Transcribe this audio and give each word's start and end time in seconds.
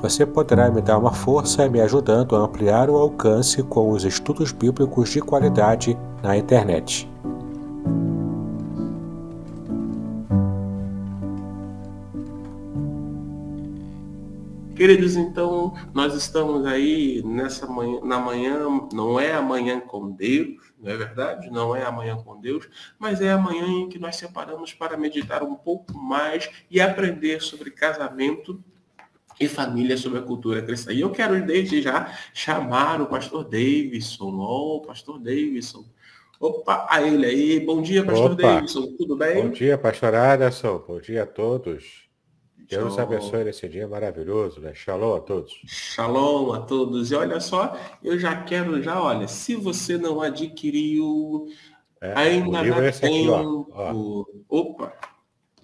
Você 0.00 0.24
poderá 0.24 0.70
me 0.70 0.80
dar 0.80 0.98
uma 0.98 1.12
força 1.12 1.68
me 1.68 1.80
ajudando 1.80 2.36
a 2.36 2.40
ampliar 2.40 2.88
o 2.88 2.96
alcance 2.96 3.62
com 3.62 3.90
os 3.90 4.04
estudos 4.04 4.50
bíblicos 4.50 5.10
de 5.10 5.20
qualidade 5.20 5.96
na 6.22 6.36
internet. 6.36 7.08
Queridos, 14.74 15.16
então 15.16 15.72
nós 15.94 16.14
estamos 16.14 16.66
aí 16.66 17.22
nessa 17.24 17.66
manhã, 17.66 18.00
na 18.02 18.18
manhã, 18.18 18.66
não 18.92 19.20
é 19.20 19.32
amanhã 19.32 19.80
com 19.80 20.10
Deus, 20.10 20.56
não 20.78 20.90
é 20.90 20.96
verdade? 20.96 21.48
Não 21.50 21.76
é 21.76 21.84
amanhã 21.84 22.16
com 22.16 22.40
Deus, 22.40 22.68
mas 22.98 23.20
é 23.20 23.30
amanhã 23.30 23.66
em 23.66 23.88
que 23.88 23.98
nós 23.98 24.16
separamos 24.16 24.74
para 24.74 24.96
meditar 24.96 25.42
um 25.42 25.54
pouco 25.54 25.96
mais 25.96 26.50
e 26.70 26.80
aprender 26.80 27.40
sobre 27.40 27.70
casamento 27.70 28.62
e 29.38 29.48
família 29.48 29.96
sobre 29.96 30.18
a 30.18 30.22
cultura 30.22 30.62
cristã. 30.62 30.92
E 30.92 31.00
eu 31.00 31.10
quero 31.10 31.44
desde 31.44 31.82
já 31.82 32.12
chamar 32.32 33.00
o 33.00 33.06
pastor 33.06 33.44
Davidson. 33.44 34.36
Ó, 34.38 34.76
oh, 34.76 34.80
pastor 34.80 35.18
Davidson. 35.18 35.84
Opa, 36.40 36.86
a 36.90 37.02
ele 37.02 37.26
aí. 37.26 37.60
Bom 37.60 37.80
dia, 37.80 38.04
pastor 38.04 38.32
Opa. 38.32 38.42
Davidson. 38.42 38.94
Tudo 38.98 39.16
bem? 39.16 39.42
Bom 39.42 39.50
dia, 39.50 39.78
pastor 39.78 40.14
Aderson. 40.14 40.84
Bom 40.86 41.00
dia 41.00 41.22
a 41.22 41.26
todos. 41.26 42.04
Deus 42.68 42.84
nos 42.84 42.98
abençoe 42.98 43.44
nesse 43.44 43.68
dia 43.68 43.86
maravilhoso, 43.86 44.60
né? 44.60 44.72
Shalom 44.74 45.16
a 45.16 45.20
todos. 45.20 45.52
Shalom 45.66 46.52
a 46.52 46.60
todos. 46.60 47.10
E 47.10 47.14
olha 47.14 47.38
só, 47.38 47.78
eu 48.02 48.18
já 48.18 48.42
quero, 48.42 48.82
já, 48.82 49.02
olha, 49.02 49.28
se 49.28 49.54
você 49.54 49.98
não 49.98 50.20
adquiriu, 50.22 51.46
é, 52.00 52.14
ainda 52.16 52.62
dá 52.62 52.92
tempo. 52.92 53.06
Aqui, 53.06 53.28
ó, 53.28 53.64
ó. 53.70 54.24
Opa, 54.48 54.92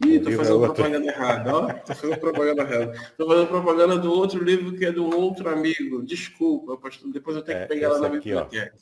Ih, 0.06 0.20
tô 0.20 0.30
fazendo 0.32 0.60
propaganda 0.60 1.06
errada, 1.06 1.54
ó. 1.54 1.72
Tô 1.72 1.94
fazendo 1.94 2.18
propaganda 2.18 2.62
errada. 2.62 3.12
Tô 3.16 3.26
fazendo 3.26 3.46
propaganda 3.48 3.98
do 3.98 4.12
outro 4.12 4.42
livro 4.42 4.72
que 4.76 4.84
é 4.84 4.90
um 4.92 5.14
outro 5.14 5.48
amigo. 5.48 6.02
Desculpa, 6.02 6.76
pastor. 6.76 7.10
Depois 7.12 7.36
eu 7.36 7.42
tenho 7.42 7.58
que 7.58 7.64
é, 7.64 7.66
pegar 7.66 7.88
lá 7.90 8.00
na 8.00 8.08
biblioteca. 8.08 8.72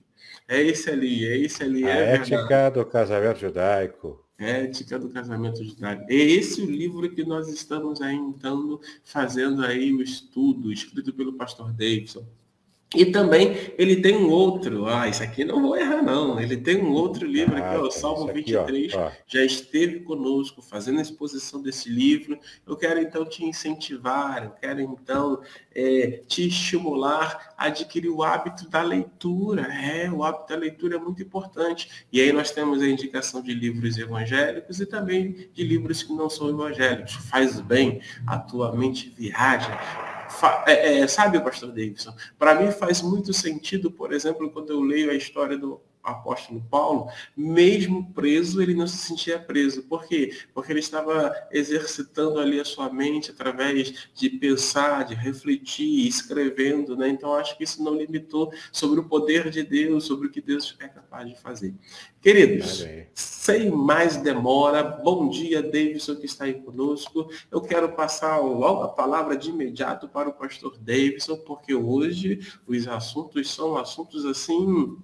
É 0.47 0.63
esse 0.63 0.89
ali, 0.89 1.27
é 1.27 1.37
esse 1.37 1.63
ali. 1.63 1.85
A 1.85 1.91
é 1.91 2.15
ética 2.15 2.39
verdade. 2.39 2.75
do 2.77 2.87
casamento 2.87 3.39
judaico. 3.39 4.25
Ética 4.39 4.99
do 4.99 5.09
casamento 5.09 5.65
judaico. 5.65 6.05
É 6.09 6.15
esse 6.15 6.63
o 6.63 6.67
livro 6.67 7.11
que 7.11 7.25
nós 7.25 7.49
estamos 7.49 8.01
aí, 8.01 8.15
então, 8.15 8.81
fazendo 9.03 9.65
aí 9.65 9.93
o 9.93 10.01
estudo, 10.01 10.73
escrito 10.73 11.13
pelo 11.13 11.33
pastor 11.33 11.73
Davidson. 11.73 12.25
E 12.95 13.05
também 13.05 13.55
ele 13.77 13.97
tem 13.97 14.17
um 14.17 14.31
outro, 14.31 14.87
ah, 14.87 15.07
isso 15.07 15.23
aqui 15.23 15.45
não 15.45 15.61
vou 15.61 15.77
errar 15.77 16.01
não, 16.01 16.41
ele 16.41 16.57
tem 16.57 16.83
um 16.83 16.91
outro 16.91 17.27
livro 17.27 17.55
ah, 17.57 17.59
aqui, 17.59 17.77
ó, 17.77 17.91
Salmo 17.91 18.31
aqui, 18.31 18.41
23, 18.41 18.95
ó, 18.95 19.09
ó. 19.09 19.13
já 19.27 19.45
esteve 19.45 20.01
conosco 20.01 20.63
fazendo 20.63 20.99
a 20.99 21.03
exposição 21.03 21.61
desse 21.61 21.91
livro. 21.91 22.39
Eu 22.67 22.77
quero 22.77 22.99
então 22.99 23.27
te 23.27 23.45
incentivar, 23.45 24.43
eu 24.43 24.51
quero 24.53 24.81
então 24.81 25.43
é, 25.75 26.23
te 26.27 26.49
estimular 26.49 27.55
a 27.59 27.67
adquirir 27.67 28.09
o 28.09 28.23
hábito 28.23 28.67
da 28.71 28.81
leitura. 28.81 29.63
É, 29.63 30.11
o 30.11 30.25
hábito 30.25 30.49
da 30.49 30.57
leitura 30.57 30.97
é 30.97 30.99
muito 30.99 31.23
importante. 31.23 32.07
E 32.11 32.23
aí 32.23 32.33
nós 32.33 32.51
temos 32.51 32.81
a 32.81 32.89
indicação 32.89 33.43
de 33.43 33.53
livros 33.53 33.99
evangélicos 33.99 34.81
e 34.81 34.87
também 34.87 35.51
de 35.53 35.63
livros 35.63 36.03
que 36.03 36.13
não 36.15 36.31
são 36.31 36.49
evangélicos. 36.49 37.13
Faz 37.13 37.61
bem, 37.61 38.01
a 38.27 38.39
tua 38.39 38.75
mente 38.75 39.13
viaja, 39.15 39.79
é, 40.67 40.99
é, 40.99 41.07
sabe, 41.07 41.41
pastor 41.41 41.71
Davidson, 41.71 42.15
para 42.39 42.55
mim 42.55 42.71
faz 42.71 43.03
muito 43.03 43.33
sentido, 43.33 43.91
por 43.91 44.13
exemplo, 44.13 44.51
quando 44.51 44.71
eu 44.71 44.81
leio 44.81 45.11
a 45.11 45.15
história 45.15 45.57
do 45.57 45.81
apóstolo 46.11 46.63
Paulo, 46.71 47.09
mesmo 47.37 48.13
preso, 48.13 48.63
ele 48.63 48.75
não 48.75 48.87
se 48.87 48.97
sentia 48.97 49.39
preso. 49.39 49.83
Por 49.83 50.07
quê? 50.07 50.37
Porque 50.55 50.73
ele 50.73 50.81
estava 50.81 51.33
exercitando 51.51 52.39
ali 52.39 52.61
a 52.61 52.65
sua 52.65 52.93
mente 52.93 53.31
através 53.31 54.09
de 54.15 54.31
pensar, 54.31 55.05
de 55.05 55.15
refletir, 55.15 56.07
escrevendo, 56.07 56.97
né? 56.97 57.09
Então 57.09 57.35
acho 57.35 57.57
que 57.57 57.65
isso 57.65 57.83
não 57.83 57.95
limitou 57.95 58.53
sobre 58.73 59.01
o 59.01 59.05
poder 59.05 59.51
de 59.51 59.63
Deus, 59.63 60.05
sobre 60.05 60.29
o 60.29 60.31
que 60.31 60.41
Deus 60.41 60.77
é 60.81 60.89
capaz 60.89 61.29
de 61.29 61.39
fazer. 61.41 61.75
Queridos, 62.21 62.85
sem 63.15 63.71
mais 63.71 64.17
demora, 64.17 64.83
bom 64.83 65.29
dia, 65.29 65.63
Davidson, 65.63 66.17
que 66.17 66.27
está 66.27 66.45
aí 66.45 66.55
conosco. 66.55 67.31
Eu 67.51 67.61
quero 67.61 67.93
passar 67.93 68.39
logo 68.39 68.83
a 68.83 68.89
palavra 68.89 69.37
de 69.37 69.51
imediato 69.51 70.09
para 70.09 70.29
o 70.29 70.33
pastor 70.33 70.77
Davidson, 70.79 71.37
porque 71.39 71.75
hoje 71.75 72.41
os 72.67 72.89
assuntos 72.89 73.51
são 73.53 73.77
assuntos 73.77 74.25
assim 74.25 74.99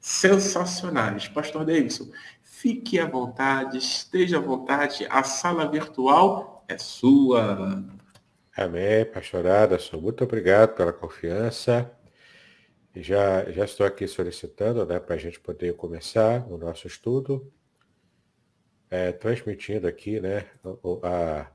sensacionais. 0.00 1.28
Pastor 1.28 1.64
Davidson, 1.64 2.10
fique 2.42 2.98
à 2.98 3.06
vontade, 3.06 3.78
esteja 3.78 4.38
à 4.38 4.40
vontade, 4.40 5.06
a 5.10 5.22
sala 5.22 5.70
virtual 5.70 6.64
é 6.66 6.78
sua. 6.78 7.84
Amém, 8.56 9.04
pastorada, 9.04 9.78
sou 9.78 10.00
muito 10.00 10.24
obrigado 10.24 10.74
pela 10.74 10.92
confiança. 10.92 11.90
Já, 12.96 13.48
já 13.50 13.64
estou 13.64 13.86
aqui 13.86 14.08
solicitando 14.08 14.84
né, 14.84 14.98
para 14.98 15.14
a 15.14 15.18
gente 15.18 15.38
poder 15.38 15.76
começar 15.76 16.44
o 16.50 16.58
nosso 16.58 16.88
estudo, 16.88 17.52
é, 18.90 19.12
transmitindo 19.12 19.86
aqui 19.86 20.18
né, 20.18 20.46
o, 20.64 21.00
a, 21.04 21.48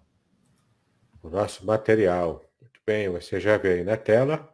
o 1.22 1.30
nosso 1.30 1.66
material. 1.66 2.42
Muito 2.62 2.80
bem, 2.86 3.10
você 3.10 3.40
já 3.40 3.58
vê 3.58 3.74
aí 3.74 3.84
na 3.84 3.98
tela 3.98 4.50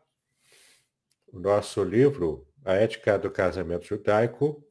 o 1.31 1.39
nosso 1.39 1.83
livro 1.83 2.47
a 2.65 2.73
ética 2.73 3.17
do 3.17 3.31
casamento 3.31 3.85
judaico, 3.85 4.63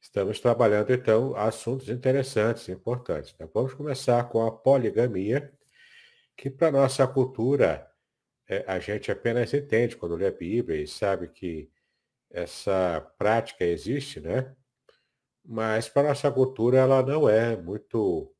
estamos 0.00 0.40
trabalhando 0.40 0.92
então 0.92 1.36
assuntos 1.36 1.88
interessantes, 1.88 2.68
importantes. 2.68 3.32
Então, 3.34 3.50
vamos 3.52 3.74
começar 3.74 4.24
com 4.24 4.46
a 4.46 4.50
poligamia, 4.50 5.52
que 6.36 6.50
para 6.50 6.72
nossa 6.72 7.06
cultura 7.06 7.90
é, 8.48 8.64
a 8.66 8.78
gente 8.78 9.12
apenas 9.12 9.52
entende 9.52 9.96
quando 9.96 10.16
lê 10.16 10.26
a 10.26 10.32
Bíblia 10.32 10.82
e 10.82 10.86
sabe 10.86 11.28
que 11.28 11.70
essa 12.30 13.00
prática 13.18 13.64
existe, 13.64 14.20
né? 14.20 14.54
Mas 15.44 15.88
para 15.88 16.08
nossa 16.08 16.30
cultura 16.30 16.78
ela 16.78 17.02
não 17.02 17.28
é 17.28 17.56
muito 17.56 18.34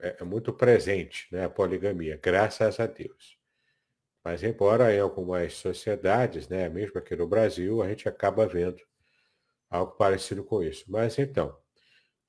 é, 0.00 0.18
é 0.20 0.24
muito 0.24 0.52
presente, 0.52 1.28
né? 1.32 1.44
A 1.44 1.50
poligamia, 1.50 2.18
graças 2.22 2.78
a 2.80 2.86
Deus. 2.86 3.37
Mas 4.28 4.42
embora 4.42 4.94
em 4.94 5.00
algumas 5.00 5.54
sociedades, 5.54 6.48
né, 6.48 6.68
mesmo 6.68 6.98
aqui 6.98 7.16
no 7.16 7.26
Brasil, 7.26 7.80
a 7.82 7.88
gente 7.88 8.06
acaba 8.06 8.46
vendo 8.46 8.78
algo 9.70 9.92
parecido 9.92 10.44
com 10.44 10.62
isso. 10.62 10.84
Mas 10.86 11.18
então, 11.18 11.56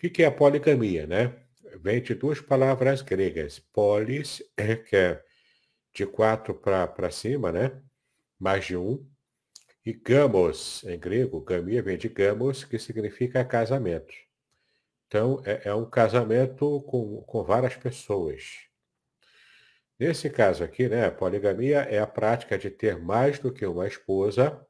o 0.02 0.10
que 0.10 0.24
é 0.24 0.28
a 0.28 0.32
poligamia, 0.32 1.06
né? 1.06 1.36
Vem 1.82 2.02
de 2.02 2.16
duas 2.16 2.40
palavras 2.40 3.02
gregas. 3.02 3.60
Polis, 3.60 4.42
que 4.88 4.96
é 4.96 5.22
de 5.94 6.06
quatro 6.06 6.54
para 6.56 7.12
cima, 7.12 7.52
né? 7.52 7.78
Mais 8.40 8.64
de 8.64 8.78
um. 8.78 9.06
E 9.86 9.92
gamos, 9.92 10.86
em 10.86 10.98
grego, 10.98 11.42
gamia 11.42 11.84
vem 11.84 11.98
de 11.98 12.08
gamos, 12.08 12.64
que 12.64 12.80
significa 12.80 13.44
casamento. 13.44 14.14
Então, 15.08 15.42
é, 15.46 15.64
é 15.68 15.76
um 15.76 15.90
casamento 15.90 16.82
com, 16.84 17.22
com 17.24 17.44
várias 17.44 17.76
pessoas. 17.76 18.69
Nesse 20.00 20.30
caso 20.30 20.64
aqui, 20.64 20.88
né, 20.88 21.06
a 21.06 21.12
poligamia 21.12 21.80
é 21.82 22.00
a 22.00 22.08
prática 22.08 22.58
de 22.58 22.70
ter 22.70 22.98
mais 22.98 23.38
do 23.38 23.52
que 23.52 23.66
uma 23.66 23.86
esposa 23.86 24.66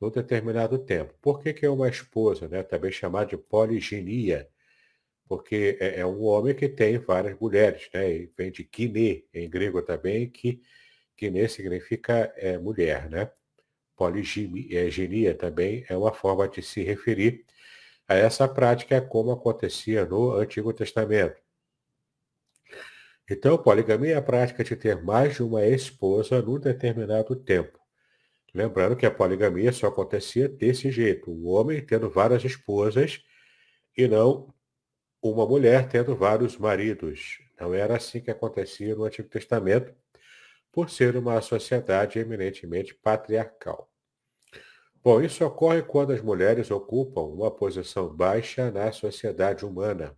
num 0.00 0.10
determinado 0.10 0.78
tempo. 0.78 1.14
Por 1.20 1.40
que, 1.42 1.52
que 1.52 1.66
é 1.66 1.70
uma 1.70 1.88
esposa, 1.88 2.48
né? 2.48 2.62
Também 2.62 2.92
chamada 2.92 3.26
de 3.30 3.36
poliginia, 3.36 4.48
porque 5.28 5.78
é, 5.80 6.00
é, 6.00 6.06
um 6.06 6.22
homem 6.24 6.54
que 6.54 6.68
tem 6.68 6.98
várias 6.98 7.38
mulheres, 7.40 7.88
né? 7.94 8.12
E 8.12 8.32
vem 8.38 8.52
de 8.52 8.64
kiné, 8.64 9.24
em 9.34 9.50
grego 9.50 9.82
também, 9.82 10.30
que 10.30 10.62
kiné 11.16 11.48
significa 11.48 12.32
é, 12.36 12.58
mulher, 12.58 13.10
né? 13.10 13.30
Poliginia 13.96 15.30
é, 15.30 15.34
também 15.34 15.84
é 15.88 15.96
uma 15.96 16.12
forma 16.12 16.48
de 16.48 16.62
se 16.62 16.82
referir 16.82 17.44
essa 18.08 18.48
prática 18.48 19.00
como 19.02 19.32
acontecia 19.32 20.06
no 20.06 20.34
Antigo 20.34 20.72
Testamento. 20.72 21.41
Então, 23.30 23.56
poligamia 23.56 24.14
é 24.14 24.16
a 24.16 24.22
prática 24.22 24.64
de 24.64 24.76
ter 24.76 25.02
mais 25.02 25.34
de 25.34 25.42
uma 25.42 25.64
esposa 25.66 26.42
num 26.42 26.58
determinado 26.58 27.36
tempo. 27.36 27.78
Lembrando 28.54 28.96
que 28.96 29.06
a 29.06 29.10
poligamia 29.10 29.72
só 29.72 29.86
acontecia 29.86 30.48
desse 30.48 30.90
jeito, 30.90 31.30
o 31.30 31.46
homem 31.46 31.80
tendo 31.84 32.10
várias 32.10 32.44
esposas 32.44 33.22
e 33.96 34.06
não 34.06 34.52
uma 35.22 35.46
mulher 35.46 35.88
tendo 35.88 36.16
vários 36.16 36.58
maridos. 36.58 37.38
Não 37.58 37.72
era 37.72 37.96
assim 37.96 38.20
que 38.20 38.30
acontecia 38.30 38.94
no 38.94 39.04
Antigo 39.04 39.28
Testamento, 39.28 39.94
por 40.72 40.90
ser 40.90 41.16
uma 41.16 41.40
sociedade 41.40 42.18
eminentemente 42.18 42.94
patriarcal. 42.94 43.90
Bom, 45.04 45.20
isso 45.20 45.44
ocorre 45.44 45.82
quando 45.82 46.12
as 46.12 46.22
mulheres 46.22 46.70
ocupam 46.70 47.22
uma 47.22 47.50
posição 47.50 48.08
baixa 48.08 48.70
na 48.70 48.90
sociedade 48.90 49.64
humana. 49.66 50.16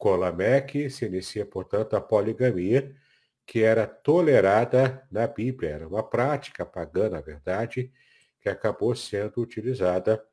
Com 0.00 0.16
Lameque 0.16 0.88
se 0.88 1.04
inicia, 1.04 1.44
portanto, 1.44 1.94
a 1.94 2.00
poligamia, 2.00 2.96
que 3.44 3.62
era 3.62 3.86
tolerada 3.86 5.06
na 5.10 5.26
Bíblia. 5.26 5.72
Era 5.72 5.86
uma 5.86 6.02
prática 6.02 6.64
pagã, 6.64 7.10
na 7.10 7.20
verdade, 7.20 7.92
que 8.40 8.48
acabou 8.48 8.94
sendo 8.96 9.42
utilizada 9.42 10.24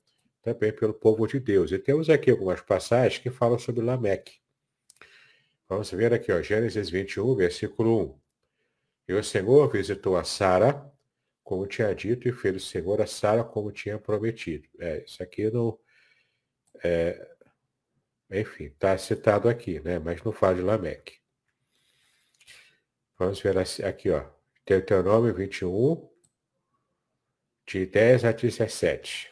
também 0.41 0.71
pelo 0.71 0.93
povo 0.93 1.27
de 1.27 1.37
Deus. 1.41 1.73
E 1.73 1.77
temos 1.77 2.09
aqui 2.09 2.31
algumas 2.31 2.61
passagens 2.61 3.21
que 3.21 3.29
falam 3.29 3.59
sobre 3.59 3.83
Lameque. 3.83 4.39
Vamos 5.67 5.91
ver 5.91 6.13
aqui, 6.13 6.31
ó, 6.31 6.41
Gênesis 6.41 6.89
21, 6.89 7.35
versículo 7.35 8.13
1. 8.13 8.19
E 9.09 9.13
o 9.15 9.21
Senhor 9.21 9.69
visitou 9.69 10.15
a 10.15 10.23
Sara, 10.23 10.89
como 11.43 11.67
tinha 11.67 11.93
dito, 11.93 12.25
e 12.29 12.31
fez 12.31 12.55
o 12.55 12.65
Senhor 12.65 13.01
a 13.01 13.05
Sara 13.05 13.43
como 13.43 13.69
tinha 13.73 13.99
prometido. 13.99 14.69
É, 14.79 15.03
isso 15.03 15.21
aqui 15.21 15.51
não. 15.51 15.77
É, 16.81 17.35
enfim, 18.31 18.65
está 18.65 18.97
citado 18.97 19.47
aqui, 19.47 19.79
né? 19.79 19.99
Mas 19.99 20.21
não 20.23 20.31
fala 20.31 20.55
de 20.55 20.61
Lameque. 20.61 21.17
Vamos 23.17 23.39
ver 23.41 23.57
aqui, 23.57 24.09
ó. 24.11 24.25
Deuteronômio 24.65 25.33
21, 25.33 26.09
de 27.65 27.85
10 27.85 28.25
a 28.25 28.31
17. 28.31 29.31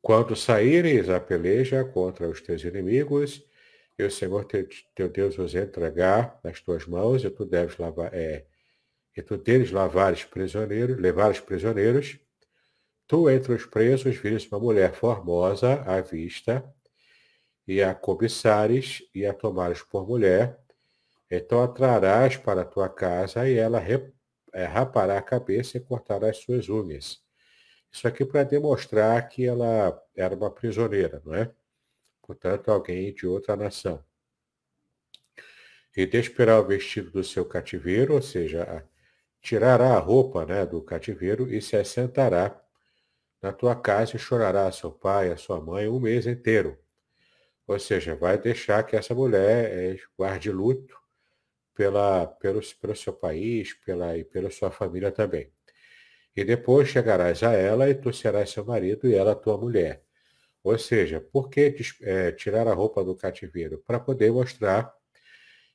Quando 0.00 0.36
saíres 0.36 1.08
a 1.08 1.20
peleja 1.20 1.84
contra 1.84 2.28
os 2.28 2.40
teus 2.40 2.62
inimigos, 2.62 3.44
e 3.98 4.04
o 4.04 4.10
Senhor 4.10 4.44
teu, 4.44 4.68
teu 4.94 5.08
Deus 5.08 5.36
os 5.38 5.54
entregar 5.54 6.40
nas 6.44 6.60
tuas 6.60 6.86
mãos, 6.86 7.24
e 7.24 7.30
tu 7.30 7.44
deves 7.44 7.76
lavar, 7.76 8.14
é, 8.14 8.46
e 9.16 9.20
tu 9.20 9.36
deles 9.36 9.72
lavares 9.72 10.24
prisioneiros, 10.24 10.96
levares 10.96 11.40
prisioneiros, 11.40 12.18
tu 13.08 13.28
entre 13.28 13.52
os 13.52 13.66
presos 13.66 14.16
vires 14.16 14.46
uma 14.46 14.60
mulher 14.60 14.94
formosa 14.94 15.82
à 15.82 16.00
vista, 16.00 16.64
e 17.68 17.82
a 17.82 17.94
cobiçares 17.94 19.02
e 19.14 19.26
a 19.26 19.34
tomares 19.34 19.82
por 19.82 20.08
mulher, 20.08 20.58
então 21.30 21.62
a 21.62 21.68
trarás 21.68 22.34
para 22.34 22.62
a 22.62 22.64
tua 22.64 22.88
casa 22.88 23.46
e 23.46 23.58
ela 23.58 23.78
é, 24.54 24.64
rapará 24.64 25.18
a 25.18 25.22
cabeça 25.22 25.76
e 25.76 25.80
cortará 25.80 26.30
as 26.30 26.38
suas 26.38 26.70
unhas. 26.70 27.22
Isso 27.92 28.08
aqui 28.08 28.24
para 28.24 28.42
demonstrar 28.42 29.28
que 29.28 29.44
ela 29.44 30.02
era 30.16 30.34
uma 30.34 30.50
prisioneira, 30.50 31.20
não 31.24 31.34
é? 31.34 31.50
Portanto, 32.22 32.70
alguém 32.70 33.12
de 33.12 33.26
outra 33.26 33.54
nação. 33.54 34.02
E 35.94 36.06
desperá 36.06 36.58
o 36.60 36.66
vestido 36.66 37.10
do 37.10 37.24
seu 37.24 37.44
cativeiro, 37.44 38.14
ou 38.14 38.22
seja, 38.22 38.82
tirará 39.42 39.94
a 39.94 39.98
roupa 39.98 40.46
né, 40.46 40.64
do 40.64 40.80
cativeiro 40.80 41.52
e 41.52 41.60
se 41.60 41.76
assentará 41.76 42.58
na 43.42 43.52
tua 43.52 43.76
casa 43.76 44.16
e 44.16 44.18
chorará 44.18 44.66
a 44.66 44.72
seu 44.72 44.90
pai, 44.90 45.30
a 45.30 45.36
sua 45.36 45.60
mãe, 45.60 45.86
um 45.88 46.00
mês 46.00 46.26
inteiro. 46.26 46.78
Ou 47.68 47.78
seja, 47.78 48.16
vai 48.16 48.38
deixar 48.38 48.82
que 48.82 48.96
essa 48.96 49.14
mulher 49.14 49.70
é, 49.70 49.96
guarde 50.16 50.50
luto 50.50 50.96
pela, 51.74 52.26
pelo, 52.26 52.60
pelo 52.80 52.96
seu 52.96 53.12
país 53.12 53.74
pela, 53.84 54.16
e 54.16 54.24
pela 54.24 54.50
sua 54.50 54.70
família 54.70 55.12
também. 55.12 55.52
E 56.34 56.44
depois 56.44 56.88
chegarás 56.88 57.42
a 57.42 57.52
ela 57.52 57.90
e 57.90 57.94
tu 57.94 58.10
serás 58.12 58.50
seu 58.50 58.64
marido 58.64 59.06
e 59.06 59.14
ela 59.14 59.34
tua 59.34 59.58
mulher. 59.58 60.02
Ou 60.64 60.78
seja, 60.78 61.20
por 61.20 61.50
que 61.50 61.76
é, 62.02 62.32
tirar 62.32 62.66
a 62.66 62.72
roupa 62.72 63.04
do 63.04 63.14
cativeiro? 63.14 63.82
Para 63.86 64.00
poder 64.00 64.32
mostrar 64.32 64.90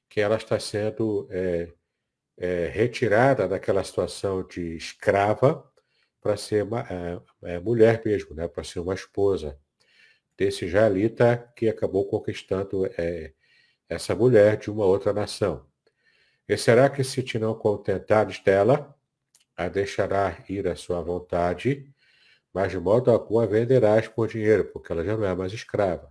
que 0.10 0.20
ela 0.20 0.38
está 0.38 0.60
sendo 0.60 1.28
é, 1.32 1.72
é, 2.38 2.68
retirada 2.68 3.48
daquela 3.48 3.84
situação 3.84 4.46
de 4.48 4.76
escrava 4.76 5.64
para 6.20 6.38
ser 6.38 6.64
uma, 6.64 6.88
mulher 7.64 8.02
mesmo, 8.04 8.34
né? 8.36 8.48
para 8.48 8.64
ser 8.64 8.80
uma 8.80 8.94
esposa 8.96 9.60
desse 10.38 10.68
Jalita 10.68 11.52
que 11.56 11.70
acabou 11.70 12.08
conquistando 12.08 12.86
é, 12.98 13.34
essa 13.88 14.16
mulher 14.16 14.58
de 14.58 14.72
uma 14.72 14.86
outra 14.86 15.14
nação. 15.14 15.66
E 16.48 16.58
será 16.58 16.90
que 16.90 17.04
se 17.04 17.24
te 17.24 17.40
não 17.40 17.56
contentares 17.56 18.40
dela, 18.40 18.96
a 19.56 19.68
deixará 19.68 20.44
ir 20.50 20.68
à 20.68 20.76
sua 20.76 21.02
vontade, 21.02 21.90
mas 22.54 22.72
de 22.72 22.80
modo 22.80 23.12
algum 23.12 23.40
a 23.40 23.46
venderás 23.46 24.08
por 24.08 24.28
dinheiro, 24.28 24.66
porque 24.66 24.92
ela 24.92 25.04
já 25.04 25.16
não 25.16 25.26
é 25.26 25.36
mais 25.36 25.54
escrava. 25.54 26.10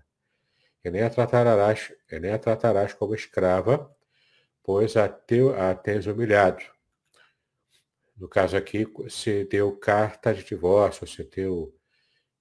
E 0.85 0.91
nem 0.91 1.03
a 1.03 1.11
tratarás, 1.11 1.93
e 2.11 2.19
nem 2.19 2.33
a 2.33 2.39
tratarás 2.39 2.93
como 2.95 3.15
escrava, 3.15 3.95
pois 4.63 4.97
a, 4.97 5.09
teu, 5.09 5.55
a 5.61 5.75
tens 5.75 6.07
humilhado. 6.07 6.63
No 8.17 8.29
caso 8.29 8.57
aqui, 8.57 8.87
se 9.09 9.45
deu 9.45 9.77
carta 9.77 10.35
de 10.35 10.45
divórcio, 10.45 11.07
se 11.07 11.25
deu, 11.25 11.75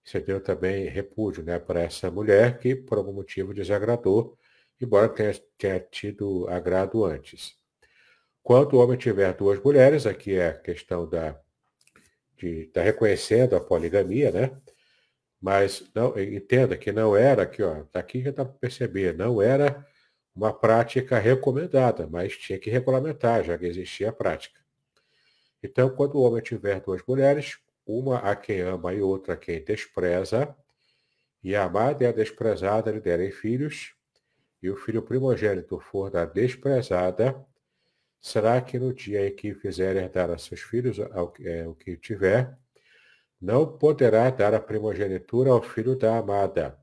se 0.03 0.19
deu 0.19 0.41
também 0.41 0.87
repúdio 0.87 1.43
né, 1.43 1.59
para 1.59 1.81
essa 1.81 2.09
mulher 2.09 2.57
que 2.59 2.75
por 2.75 2.97
algum 2.97 3.13
motivo 3.13 3.53
desagradou, 3.53 4.37
embora 4.79 5.09
tenha, 5.09 5.33
tenha 5.57 5.79
tido 5.79 6.47
agrado 6.49 7.05
antes. 7.05 7.55
Quando 8.43 8.73
o 8.73 8.79
homem 8.79 8.97
tiver 8.97 9.33
duas 9.33 9.61
mulheres, 9.61 10.05
aqui 10.05 10.35
é 10.35 10.49
a 10.49 10.57
questão 10.57 11.07
da 11.07 11.39
de 12.37 12.63
estar 12.63 12.81
tá 12.81 12.85
reconhecendo 12.85 13.55
a 13.55 13.61
poligamia, 13.61 14.31
né? 14.31 14.59
Mas 15.39 15.83
não, 15.93 16.17
entenda 16.19 16.75
que 16.75 16.91
não 16.91 17.15
era 17.15 17.43
aqui, 17.43 17.61
ó, 17.61 17.83
daqui 17.93 18.23
já 18.23 18.31
dá 18.31 18.43
para 18.43 18.57
perceber, 18.57 19.15
não 19.15 19.41
era 19.41 19.85
uma 20.35 20.53
prática 20.53 21.19
recomendada, 21.19 22.07
mas 22.07 22.37
tinha 22.37 22.57
que 22.59 22.69
regulamentar, 22.69 23.43
já 23.43 23.57
que 23.57 23.65
existia 23.65 24.09
a 24.09 24.13
prática. 24.13 24.59
Então, 25.63 25.89
quando 25.91 26.15
o 26.15 26.21
homem 26.21 26.41
tiver 26.41 26.79
duas 26.79 27.01
mulheres, 27.07 27.59
uma 27.85 28.19
a 28.19 28.35
quem 28.35 28.61
ama 28.61 28.93
e 28.93 29.01
outra 29.01 29.33
a 29.33 29.37
quem 29.37 29.63
despreza, 29.63 30.55
e 31.43 31.55
a 31.55 31.65
amada 31.65 32.03
e 32.03 32.07
a 32.07 32.11
desprezada 32.11 32.91
lhe 32.91 32.99
derem 32.99 33.31
filhos, 33.31 33.95
e 34.61 34.69
o 34.69 34.75
filho 34.75 35.01
primogênito 35.01 35.79
for 35.79 36.11
da 36.11 36.25
desprezada, 36.25 37.43
será 38.21 38.61
que 38.61 38.77
no 38.77 38.93
dia 38.93 39.27
em 39.27 39.35
que 39.35 39.53
fizer 39.55 39.95
herdar 39.95 40.29
a 40.29 40.37
seus 40.37 40.61
filhos 40.61 40.99
ao, 40.99 41.33
é, 41.41 41.67
o 41.67 41.73
que 41.73 41.97
tiver, 41.97 42.55
não 43.41 43.77
poderá 43.77 44.29
dar 44.29 44.53
a 44.53 44.59
primogenitura 44.59 45.49
ao 45.49 45.63
filho 45.63 45.95
da 45.95 46.17
amada, 46.17 46.77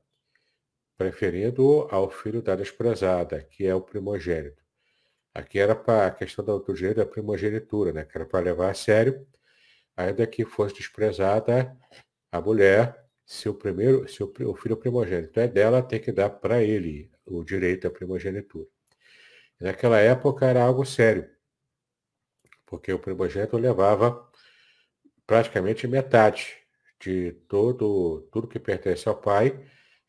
preferindo-o 0.97 1.87
ao 1.89 2.09
filho 2.11 2.41
da 2.41 2.55
desprezada, 2.57 3.41
que 3.41 3.65
é 3.65 3.73
o 3.73 3.81
primogênito. 3.81 4.61
Aqui 5.33 5.57
era 5.57 5.73
para 5.73 6.07
a 6.07 6.11
questão 6.11 6.43
do 6.43 6.73
direito 6.73 6.97
da 6.97 7.05
primogenitura, 7.05 7.93
né? 7.93 8.03
que 8.03 8.17
era 8.17 8.25
para 8.25 8.43
levar 8.43 8.71
a 8.71 8.73
sério, 8.73 9.25
ainda 9.99 10.25
que 10.25 10.45
fosse 10.45 10.75
desprezada 10.75 11.77
a 12.31 12.39
mulher, 12.39 13.05
se 13.25 13.49
o 13.49 13.53
primeiro, 13.53 14.07
se 14.07 14.23
o, 14.23 14.55
filho 14.55 14.77
primogênito 14.77 15.37
é 15.41 15.47
dela, 15.47 15.83
tem 15.83 15.99
que 15.99 16.11
dar 16.11 16.29
para 16.29 16.63
ele 16.63 17.11
o 17.25 17.43
direito 17.43 17.85
à 17.85 17.91
primogenitura. 17.91 18.65
Naquela 19.59 19.99
época 19.99 20.45
era 20.45 20.63
algo 20.63 20.85
sério, 20.85 21.29
porque 22.65 22.93
o 22.93 22.99
primogênito 22.99 23.57
levava 23.57 24.25
praticamente 25.27 25.85
metade 25.85 26.57
de 26.97 27.33
todo 27.49 28.21
tudo 28.31 28.47
que 28.47 28.57
pertence 28.57 29.07
ao 29.07 29.19
pai 29.19 29.59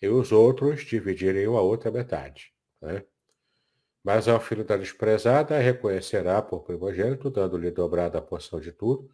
e 0.00 0.08
os 0.08 0.30
outros 0.30 0.84
dividirem 0.84 1.46
a 1.46 1.60
outra 1.60 1.90
metade. 1.90 2.54
Né? 2.80 3.04
Mas 4.04 4.28
ao 4.28 4.40
filho 4.40 4.64
da 4.64 4.76
desprezada 4.76 5.58
reconhecerá 5.58 6.40
por 6.40 6.62
primogênito, 6.62 7.28
dando-lhe 7.28 7.72
dobrada 7.72 8.18
a 8.18 8.22
porção 8.22 8.60
de 8.60 8.70
tudo, 8.70 9.10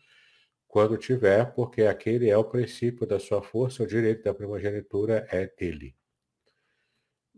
quando 0.68 0.96
tiver, 0.96 1.52
porque 1.54 1.82
aquele 1.82 2.28
é 2.30 2.36
o 2.36 2.44
princípio 2.44 3.06
da 3.06 3.18
sua 3.18 3.42
força, 3.42 3.82
o 3.82 3.86
direito 3.86 4.24
da 4.24 4.34
primogenitura 4.34 5.26
é 5.30 5.46
dele 5.46 5.94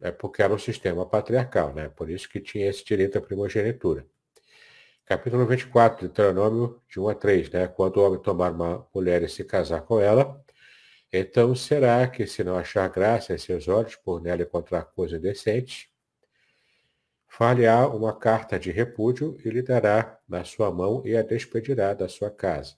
é 0.01 0.11
porque 0.11 0.43
era 0.43 0.55
um 0.55 0.59
sistema 0.59 1.05
patriarcal, 1.07 1.75
né? 1.75 1.89
Por 1.89 2.11
isso 2.11 2.29
que 2.29 2.41
tinha 2.41 2.69
esse 2.69 2.85
direito 2.85 3.19
à 3.19 3.21
primogenitura. 3.21 4.07
Capítulo 5.05 5.47
24, 5.47 6.07
Deuteronômio, 6.07 6.81
de 6.89 7.01
1 7.01 7.09
a 7.09 7.15
3, 7.15 7.51
né? 7.51 7.69
Quando 7.69 7.97
o 7.97 8.07
homem 8.07 8.21
tomar 8.21 8.53
uma 8.53 8.87
mulher 8.95 9.23
e 9.23 9.29
se 9.29 9.45
casar 9.45 9.83
com 9.83 10.01
ela, 10.01 10.43
então 11.13 11.55
será 11.55 12.07
que, 12.07 12.27
se 12.27 12.45
não 12.45 12.57
achar 12.57 12.89
graça 12.89 13.35
em 13.35 13.39
seus 13.39 13.69
olhos 13.69 13.97
por 13.97 14.21
nela 14.21 14.43
encontrar 14.43 14.85
coisa 14.85 15.19
decente, 15.19 15.91
falhar 17.27 17.95
uma 17.95 18.15
carta 18.15 18.59
de 18.59 18.71
repúdio 18.71 19.39
e 19.45 19.51
lhe 19.51 19.63
dará 19.63 20.19
na 20.29 20.45
sua 20.45 20.71
mão 20.71 21.03
e 21.05 21.17
a 21.17 21.23
despedirá 21.23 21.95
da 21.95 22.09
sua 22.09 22.31
casa. 22.31 22.77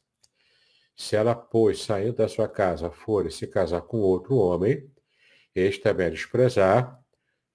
Se 0.97 1.16
ela, 1.16 1.35
pois, 1.35 1.82
saindo 1.82 2.14
da 2.14 2.28
sua 2.28 2.49
casa, 2.49 2.90
for 2.90 3.26
e 3.26 3.30
se 3.30 3.47
casar 3.47 3.82
com 3.82 3.99
outro 3.99 4.37
homem, 4.37 4.90
este 5.54 5.80
também 5.82 6.06
a 6.06 6.11
desprezar, 6.11 7.00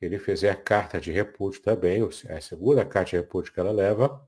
ele 0.01 0.19
fizer 0.19 0.63
carta 0.63 0.99
de 0.99 1.11
repúdio 1.11 1.61
também, 1.61 2.01
a 2.29 2.41
segunda 2.41 2.85
carta 2.85 3.11
de 3.11 3.17
repúdio 3.17 3.53
que 3.53 3.59
ela 3.59 3.71
leva, 3.71 4.27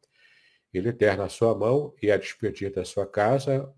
ele 0.73 0.91
der 0.91 1.17
na 1.17 1.29
sua 1.29 1.55
mão 1.55 1.93
e 2.01 2.11
a 2.11 2.17
despedir 2.17 2.71
da 2.71 2.85
sua 2.85 3.07
casa, 3.07 3.73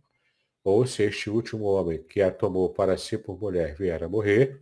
ou 0.63 0.85
se 0.85 1.03
este 1.03 1.29
último 1.29 1.65
homem 1.65 2.03
que 2.03 2.21
a 2.21 2.31
tomou 2.31 2.69
para 2.73 2.97
si 2.97 3.17
por 3.17 3.39
mulher 3.39 3.75
vier 3.75 4.03
a 4.03 4.09
morrer, 4.09 4.61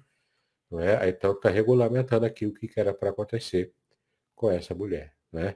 não 0.69 0.79
é? 0.79 1.09
então 1.09 1.31
está 1.31 1.50
regulamentando 1.50 2.25
aqui 2.25 2.45
o 2.45 2.53
que 2.53 2.69
era 2.75 2.93
para 2.93 3.09
acontecer 3.09 3.74
com 4.36 4.51
essa 4.51 4.75
mulher. 4.75 5.13
Né? 5.31 5.55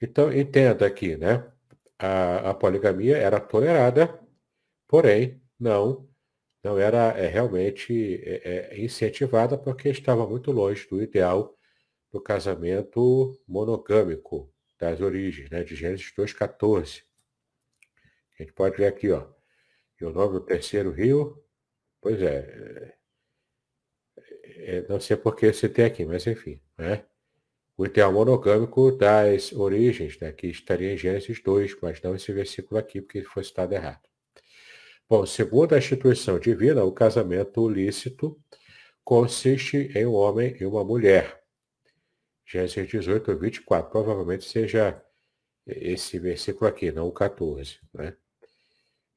Então, 0.00 0.32
entenda 0.32 0.86
aqui, 0.86 1.16
né? 1.16 1.50
A, 1.98 2.50
a 2.50 2.54
poligamia 2.54 3.16
era 3.16 3.40
tolerada, 3.40 4.18
porém, 4.88 5.40
não 5.60 6.08
não 6.62 6.78
era 6.78 7.16
é, 7.18 7.26
realmente 7.28 8.20
é, 8.22 8.74
é, 8.74 8.80
incentivada 8.84 9.56
porque 9.56 9.88
estava 9.88 10.26
muito 10.26 10.50
longe 10.50 10.88
do 10.88 11.02
ideal 11.02 11.56
do 12.10 12.20
casamento 12.20 13.40
monogâmico 13.46 14.52
das 14.78 15.00
origens, 15.00 15.50
né, 15.50 15.62
de 15.62 15.74
Gênesis 15.76 16.12
2,14. 16.16 17.02
A 18.38 18.42
gente 18.42 18.52
pode 18.52 18.76
ver 18.76 18.86
aqui, 18.86 19.10
ó. 19.10 19.26
E 20.00 20.04
o 20.04 20.10
nome 20.10 20.34
do 20.34 20.40
terceiro 20.44 20.90
rio, 20.90 21.42
pois 22.00 22.20
é, 22.22 22.94
é, 24.44 24.76
é 24.76 24.88
não 24.88 25.00
sei 25.00 25.16
por 25.16 25.36
que 25.36 25.52
você 25.52 25.68
tem 25.68 25.84
aqui, 25.84 26.04
mas 26.04 26.26
enfim, 26.26 26.60
né? 26.76 27.04
O 27.76 27.86
ideal 27.86 28.12
monogâmico 28.12 28.92
das 28.92 29.52
origens, 29.52 30.18
né, 30.18 30.32
que 30.32 30.48
estaria 30.48 30.92
em 30.92 30.96
Gênesis 30.96 31.40
2, 31.42 31.76
mas 31.80 32.02
não 32.02 32.14
esse 32.16 32.32
versículo 32.32 32.78
aqui, 32.80 33.00
porque 33.00 33.22
foi 33.22 33.44
citado 33.44 33.74
errado. 33.74 34.07
Bom, 35.10 35.24
segundo 35.24 35.74
a 35.74 35.78
instituição 35.78 36.38
divina, 36.38 36.84
o 36.84 36.92
casamento 36.92 37.66
lícito 37.66 38.38
consiste 39.02 39.90
em 39.96 40.04
um 40.04 40.12
homem 40.12 40.54
e 40.60 40.66
uma 40.66 40.84
mulher. 40.84 41.42
Gênesis 42.44 42.86
18, 42.86 43.38
24. 43.38 43.90
Provavelmente 43.90 44.44
seja 44.44 45.02
esse 45.66 46.18
versículo 46.18 46.68
aqui, 46.68 46.92
não 46.92 47.08
o 47.08 47.12
14. 47.12 47.78
Né? 47.94 48.14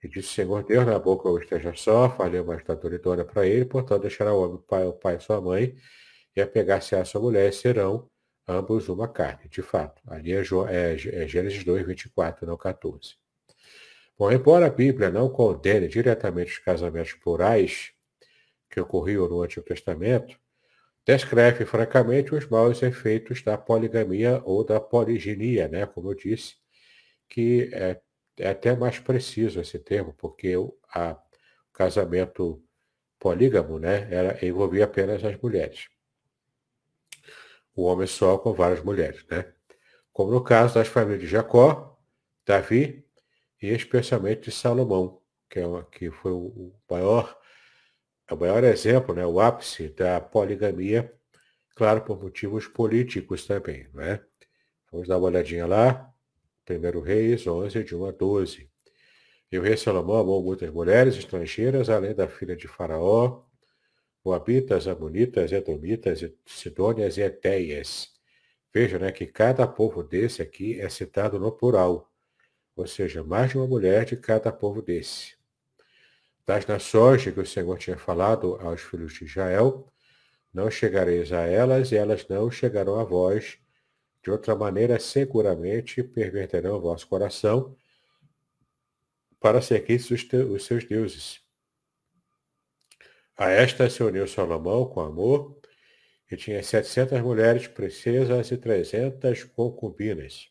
E 0.01 0.07
disse 0.07 0.29
o 0.29 0.31
Senhor 0.31 0.63
Deus, 0.63 0.85
na 0.85 0.97
boca 0.97 1.27
ou 1.27 1.37
esteja 1.37 1.73
só, 1.75 2.09
falei 2.09 2.39
uma 2.39 2.55
estatura 2.55 2.95
idônea 2.95 3.25
para 3.25 3.45
ele, 3.45 3.65
portanto 3.65 4.03
deixará 4.03 4.33
o 4.33 4.41
homem 4.41 4.55
o 4.55 4.59
pai, 4.59 4.85
o 4.85 4.93
pai 4.93 5.17
e 5.17 5.19
sua 5.19 5.41
mãe, 5.41 5.75
e 6.33 6.41
apegar-se 6.41 6.95
à 6.95 7.03
sua 7.03 7.19
mulher, 7.19 7.49
e 7.49 7.53
serão 7.53 8.09
ambos 8.47 8.87
uma 8.87 9.09
carne. 9.09 9.49
De 9.49 9.61
fato, 9.61 10.01
ali 10.07 10.31
é, 10.31 10.39
é, 10.39 11.23
é 11.23 11.27
Gênesis 11.27 11.65
2, 11.65 11.85
24, 11.85 12.47
não 12.47 12.55
14. 12.55 13.20
Bom, 14.17 14.31
embora 14.31 14.67
a 14.67 14.69
Bíblia 14.69 15.09
não 15.09 15.29
condene 15.29 15.87
diretamente 15.87 16.53
os 16.53 16.59
casamentos 16.59 17.13
plurais 17.13 17.91
que 18.69 18.79
ocorriam 18.79 19.27
no 19.27 19.41
Antigo 19.41 19.65
Testamento, 19.65 20.39
descreve 21.05 21.65
francamente 21.65 22.33
os 22.33 22.47
maus 22.47 22.81
efeitos 22.83 23.41
da 23.41 23.57
poligamia 23.57 24.41
ou 24.45 24.63
da 24.63 24.79
poliginia, 24.79 25.67
né? 25.67 25.85
como 25.85 26.11
eu 26.11 26.15
disse, 26.15 26.55
que 27.27 27.69
é, 27.73 27.99
é 28.37 28.49
até 28.49 28.75
mais 28.75 28.99
preciso 28.99 29.59
esse 29.59 29.79
termo, 29.79 30.13
porque 30.13 30.55
o, 30.55 30.77
a, 30.93 31.17
casamento 31.73 32.63
polígamo 33.19 33.79
né, 33.79 34.07
era, 34.11 34.45
envolvia 34.45 34.85
apenas 34.85 35.23
as 35.23 35.39
mulheres. 35.39 35.87
O 37.75 37.83
homem 37.83 38.07
só 38.07 38.37
com 38.37 38.53
várias 38.53 38.83
mulheres. 38.83 39.25
Né? 39.29 39.51
Como 40.11 40.31
no 40.31 40.43
caso 40.43 40.75
das 40.75 40.87
famílias 40.87 41.21
de 41.21 41.27
Jacó, 41.27 41.97
Davi 42.45 43.05
e 43.61 43.67
especialmente 43.67 44.43
de 44.43 44.51
Salomão, 44.51 45.21
que, 45.49 45.59
é 45.59 45.63
que 45.91 46.09
foi 46.09 46.31
o 46.31 46.73
maior, 46.89 47.37
o 48.29 48.35
maior 48.35 48.63
exemplo, 48.63 49.13
né, 49.13 49.25
o 49.25 49.39
ápice 49.39 49.89
da 49.89 50.19
poligamia, 50.19 51.13
claro, 51.75 52.01
por 52.01 52.21
motivos 52.21 52.67
políticos 52.67 53.45
também. 53.45 53.87
Né? 53.93 54.19
Vamos 54.91 55.07
dar 55.07 55.17
uma 55.17 55.27
olhadinha 55.27 55.67
lá. 55.67 56.11
Primeiro 56.65 57.01
Reis 57.01 57.45
11, 57.45 57.83
de 57.83 57.95
1 57.95 58.05
a 58.05 58.11
12. 58.11 58.69
E 59.51 59.59
o 59.59 59.61
rei 59.61 59.75
Salomão 59.75 60.17
amou 60.17 60.41
muitas 60.41 60.71
mulheres 60.71 61.17
estrangeiras, 61.17 61.89
além 61.89 62.15
da 62.15 62.27
filha 62.27 62.55
de 62.55 62.67
Faraó, 62.67 63.43
Moabitas, 64.23 64.87
Amonitas, 64.87 65.51
Edomitas, 65.51 66.23
Sidônias 66.45 67.17
e 67.17 67.21
Etéias. 67.21 68.11
Veja 68.73 68.97
né, 68.97 69.11
que 69.11 69.25
cada 69.25 69.67
povo 69.67 70.03
desse 70.03 70.41
aqui 70.41 70.79
é 70.79 70.87
citado 70.87 71.37
no 71.37 71.51
plural 71.51 72.10
ou 72.75 72.87
seja, 72.87 73.23
mais 73.23 73.51
de 73.51 73.57
uma 73.57 73.67
mulher 73.67 74.05
de 74.05 74.15
cada 74.15 74.51
povo 74.51 74.81
desse. 74.81 75.35
Das 76.45 76.65
nações 76.65 77.21
de 77.21 77.31
que 77.31 77.39
o 77.39 77.45
Senhor 77.45 77.77
tinha 77.77 77.97
falado 77.97 78.55
aos 78.61 78.81
filhos 78.81 79.13
de 79.13 79.25
Israel, 79.25 79.87
não 80.53 80.69
chegareis 80.69 81.31
a 81.31 81.41
elas, 81.41 81.91
e 81.91 81.95
elas 81.95 82.27
não 82.27 82.51
chegarão 82.51 82.99
a 82.99 83.03
vós. 83.03 83.57
De 84.23 84.29
outra 84.29 84.55
maneira, 84.55 84.99
seguramente 84.99 86.03
perverterão 86.03 86.75
o 86.75 86.81
vosso 86.81 87.07
coração 87.07 87.75
para 89.39 89.61
seguir 89.61 89.95
os 89.95 90.65
seus 90.65 90.83
deuses. 90.85 91.41
A 93.35 93.49
esta 93.49 93.89
se 93.89 94.03
uniu 94.03 94.27
Salomão 94.27 94.85
com 94.85 94.99
amor, 94.99 95.59
e 96.31 96.37
tinha 96.37 96.63
setecentas 96.63 97.21
mulheres 97.21 97.67
princesas 97.67 98.51
e 98.51 98.57
trezentas 98.57 99.43
concubinas. 99.43 100.50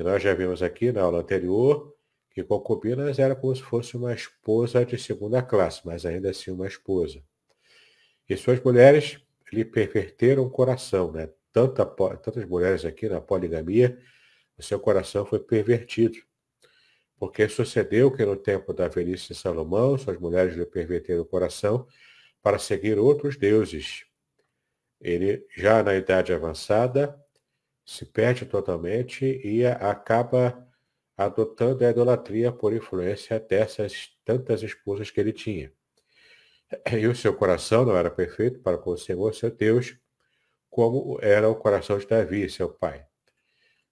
E 0.00 0.02
nós 0.02 0.22
já 0.22 0.32
vimos 0.32 0.62
aqui 0.62 0.90
na 0.90 1.02
aula 1.02 1.18
anterior 1.18 1.94
que 2.30 2.42
concubinas 2.42 3.18
era 3.18 3.36
como 3.36 3.54
se 3.54 3.60
fosse 3.60 3.98
uma 3.98 4.14
esposa 4.14 4.82
de 4.82 4.96
segunda 4.96 5.42
classe, 5.42 5.82
mas 5.84 6.06
ainda 6.06 6.30
assim 6.30 6.50
uma 6.50 6.66
esposa. 6.66 7.22
E 8.26 8.34
suas 8.34 8.58
mulheres 8.60 9.20
lhe 9.52 9.62
perverteram 9.62 10.44
o 10.44 10.48
coração, 10.48 11.12
né? 11.12 11.28
Tanta, 11.52 11.84
tantas 11.84 12.46
mulheres 12.46 12.86
aqui 12.86 13.10
na 13.10 13.20
poligamia, 13.20 13.98
o 14.56 14.62
seu 14.62 14.80
coração 14.80 15.26
foi 15.26 15.38
pervertido. 15.38 16.16
Porque 17.18 17.46
sucedeu 17.46 18.10
que 18.10 18.24
no 18.24 18.36
tempo 18.36 18.72
da 18.72 18.88
velhice 18.88 19.28
de 19.28 19.34
Salomão, 19.34 19.98
suas 19.98 20.18
mulheres 20.18 20.56
lhe 20.56 20.64
perverteram 20.64 21.20
o 21.20 21.26
coração 21.26 21.86
para 22.40 22.58
seguir 22.58 22.98
outros 22.98 23.36
deuses. 23.36 24.06
Ele, 24.98 25.46
já 25.54 25.82
na 25.82 25.94
idade 25.94 26.32
avançada, 26.32 27.22
se 27.90 28.06
perde 28.06 28.46
totalmente 28.46 29.40
e 29.44 29.66
acaba 29.66 30.64
adotando 31.16 31.84
a 31.84 31.90
idolatria 31.90 32.52
por 32.52 32.72
influência 32.72 33.40
dessas 33.40 34.16
tantas 34.24 34.62
esposas 34.62 35.10
que 35.10 35.18
ele 35.18 35.32
tinha. 35.32 35.72
E 36.92 37.04
o 37.08 37.16
seu 37.16 37.34
coração 37.34 37.84
não 37.84 37.96
era 37.96 38.08
perfeito 38.08 38.60
para 38.60 38.78
com 38.78 38.90
o 38.90 38.96
Senhor, 38.96 39.34
seu 39.34 39.50
Deus, 39.50 39.98
como 40.70 41.18
era 41.20 41.48
o 41.48 41.56
coração 41.56 41.98
de 41.98 42.06
Davi, 42.06 42.48
seu 42.48 42.68
pai. 42.68 43.04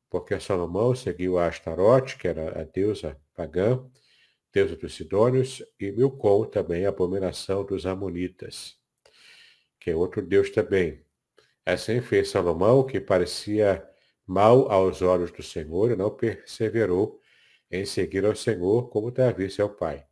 Porque 0.08 0.38
Salomão 0.38 0.94
seguiu 0.94 1.36
a 1.36 1.48
Astarote, 1.48 2.18
que 2.18 2.28
era 2.28 2.60
a 2.60 2.62
deusa 2.62 3.20
pagã, 3.34 3.84
deusa 4.52 4.76
dos 4.76 4.94
Sidônios, 4.94 5.60
e 5.78 5.90
Milcom 5.90 6.44
também, 6.44 6.86
a 6.86 6.90
abominação 6.90 7.64
dos 7.64 7.84
Amonitas, 7.84 8.78
que 9.80 9.90
é 9.90 9.96
outro 9.96 10.22
deus 10.22 10.50
também. 10.50 11.04
Assim 11.68 12.00
fez 12.00 12.30
Salomão, 12.30 12.86
que 12.86 12.98
parecia 12.98 13.86
mal 14.26 14.72
aos 14.72 15.02
olhos 15.02 15.30
do 15.30 15.42
Senhor, 15.42 15.90
e 15.90 15.96
não 15.96 16.10
perseverou 16.10 17.20
em 17.70 17.84
seguir 17.84 18.24
ao 18.24 18.34
Senhor 18.34 18.88
como 18.88 19.10
Davi, 19.10 19.50
seu 19.50 19.68
pai. 19.68 20.06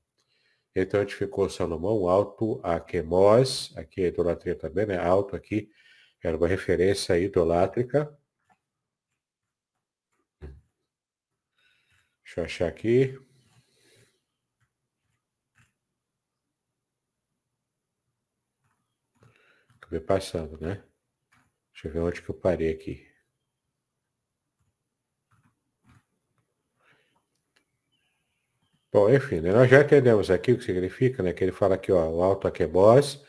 Então 0.75 1.01
edificou 1.01 1.49
Salomão 1.49 2.09
alto 2.11 2.61
a 2.63 2.79
Quemós, 2.79 3.73
aqui 3.77 4.05
a 4.05 4.09
idolatria 4.09 4.55
também, 4.55 4.87
né? 4.87 4.99
Alto 4.99 5.35
aqui, 5.35 5.71
era 6.23 6.37
uma 6.37 6.47
referência 6.47 7.19
idolátrica. 7.19 8.15
Deixa 12.23 12.41
eu 12.41 12.45
achar 12.45 12.69
aqui. 12.69 13.19
Acabei 19.81 20.01
passando, 20.01 20.59
né? 20.61 20.85
Deixa 21.77 21.89
eu 21.89 21.93
ver 21.93 22.01
onde 22.01 22.23
que 22.23 22.31
eu 22.31 22.35
parei 22.35 22.71
aqui. 22.71 23.07
Bom, 28.91 29.11
enfim, 29.11 29.41
né, 29.41 29.53
nós 29.53 29.69
já 29.71 29.83
entendemos 29.83 30.31
aqui 30.31 30.53
o 30.53 30.59
que 30.59 30.65
significa, 30.65 31.23
né? 31.23 31.35
Que 31.35 31.45
ele 31.45 31.53
fala 31.53 31.75
aqui, 31.75 31.93
ó, 31.93 32.09
o 32.09 32.23
alto 32.23 32.49
Aquebós, 32.49 33.23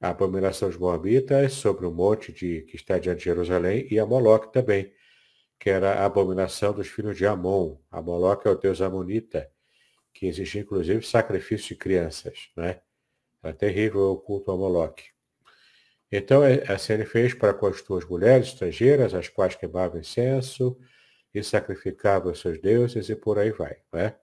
a 0.00 0.08
abominação 0.10 0.68
dos 0.68 0.76
Moabitas, 0.78 1.52
sobre 1.52 1.86
o 1.86 1.92
monte 1.92 2.32
de, 2.32 2.62
que 2.62 2.74
está 2.76 2.98
diante 2.98 3.18
de 3.18 3.24
Jerusalém, 3.26 3.86
e 3.88 4.00
a 4.00 4.06
Moloque 4.06 4.52
também, 4.52 4.92
que 5.60 5.70
era 5.70 5.94
a 5.94 6.06
abominação 6.06 6.72
dos 6.72 6.88
filhos 6.88 7.16
de 7.16 7.26
Amon. 7.26 7.78
A 7.90 8.02
Moloque 8.02 8.48
é 8.48 8.50
o 8.50 8.56
deus 8.56 8.80
amonita, 8.82 9.48
que 10.12 10.26
exigia 10.26 10.62
inclusive 10.62 11.06
sacrifício 11.06 11.68
de 11.68 11.76
crianças, 11.76 12.50
né? 12.56 12.80
É 13.44 13.52
terrível 13.52 14.12
o 14.12 14.18
culto 14.18 14.50
a 14.50 14.56
Moloque. 14.56 15.15
Então, 16.10 16.44
é, 16.44 16.62
assim 16.72 16.94
ele 16.94 17.04
fez 17.06 17.34
para 17.34 17.54
com 17.54 17.66
as 17.66 17.82
tuas 17.82 18.04
mulheres 18.06 18.48
estrangeiras, 18.48 19.14
as 19.14 19.28
quais 19.28 19.54
queimavam 19.56 20.00
incenso 20.00 20.78
e 21.34 21.42
sacrificavam 21.42 22.34
seus 22.34 22.60
deuses, 22.60 23.08
e 23.08 23.16
por 23.16 23.38
aí 23.38 23.50
vai, 23.52 23.76
né? 23.92 24.14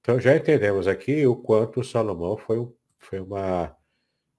Então 0.00 0.20
já 0.20 0.36
entendemos 0.36 0.86
aqui 0.86 1.26
o 1.26 1.36
quanto 1.36 1.82
Salomão 1.84 2.36
foi, 2.36 2.68
foi 2.98 3.20
uma, 3.20 3.76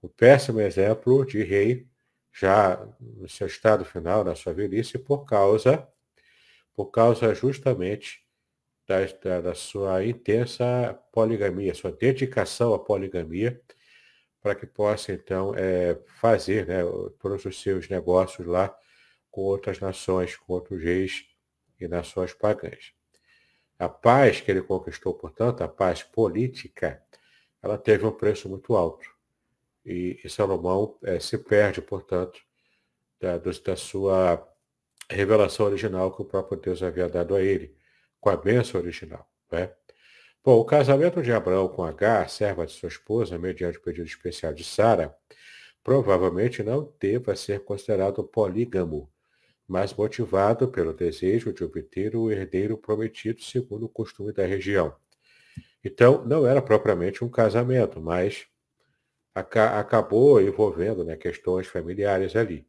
Um 0.03 0.07
péssimo 0.09 0.61
exemplo 0.61 1.25
de 1.25 1.43
rei 1.43 1.87
já 2.33 2.77
no 3.01 3.27
seu 3.29 3.47
estado 3.47 3.85
final, 3.85 4.23
na 4.23 4.35
sua 4.35 4.53
velhice, 4.53 4.97
por 4.99 5.25
causa, 5.25 5.87
por 6.73 6.87
causa 6.91 7.33
justamente 7.35 8.23
da, 8.87 9.05
da, 9.23 9.41
da 9.41 9.55
sua 9.55 10.05
intensa 10.05 10.99
poligamia, 11.11 11.73
sua 11.75 11.91
dedicação 11.91 12.73
à 12.73 12.79
poligamia, 12.79 13.61
para 14.45 14.53
que 14.53 14.67
possa 14.67 15.11
então 15.11 15.55
é, 15.55 15.99
fazer 16.05 16.67
né, 16.67 16.83
todos 17.19 17.43
os 17.45 17.59
seus 17.59 17.89
negócios 17.89 18.45
lá 18.45 18.77
com 19.31 19.41
outras 19.41 19.79
nações, 19.79 20.37
com 20.37 20.53
outros 20.53 20.83
reis 20.83 21.25
e 21.79 21.87
nações 21.87 22.31
pagãs. 22.31 22.93
A 23.79 23.89
paz 23.89 24.41
que 24.41 24.51
ele 24.51 24.61
conquistou, 24.61 25.15
portanto, 25.15 25.63
a 25.63 25.67
paz 25.67 26.03
política, 26.03 27.01
ela 27.59 27.75
teve 27.75 28.05
um 28.05 28.11
preço 28.11 28.47
muito 28.47 28.75
alto. 28.75 29.09
E, 29.83 30.21
e 30.23 30.29
Salomão 30.29 30.95
é, 31.03 31.19
se 31.19 31.39
perde, 31.39 31.81
portanto, 31.81 32.39
da, 33.19 33.39
da 33.39 33.75
sua 33.75 34.47
revelação 35.09 35.65
original 35.65 36.15
que 36.15 36.21
o 36.21 36.25
próprio 36.25 36.61
Deus 36.61 36.83
havia 36.83 37.09
dado 37.09 37.33
a 37.33 37.41
ele, 37.41 37.75
com 38.21 38.29
a 38.29 38.37
bênção 38.37 38.79
original. 38.79 39.27
Né? 39.51 39.73
Bom, 40.45 40.59
o 40.59 40.63
casamento 40.63 41.23
de 41.23 41.31
Abraão 41.31 41.67
com 41.67 41.83
Agar, 41.83 42.29
serva 42.29 42.67
de 42.67 42.71
sua 42.71 42.87
esposa, 42.87 43.35
mediante 43.35 43.79
o 43.79 43.81
pedido 43.81 44.05
especial 44.05 44.53
de 44.53 44.63
Sara, 44.63 45.17
provavelmente 45.83 46.61
não 46.61 46.93
deva 46.99 47.35
ser 47.35 47.61
considerado 47.61 48.23
polígamo, 48.23 49.11
mas 49.67 49.91
motivado 49.91 50.67
pelo 50.67 50.93
desejo 50.93 51.51
de 51.51 51.63
obter 51.63 52.15
o 52.15 52.29
herdeiro 52.29 52.77
prometido 52.77 53.41
segundo 53.41 53.87
o 53.87 53.89
costume 53.89 54.31
da 54.31 54.45
região. 54.45 54.95
Então, 55.83 56.23
não 56.23 56.45
era 56.45 56.61
propriamente 56.61 57.25
um 57.25 57.29
casamento, 57.29 57.99
mas 57.99 58.45
acabou 59.33 60.39
envolvendo 60.39 61.03
né, 61.03 61.17
questões 61.17 61.65
familiares 61.65 62.35
ali. 62.35 62.67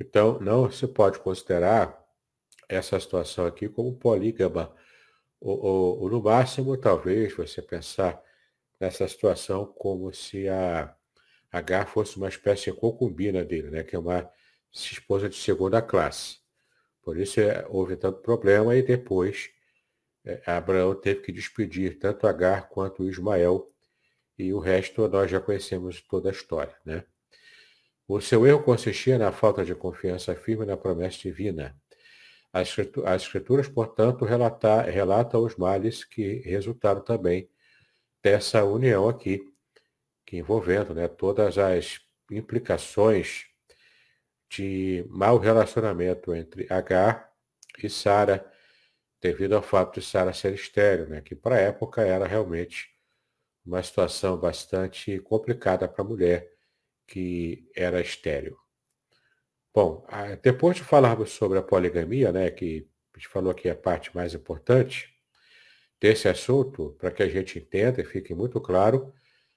Então, 0.00 0.38
não 0.38 0.70
se 0.70 0.86
pode 0.86 1.18
considerar 1.18 2.03
essa 2.68 2.98
situação 2.98 3.46
aqui 3.46 3.68
como 3.68 3.96
polígama. 3.96 4.74
Ou, 5.40 6.00
ou, 6.02 6.10
no 6.10 6.22
máximo, 6.22 6.76
talvez, 6.76 7.34
você 7.34 7.60
pensar 7.60 8.22
nessa 8.80 9.06
situação 9.06 9.66
como 9.66 10.12
se 10.12 10.48
a 10.48 10.94
H 11.52 11.86
fosse 11.86 12.16
uma 12.16 12.28
espécie 12.28 12.70
de 12.70 12.76
concubina 12.76 13.44
dele, 13.44 13.70
né? 13.70 13.82
que 13.82 13.94
é 13.94 13.98
uma 13.98 14.28
esposa 14.72 15.28
de 15.28 15.36
segunda 15.36 15.80
classe. 15.80 16.38
Por 17.02 17.18
isso 17.18 17.40
é, 17.40 17.66
houve 17.68 17.96
tanto 17.96 18.20
problema 18.20 18.74
e 18.74 18.82
depois 18.82 19.50
é, 20.24 20.42
Abraão 20.46 20.94
teve 20.94 21.20
que 21.20 21.30
despedir 21.30 21.98
tanto 21.98 22.26
Agar 22.26 22.68
quanto 22.68 23.08
Ismael 23.08 23.70
e 24.38 24.52
o 24.52 24.58
resto 24.58 25.06
nós 25.08 25.30
já 25.30 25.40
conhecemos 25.40 26.00
toda 26.00 26.30
a 26.30 26.32
história. 26.32 26.74
Né? 26.84 27.04
O 28.08 28.20
seu 28.20 28.46
erro 28.46 28.62
consistia 28.62 29.16
na 29.18 29.30
falta 29.30 29.64
de 29.64 29.74
confiança 29.74 30.34
firme 30.34 30.66
na 30.66 30.76
promessa 30.76 31.18
divina. 31.18 31.76
As 32.54 32.78
escrituras, 33.20 33.68
portanto, 33.68 34.24
relatam 34.24 34.84
relata 34.84 35.36
os 35.36 35.56
males 35.56 36.04
que 36.04 36.40
resultaram 36.44 37.00
também 37.00 37.50
dessa 38.22 38.64
união 38.64 39.08
aqui, 39.08 39.52
que 40.24 40.36
envolvendo 40.36 40.94
né, 40.94 41.08
todas 41.08 41.58
as 41.58 42.00
implicações 42.30 43.46
de 44.48 45.04
mau 45.08 45.36
relacionamento 45.36 46.32
entre 46.32 46.64
Agar 46.70 47.28
e 47.82 47.90
Sara, 47.90 48.48
devido 49.20 49.56
ao 49.56 49.62
fato 49.62 49.98
de 49.98 50.06
Sara 50.06 50.32
ser 50.32 50.54
estéreo, 50.54 51.08
né, 51.08 51.20
que 51.20 51.34
para 51.34 51.56
a 51.56 51.60
época 51.60 52.02
era 52.02 52.24
realmente 52.24 52.88
uma 53.66 53.82
situação 53.82 54.38
bastante 54.38 55.18
complicada 55.18 55.88
para 55.88 56.04
a 56.04 56.06
mulher 56.06 56.52
que 57.04 57.68
era 57.74 58.00
estéreo. 58.00 58.63
Bom, 59.74 60.06
depois 60.40 60.76
de 60.76 60.84
falarmos 60.84 61.32
sobre 61.32 61.58
a 61.58 61.62
poligamia, 61.62 62.30
né, 62.30 62.48
que 62.48 62.88
a 63.12 63.18
gente 63.18 63.26
falou 63.26 63.50
aqui 63.50 63.68
a 63.68 63.74
parte 63.74 64.14
mais 64.14 64.32
importante 64.32 65.12
desse 66.00 66.28
assunto, 66.28 66.94
para 66.96 67.10
que 67.10 67.24
a 67.24 67.28
gente 67.28 67.58
entenda 67.58 68.00
e 68.00 68.04
fique 68.04 68.32
muito 68.36 68.60
claro, 68.60 69.12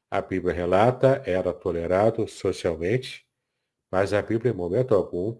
a 0.09 0.19
Bíblia 0.19 0.55
relata, 0.55 1.21
era 1.23 1.53
tolerado 1.53 2.27
socialmente, 2.27 3.27
mas 3.91 4.11
a 4.11 4.19
Bíblia, 4.19 4.51
em 4.51 4.55
momento 4.55 4.95
algum, 4.95 5.39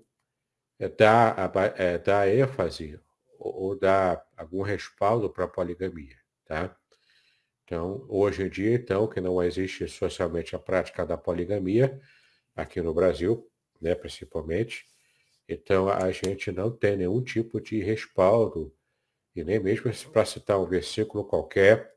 é, 0.78 0.88
dá, 0.88 1.36
é, 1.76 1.98
dá 1.98 2.30
ênfase 2.30 3.00
ou, 3.40 3.56
ou 3.56 3.80
dá 3.80 4.24
algum 4.36 4.62
respaldo 4.62 5.28
para 5.28 5.46
a 5.46 5.48
poligamia. 5.48 6.18
Tá? 6.46 6.78
Então, 7.64 8.06
hoje 8.08 8.44
em 8.44 8.50
dia, 8.50 8.76
então, 8.76 9.08
que 9.08 9.20
não 9.20 9.42
existe 9.42 9.88
socialmente 9.88 10.56
a 10.56 10.60
prática 10.60 11.04
da 11.04 11.18
poligamia, 11.18 12.00
aqui 12.56 12.80
no 12.80 12.94
Brasil, 12.94 13.50
né, 13.82 13.96
principalmente, 13.96 14.86
então 15.48 15.90
a 15.90 16.12
gente 16.12 16.52
não 16.52 16.70
tem 16.72 16.98
nenhum 16.98 17.22
tipo 17.22 17.62
de 17.62 17.82
respaldo, 17.82 18.74
e 19.36 19.44
nem 19.44 19.60
mesmo 19.60 19.92
para 20.12 20.26
citar 20.26 20.60
um 20.60 20.66
versículo 20.66 21.24
qualquer, 21.24 21.96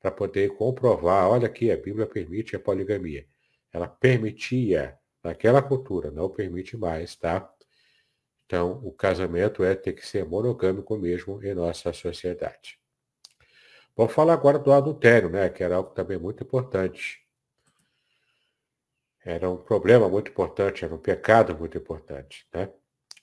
para 0.00 0.10
poder 0.10 0.50
comprovar, 0.56 1.28
olha 1.30 1.46
aqui, 1.46 1.70
a 1.70 1.76
Bíblia 1.76 2.06
permite 2.06 2.54
a 2.54 2.60
poligamia. 2.60 3.26
Ela 3.72 3.88
permitia 3.88 4.98
naquela 5.22 5.62
cultura, 5.62 6.10
não 6.10 6.28
permite 6.28 6.76
mais, 6.76 7.16
tá? 7.16 7.50
Então, 8.44 8.80
o 8.84 8.92
casamento 8.92 9.64
é 9.64 9.74
ter 9.74 9.94
que 9.94 10.06
ser 10.06 10.26
monogâmico 10.26 10.96
mesmo 10.98 11.42
em 11.42 11.54
nossa 11.54 11.90
sociedade. 11.94 12.78
Vamos 13.96 14.12
falar 14.12 14.34
agora 14.34 14.58
do 14.58 14.72
adultério, 14.72 15.30
né? 15.30 15.48
Que 15.48 15.64
era 15.64 15.76
algo 15.76 15.90
também 15.90 16.18
muito 16.18 16.44
importante. 16.44 17.23
Era 19.24 19.48
um 19.48 19.56
problema 19.56 20.08
muito 20.08 20.30
importante, 20.30 20.84
era 20.84 20.94
um 20.94 20.98
pecado 20.98 21.56
muito 21.56 21.78
importante, 21.78 22.46
né? 22.52 22.70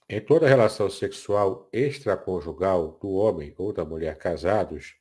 Em 0.09 0.19
toda 0.19 0.47
relação 0.47 0.89
sexual 0.89 1.69
extraconjugal 1.71 2.97
do 2.99 3.11
homem 3.11 3.53
ou 3.57 3.71
da 3.71 3.85
mulher 3.85 4.17
casados, 4.17 4.95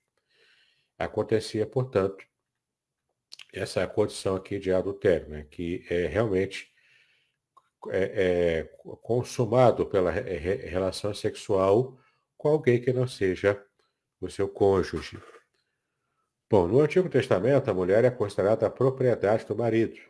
acontecia, 0.97 1.67
portanto, 1.67 2.25
essa 3.53 3.85
condição 3.89 4.37
aqui 4.37 4.59
de 4.59 4.73
adultério, 4.73 5.29
né? 5.29 5.47
que 5.51 5.85
é 5.91 6.07
realmente 6.07 6.71
é, 7.89 8.63
é 8.63 8.97
consumado 9.03 9.87
pela 9.87 10.13
relação 10.13 11.13
sexual 11.13 11.99
com 12.37 12.49
alguém 12.49 12.81
que 12.81 12.93
não 12.93 13.09
seja 13.09 13.61
o 14.21 14.29
seu 14.29 14.49
cônjuge. 14.49 15.21
Bom, 16.49 16.69
no 16.69 16.81
Antigo 16.81 17.09
Testamento, 17.09 17.69
a 17.69 17.75
mulher 17.75 18.05
é 18.05 18.11
considerada 18.11 18.67
a 18.67 18.71
propriedade 18.71 19.45
do 19.45 19.57
marido 19.57 20.10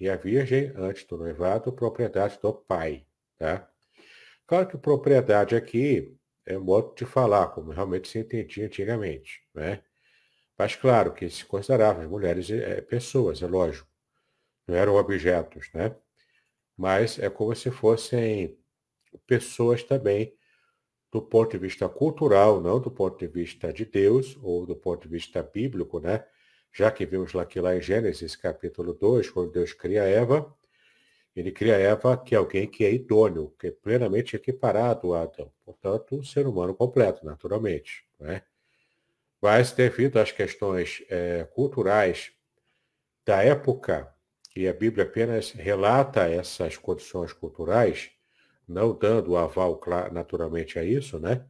e 0.00 0.08
a 0.08 0.16
virgem, 0.16 0.72
antes 0.74 1.04
do 1.04 1.18
noivado, 1.18 1.72
propriedade 1.72 2.38
do 2.40 2.54
pai. 2.54 3.06
Tá? 3.38 3.70
Claro 4.46 4.66
que 4.66 4.78
propriedade 4.78 5.54
aqui 5.54 6.16
é 6.46 6.56
modo 6.56 6.94
de 6.94 7.04
falar, 7.04 7.48
como 7.48 7.70
realmente 7.70 8.08
se 8.08 8.18
entendia 8.18 8.64
antigamente. 8.66 9.42
Né? 9.54 9.82
Mas 10.58 10.74
claro 10.74 11.12
que 11.12 11.28
se 11.28 11.44
considerava 11.44 12.02
as 12.02 12.08
mulheres 12.08 12.50
é, 12.50 12.80
pessoas, 12.80 13.42
é 13.42 13.46
lógico. 13.46 13.88
Não 14.66 14.74
eram 14.74 14.94
objetos, 14.96 15.70
né? 15.74 15.94
Mas 16.76 17.18
é 17.18 17.28
como 17.28 17.54
se 17.54 17.70
fossem 17.70 18.58
pessoas 19.26 19.82
também 19.82 20.34
do 21.10 21.20
ponto 21.20 21.50
de 21.50 21.58
vista 21.58 21.88
cultural, 21.88 22.60
não 22.60 22.80
do 22.80 22.90
ponto 22.90 23.18
de 23.18 23.26
vista 23.26 23.72
de 23.72 23.84
Deus 23.84 24.38
ou 24.42 24.64
do 24.64 24.76
ponto 24.76 25.02
de 25.02 25.08
vista 25.08 25.42
bíblico, 25.42 25.98
né? 25.98 26.24
Já 26.72 26.90
que 26.90 27.04
vimos 27.04 27.32
lá 27.32 27.44
que 27.44 27.60
lá 27.60 27.76
em 27.76 27.80
Gênesis 27.80 28.36
capítulo 28.36 28.94
2, 28.94 29.30
quando 29.30 29.50
Deus 29.50 29.72
cria 29.72 30.02
Eva, 30.04 30.54
ele 31.34 31.50
cria 31.52 31.76
Eva 31.76 32.16
que 32.16 32.34
é 32.34 32.38
alguém 32.38 32.66
que 32.66 32.84
é 32.84 32.92
idôneo, 32.92 33.54
que 33.58 33.68
é 33.68 33.70
plenamente 33.70 34.36
equiparado 34.36 35.14
a 35.14 35.22
Adão. 35.22 35.50
Portanto, 35.64 36.16
um 36.16 36.22
ser 36.22 36.46
humano 36.46 36.74
completo, 36.74 37.24
naturalmente. 37.24 38.04
Né? 38.18 38.42
Mas 39.40 39.72
devido 39.72 40.18
às 40.18 40.32
questões 40.32 41.02
é, 41.08 41.44
culturais 41.52 42.32
da 43.24 43.42
época, 43.42 44.12
e 44.54 44.66
a 44.66 44.72
Bíblia 44.72 45.04
apenas 45.04 45.52
relata 45.52 46.28
essas 46.28 46.76
condições 46.76 47.32
culturais, 47.32 48.10
não 48.66 48.92
dando 48.92 49.36
aval 49.36 49.80
naturalmente 50.12 50.78
a 50.78 50.84
isso, 50.84 51.18
né? 51.18 51.44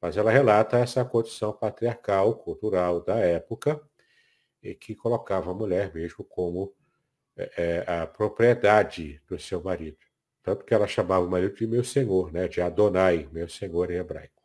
Mas 0.00 0.16
ela 0.16 0.30
relata 0.30 0.78
essa 0.78 1.04
condição 1.04 1.52
patriarcal, 1.52 2.34
cultural 2.36 3.00
da 3.02 3.18
época, 3.18 3.80
e 4.62 4.74
que 4.74 4.94
colocava 4.94 5.50
a 5.50 5.54
mulher 5.54 5.92
mesmo 5.94 6.24
como 6.24 6.74
é, 7.36 7.84
a 7.86 8.06
propriedade 8.06 9.20
do 9.26 9.38
seu 9.38 9.62
marido. 9.62 9.98
Tanto 10.42 10.64
que 10.64 10.74
ela 10.74 10.86
chamava 10.86 11.24
o 11.24 11.30
marido 11.30 11.54
de 11.54 11.66
meu 11.66 11.84
senhor, 11.84 12.32
né? 12.32 12.48
de 12.48 12.60
Adonai, 12.60 13.28
meu 13.32 13.48
senhor 13.48 13.90
em 13.90 13.96
hebraico. 13.96 14.42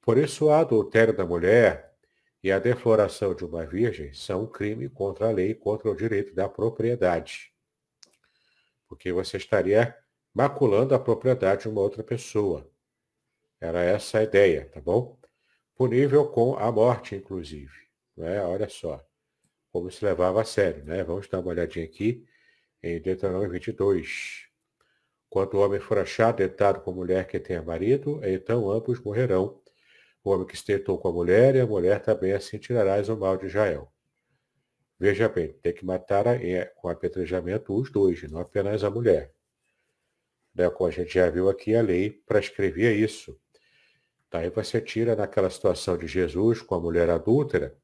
Por 0.00 0.18
isso, 0.18 0.46
o 0.46 0.50
adultério 0.50 1.16
da 1.16 1.24
mulher 1.24 1.94
e 2.42 2.52
a 2.52 2.58
defloração 2.58 3.34
de 3.34 3.44
uma 3.44 3.64
virgem 3.64 4.12
são 4.12 4.42
um 4.42 4.46
crime 4.46 4.88
contra 4.88 5.28
a 5.28 5.30
lei, 5.30 5.54
contra 5.54 5.90
o 5.90 5.96
direito 5.96 6.34
da 6.34 6.46
propriedade. 6.46 7.52
Porque 8.86 9.10
você 9.12 9.38
estaria 9.38 9.96
maculando 10.34 10.94
a 10.94 10.98
propriedade 10.98 11.62
de 11.62 11.68
uma 11.68 11.80
outra 11.80 12.02
pessoa. 12.02 12.70
Era 13.58 13.82
essa 13.82 14.18
a 14.18 14.22
ideia, 14.22 14.68
tá 14.68 14.80
bom? 14.80 15.18
Punível 15.74 16.28
com 16.28 16.54
a 16.56 16.70
morte, 16.70 17.14
inclusive. 17.14 17.72
Né? 18.16 18.42
olha 18.42 18.68
só, 18.68 19.04
como 19.72 19.90
se 19.90 20.04
levava 20.04 20.40
a 20.40 20.44
sério. 20.44 20.84
Né? 20.84 21.02
Vamos 21.02 21.28
dar 21.28 21.40
uma 21.40 21.50
olhadinha 21.50 21.84
aqui 21.84 22.24
em 22.82 23.00
Deuteronômio 23.00 23.50
22. 23.50 24.48
Quando 25.28 25.54
o 25.54 25.60
homem 25.60 25.80
for 25.80 25.98
achado 25.98 26.36
deitado 26.36 26.80
com 26.80 26.90
a 26.92 26.94
mulher 26.94 27.26
que 27.26 27.40
tenha 27.40 27.62
marido, 27.62 28.20
então 28.22 28.70
ambos 28.70 29.00
morrerão. 29.00 29.60
O 30.22 30.30
homem 30.30 30.46
que 30.46 30.54
estetou 30.54 30.96
com 30.98 31.08
a 31.08 31.12
mulher 31.12 31.56
e 31.56 31.60
a 31.60 31.66
mulher 31.66 32.00
também 32.00 32.32
assim 32.32 32.56
tirarás 32.56 33.08
o 33.08 33.16
mal 33.16 33.36
de 33.36 33.46
Israel. 33.46 33.92
Veja 34.98 35.28
bem, 35.28 35.52
tem 35.54 35.74
que 35.74 35.84
matar 35.84 36.26
é, 36.26 36.66
com 36.76 36.88
apedrejamento 36.88 37.74
os 37.74 37.90
dois, 37.90 38.22
não 38.30 38.40
apenas 38.40 38.84
a 38.84 38.90
mulher. 38.90 39.34
Né? 40.54 40.70
Como 40.70 40.88
a 40.88 40.92
gente 40.92 41.12
já 41.12 41.28
viu 41.28 41.48
aqui, 41.48 41.74
a 41.74 41.82
lei 41.82 42.10
prescrevia 42.10 42.92
isso. 42.92 43.38
Daí 44.30 44.50
você 44.50 44.80
tira 44.80 45.16
naquela 45.16 45.50
situação 45.50 45.98
de 45.98 46.06
Jesus 46.06 46.62
com 46.62 46.74
a 46.74 46.80
mulher 46.80 47.10
adúltera, 47.10 47.76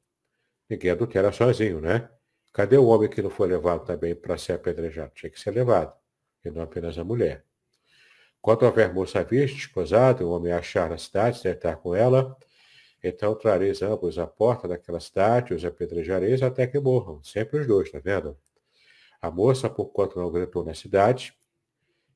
ninguém 0.70 0.92
adultera 0.92 1.32
sozinho, 1.32 1.80
né? 1.80 2.08
Cadê 2.52 2.78
o 2.78 2.86
homem 2.86 3.10
que 3.10 3.20
não 3.20 3.30
foi 3.30 3.48
levado 3.48 3.84
também 3.84 4.14
para 4.14 4.38
ser 4.38 4.54
apedrejado? 4.54 5.12
Tinha 5.14 5.30
que 5.30 5.38
ser 5.38 5.50
levado, 5.50 5.92
e 6.44 6.50
não 6.50 6.62
apenas 6.62 6.96
a 6.96 7.04
mulher. 7.04 7.44
Quando 8.40 8.62
houver 8.62 8.92
moça 8.92 9.22
virgem, 9.22 9.56
desposada, 9.56 10.24
o 10.24 10.30
homem 10.30 10.52
achar 10.52 10.88
na 10.88 10.96
cidade, 10.96 11.42
deitar 11.42 11.76
com 11.76 11.94
ela, 11.94 12.36
então 13.04 13.34
trareis 13.34 13.82
ambos 13.82 14.18
à 14.18 14.26
porta 14.26 14.66
daquela 14.66 15.00
cidade, 15.00 15.52
os 15.52 15.64
apedrejareis 15.64 16.42
até 16.42 16.66
que 16.66 16.78
morram. 16.78 17.22
Sempre 17.22 17.60
os 17.60 17.66
dois, 17.66 17.90
tá 17.90 17.98
vendo? 17.98 18.36
A 19.20 19.30
moça, 19.30 19.68
por 19.68 19.86
quanto 19.86 20.18
não 20.18 20.30
gritou 20.30 20.64
na 20.64 20.74
cidade, 20.74 21.34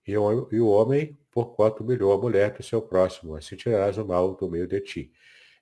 e 0.07 0.17
o, 0.17 0.49
e 0.51 0.61
o 0.61 0.69
homem, 0.69 1.19
por 1.31 1.55
quanto 1.55 1.83
humilhou 1.83 2.13
a 2.13 2.19
mulher 2.19 2.53
do 2.53 2.63
seu 2.63 2.81
próximo, 2.81 3.37
assim 3.37 3.57
tirarás 3.57 3.99
o 3.99 4.05
mal 4.05 4.35
do 4.35 4.51
meio 4.51 4.67
de 4.67 4.81
ti. 4.81 5.13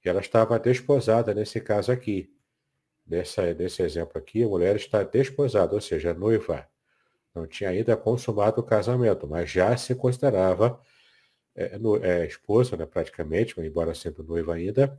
E 0.04 0.08
ela 0.08 0.20
estava 0.20 0.58
desposada 0.58 1.34
nesse 1.34 1.60
caso 1.60 1.92
aqui. 1.92 2.31
Nessa, 3.12 3.52
nesse 3.52 3.82
exemplo 3.82 4.16
aqui, 4.16 4.42
a 4.42 4.48
mulher 4.48 4.74
está 4.74 5.02
desposada, 5.02 5.74
ou 5.74 5.82
seja, 5.82 6.14
noiva. 6.14 6.66
Não 7.34 7.46
tinha 7.46 7.68
ainda 7.68 7.94
consumado 7.94 8.62
o 8.62 8.64
casamento, 8.64 9.28
mas 9.28 9.50
já 9.50 9.76
se 9.76 9.94
considerava 9.94 10.80
é, 11.54 11.76
no, 11.76 12.02
é, 12.02 12.26
esposa, 12.26 12.74
né, 12.74 12.86
praticamente, 12.86 13.60
embora 13.60 13.94
sendo 13.94 14.24
noiva 14.24 14.54
ainda, 14.54 14.98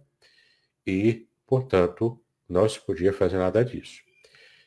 e, 0.85 1.27
portanto, 1.47 2.21
não 2.47 2.69
se 2.69 2.79
podia 2.79 3.11
fazer 3.11 3.37
nada 3.37 3.65
disso. 3.65 4.03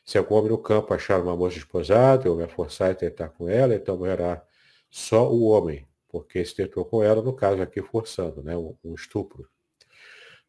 Se 0.03 0.17
algum 0.17 0.35
homem 0.35 0.51
no 0.51 0.57
campo 0.57 0.93
achar 0.93 1.21
uma 1.21 1.35
moça 1.35 1.55
desposada, 1.55 2.29
ou 2.29 2.35
me 2.35 2.49
forçar 2.49 2.91
a 2.91 2.95
tentar 2.95 3.29
com 3.29 3.47
ela, 3.47 3.73
então 3.73 3.95
morrerá 3.95 4.43
só 4.89 5.31
o 5.31 5.45
homem, 5.45 5.87
porque 6.09 6.43
se 6.43 6.53
tentou 6.53 6.83
com 6.83 7.01
ela, 7.01 7.21
no 7.21 7.31
caso 7.31 7.61
aqui 7.61 7.81
forçando, 7.81 8.43
né, 8.43 8.57
um, 8.57 8.75
um 8.83 8.93
estupro. 8.93 9.47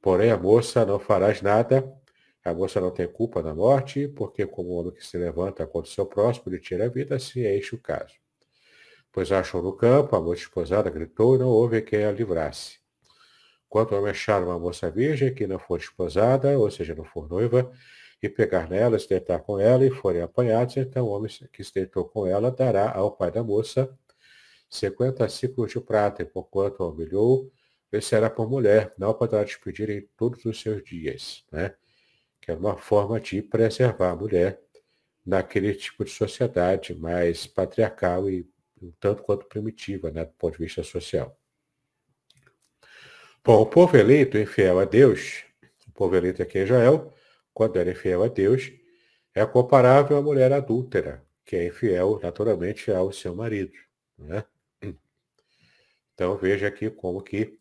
Porém, 0.03 0.33
a 0.33 0.37
moça 0.37 0.85
não 0.85 0.99
farás 0.99 1.41
nada, 1.41 1.97
a 2.49 2.55
moça 2.55 2.81
não 2.81 2.91
tem 2.91 3.07
culpa 3.07 3.43
na 3.43 3.55
morte, 3.55 4.09
porque 4.09 4.47
como 4.47 4.71
o 4.71 4.75
homem 4.77 4.93
que 4.93 5.07
se 5.07 5.17
levanta 5.17 5.67
contra 5.67 5.91
o 5.91 5.95
seu 5.95 6.07
próximo, 6.07 6.51
lhe 6.53 6.59
tira 6.59 6.87
a 6.87 6.89
vida, 6.89 7.19
se 7.19 7.45
é 7.45 7.57
este 7.57 7.75
o 7.75 7.79
caso. 7.79 8.15
Pois 9.13 9.33
achou 9.33 9.63
no 9.63 9.73
campo, 9.73 10.15
a 10.17 10.21
moça 10.21 10.43
esposada 10.43 10.91
gritou 10.91 11.37
e 11.37 11.39
não 11.39 11.49
houve 11.49 11.81
quem 11.83 12.05
a 12.05 12.13
livrasse. 12.13 12.79
Quanto 13.69 13.95
ao 13.95 14.01
homem 14.01 14.13
achar 14.13 14.43
uma 14.43 14.59
moça 14.59 14.91
virgem 14.91 15.35
que 15.35 15.47
não 15.47 15.59
for 15.59 15.79
esposada, 15.79 16.59
ou 16.59 16.71
seja, 16.71 16.95
não 16.95 17.05
for 17.05 17.29
noiva, 17.29 17.71
e 18.23 18.29
pegar 18.29 18.69
nela, 18.69 18.99
se 18.99 19.09
deitar 19.09 19.41
com 19.41 19.59
ela 19.61 19.85
e 19.85 19.91
forem 19.91 20.23
apanhados, 20.23 20.77
então 20.77 21.07
o 21.07 21.11
homem 21.11 21.31
que 21.53 21.63
se 21.63 21.73
deitou 21.73 22.05
com 22.05 22.27
ela 22.27 22.51
dará 22.51 22.91
ao 22.91 23.13
pai 23.13 23.31
da 23.31 23.43
moça 23.43 23.89
50 24.71 25.29
ciclos 25.29 25.71
de 25.71 25.81
prata, 25.81 26.23
e 26.23 26.27
porquanto 26.27 26.83
a 26.83 26.89
humilhou, 26.89 27.51
será 28.03 28.29
por 28.29 28.49
mulher, 28.49 28.93
não 28.99 29.15
poderá 29.15 29.45
despedir 29.45 29.89
em 29.91 30.07
todos 30.17 30.45
os 30.45 30.61
seus 30.61 30.83
dias. 30.85 31.45
Né? 31.51 31.75
Que 32.49 32.53
é 32.53 32.55
uma 32.55 32.79
forma 32.79 33.21
de 33.21 33.43
preservar 33.43 34.13
a 34.13 34.17
mulher 34.17 34.59
naquele 35.27 35.75
tipo 35.75 36.03
de 36.03 36.11
sociedade 36.11 36.95
mais 36.95 37.47
patriarcal 37.47 38.31
e 38.31 38.49
um 38.81 38.91
tanto 38.99 39.23
quanto 39.23 39.45
primitiva, 39.45 40.11
né, 40.11 40.25
do 40.25 40.33
ponto 40.33 40.57
de 40.57 40.65
vista 40.65 40.83
social. 40.83 41.39
Bom, 43.45 43.61
o 43.61 43.67
povo 43.67 43.99
eleito 43.99 44.39
infiel 44.39 44.79
a 44.79 44.87
Deus, 44.87 45.45
o 45.89 45.93
povo 45.93 46.17
eleito 46.17 46.43
aqui 46.43 46.59
em 46.59 46.63
Israel, 46.63 47.13
quando 47.53 47.79
era 47.79 47.91
infiel 47.91 48.23
a 48.23 48.29
Deus, 48.29 48.73
é 49.35 49.45
comparável 49.45 50.17
à 50.17 50.23
mulher 50.23 50.51
adúltera, 50.51 51.23
que 51.45 51.55
é 51.55 51.67
infiel 51.67 52.19
naturalmente 52.23 52.91
ao 52.91 53.13
seu 53.13 53.35
marido. 53.35 53.77
Né? 54.17 54.43
Então 56.15 56.35
veja 56.39 56.67
aqui 56.67 56.89
como 56.89 57.21
que 57.21 57.59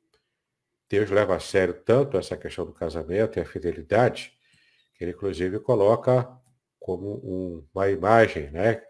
Deus 0.88 1.10
leva 1.10 1.36
a 1.36 1.42
sério 1.42 1.74
tanto 1.74 2.18
essa 2.18 2.38
questão 2.38 2.66
do 2.66 2.72
casamento 2.72 3.38
e 3.38 3.42
a 3.42 3.46
fidelidade, 3.46 4.37
que 4.98 5.04
ele 5.04 5.12
inclusive 5.12 5.60
coloca 5.60 6.28
como 6.80 7.16
um, 7.24 7.68
uma 7.74 7.90
imagem 7.90 8.50
né, 8.52 8.82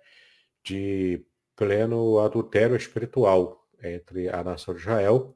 de 0.64 1.26
pleno 1.56 2.20
adultério 2.20 2.76
espiritual 2.76 3.68
entre 3.82 4.30
a 4.30 4.44
nação 4.44 4.74
de 4.74 4.82
Israel 4.82 5.36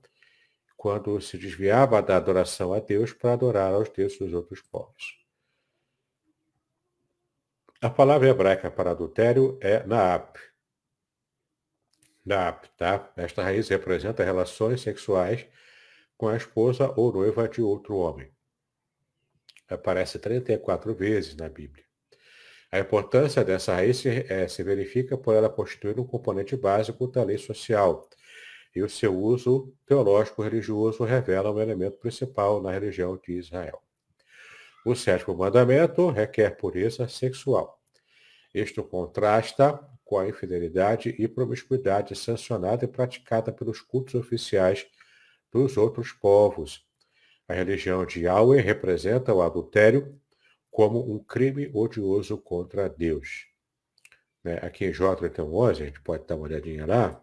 quando 0.77 1.21
se 1.21 1.37
desviava 1.37 2.01
da 2.01 2.17
adoração 2.17 2.73
a 2.73 2.79
Deus 2.79 3.13
para 3.13 3.33
adorar 3.33 3.71
aos 3.73 3.89
deuses 3.89 4.17
dos 4.17 4.33
outros 4.33 4.61
povos. 4.61 5.19
A 7.79 7.89
palavra 7.89 8.29
hebraica 8.29 8.71
para 8.71 8.91
adultério 8.91 9.59
é 9.61 9.85
naap. 9.85 10.39
Naap, 12.25 12.65
tá? 12.77 13.11
Esta 13.15 13.43
raiz 13.43 13.69
representa 13.69 14.23
relações 14.23 14.81
sexuais 14.81 15.47
com 16.17 16.27
a 16.27 16.37
esposa 16.37 16.91
ou 16.95 17.11
noiva 17.11 17.47
de 17.47 17.61
outro 17.61 17.97
homem. 17.97 18.31
Aparece 19.73 20.19
34 20.19 20.93
vezes 20.93 21.35
na 21.35 21.47
Bíblia. 21.47 21.85
A 22.71 22.79
importância 22.79 23.43
dessa 23.43 23.73
raiz 23.73 23.97
se, 23.97 24.09
é, 24.09 24.47
se 24.47 24.63
verifica 24.63 25.17
por 25.17 25.35
ela 25.35 25.49
constituir 25.49 25.99
um 25.99 26.05
componente 26.05 26.55
básico 26.55 27.07
da 27.07 27.23
lei 27.23 27.37
social, 27.37 28.07
e 28.73 28.81
o 28.81 28.89
seu 28.89 29.17
uso 29.17 29.73
teológico-religioso 29.85 31.03
revela 31.03 31.51
um 31.51 31.59
elemento 31.59 31.97
principal 31.97 32.61
na 32.61 32.71
religião 32.71 33.17
de 33.17 33.33
Israel. 33.33 33.81
O 34.85 34.95
sétimo 34.95 35.35
mandamento 35.35 36.09
requer 36.09 36.57
pureza 36.57 37.07
sexual. 37.07 37.79
Isto 38.53 38.83
contrasta 38.83 39.79
com 40.03 40.17
a 40.17 40.27
infidelidade 40.27 41.15
e 41.17 41.27
promiscuidade 41.27 42.15
sancionada 42.15 42.85
e 42.85 42.87
praticada 42.87 43.51
pelos 43.51 43.79
cultos 43.79 44.15
oficiais 44.15 44.87
dos 45.51 45.77
outros 45.77 46.11
povos. 46.11 46.85
A 47.51 47.53
religião 47.53 48.05
de 48.05 48.21
Yahweh 48.21 48.61
representa 48.61 49.33
o 49.33 49.41
adultério 49.41 50.17
como 50.71 51.13
um 51.13 51.19
crime 51.19 51.69
odioso 51.73 52.37
contra 52.37 52.87
Deus. 52.87 53.45
Né? 54.41 54.57
Aqui 54.61 54.85
em 54.85 54.93
Jó 54.93 55.13
31, 55.13 55.65
a 55.65 55.73
gente 55.73 55.99
pode 55.99 56.25
dar 56.25 56.37
uma 56.37 56.45
olhadinha 56.45 56.85
lá, 56.85 57.21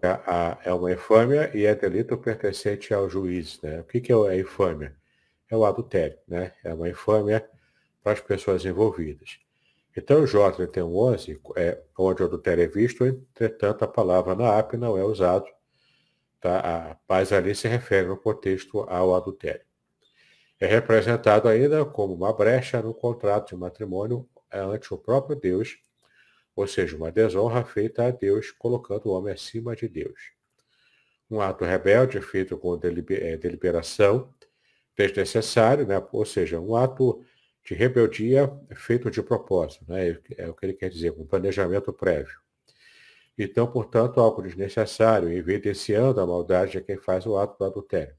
é, 0.00 0.68
é 0.68 0.72
uma 0.72 0.92
infâmia 0.92 1.50
e 1.52 1.66
é 1.66 1.74
delito 1.74 2.16
pertencente 2.16 2.94
ao 2.94 3.10
juiz. 3.10 3.60
Né? 3.60 3.80
O 3.80 3.84
que, 3.84 4.00
que 4.00 4.12
é 4.12 4.14
a 4.14 4.38
infâmia? 4.38 4.94
É 5.50 5.56
o 5.56 5.64
adultério, 5.64 6.16
né? 6.28 6.52
É 6.62 6.72
uma 6.72 6.88
infâmia 6.88 7.44
para 8.04 8.12
as 8.12 8.20
pessoas 8.20 8.64
envolvidas. 8.64 9.40
Então, 9.96 10.24
Jó 10.24 10.48
31.11, 10.52 11.40
é 11.56 11.82
onde 11.98 12.22
o 12.22 12.26
adultério 12.26 12.62
é 12.62 12.68
visto, 12.68 13.04
entretanto, 13.04 13.84
a 13.84 13.88
palavra 13.88 14.36
naap 14.36 14.76
não 14.76 14.96
é 14.96 15.02
usado, 15.02 15.46
tá? 16.48 16.98
mas 17.08 17.32
ali 17.32 17.54
se 17.54 17.66
refere 17.68 18.06
no 18.06 18.16
contexto 18.16 18.80
ao 18.88 19.14
adultério. 19.14 19.64
É 20.60 20.66
representado 20.66 21.48
ainda 21.48 21.84
como 21.84 22.14
uma 22.14 22.32
brecha 22.32 22.80
no 22.80 22.94
contrato 22.94 23.50
de 23.50 23.56
matrimônio 23.56 24.28
ante 24.52 24.92
o 24.94 24.98
próprio 24.98 25.36
Deus 25.36 25.76
ou 26.56 26.66
seja, 26.66 26.96
uma 26.96 27.10
desonra 27.10 27.64
feita 27.64 28.06
a 28.06 28.10
Deus, 28.10 28.50
colocando 28.52 29.06
o 29.06 29.12
homem 29.12 29.32
acima 29.32 29.74
de 29.74 29.88
Deus. 29.88 30.32
Um 31.30 31.40
ato 31.40 31.64
rebelde 31.64 32.20
feito 32.20 32.56
com 32.56 32.74
eh, 32.76 33.36
deliberação 33.36 34.32
desnecessário, 34.96 35.86
né? 35.86 36.00
ou 36.12 36.24
seja, 36.24 36.60
um 36.60 36.76
ato 36.76 37.24
de 37.64 37.74
rebeldia 37.74 38.52
feito 38.76 39.10
de 39.10 39.22
propósito, 39.22 39.84
né? 39.88 40.16
é 40.36 40.48
o 40.48 40.54
que 40.54 40.66
ele 40.66 40.74
quer 40.74 40.90
dizer, 40.90 41.12
com 41.12 41.22
um 41.22 41.26
planejamento 41.26 41.92
prévio. 41.92 42.43
Então, 43.36 43.66
portanto, 43.66 44.20
algo 44.20 44.42
desnecessário, 44.42 45.32
evidenciando 45.32 46.20
a 46.20 46.26
maldade 46.26 46.72
de 46.72 46.80
quem 46.80 46.96
faz 46.96 47.26
o 47.26 47.36
ato 47.36 47.58
do 47.58 47.64
adultério. 47.64 48.14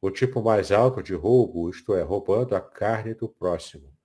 O 0.00 0.10
tipo 0.10 0.42
mais 0.42 0.72
alto 0.72 1.02
de 1.02 1.14
roubo, 1.14 1.70
isto 1.70 1.94
é, 1.94 2.02
roubando 2.02 2.54
a 2.54 2.60
carne 2.60 3.14
do 3.14 3.28
próximo 3.28 3.96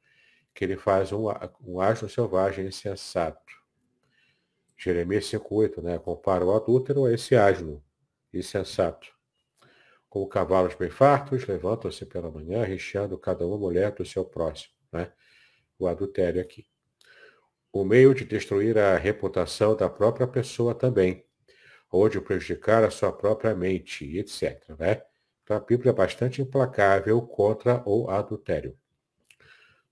que 0.53 0.63
ele 0.63 0.77
faz 0.77 1.11
um, 1.11 1.25
um 1.61 1.79
asno 1.79 2.09
selvagem 2.09 2.67
insensato. 2.67 3.61
Jeremias 4.77 5.25
5,8, 5.25 5.81
né? 5.81 5.99
Compara 5.99 6.43
o 6.45 6.55
adúltero 6.55 7.05
a 7.05 7.13
esse 7.13 7.35
asno 7.35 7.83
insensato. 8.33 9.07
Como 10.09 10.27
cavalos 10.27 10.75
bem 10.75 10.89
fartos, 10.89 11.45
levantam-se 11.45 12.05
pela 12.05 12.29
manhã, 12.29 12.63
recheando 12.63 13.17
cada 13.17 13.45
uma 13.45 13.57
mulher 13.57 13.91
do 13.91 14.05
seu 14.05 14.25
próximo. 14.25 14.73
Né? 14.91 15.11
O 15.79 15.87
adultério 15.87 16.41
aqui. 16.41 16.65
O 17.73 17.85
meio 17.85 18.13
de 18.13 18.25
destruir 18.25 18.77
a 18.77 18.97
reputação 18.97 19.75
da 19.75 19.89
própria 19.89 20.27
pessoa 20.27 20.75
também, 20.75 21.25
ou 21.89 22.09
de 22.09 22.19
prejudicar 22.19 22.83
a 22.83 22.91
sua 22.91 23.11
própria 23.13 23.55
mente, 23.55 24.17
etc. 24.17 24.75
Né? 24.77 25.01
Então 25.43 25.57
a 25.57 25.59
Bíblia 25.59 25.91
é 25.91 25.93
bastante 25.93 26.41
implacável 26.41 27.21
contra 27.21 27.81
o 27.85 28.09
adultério. 28.09 28.77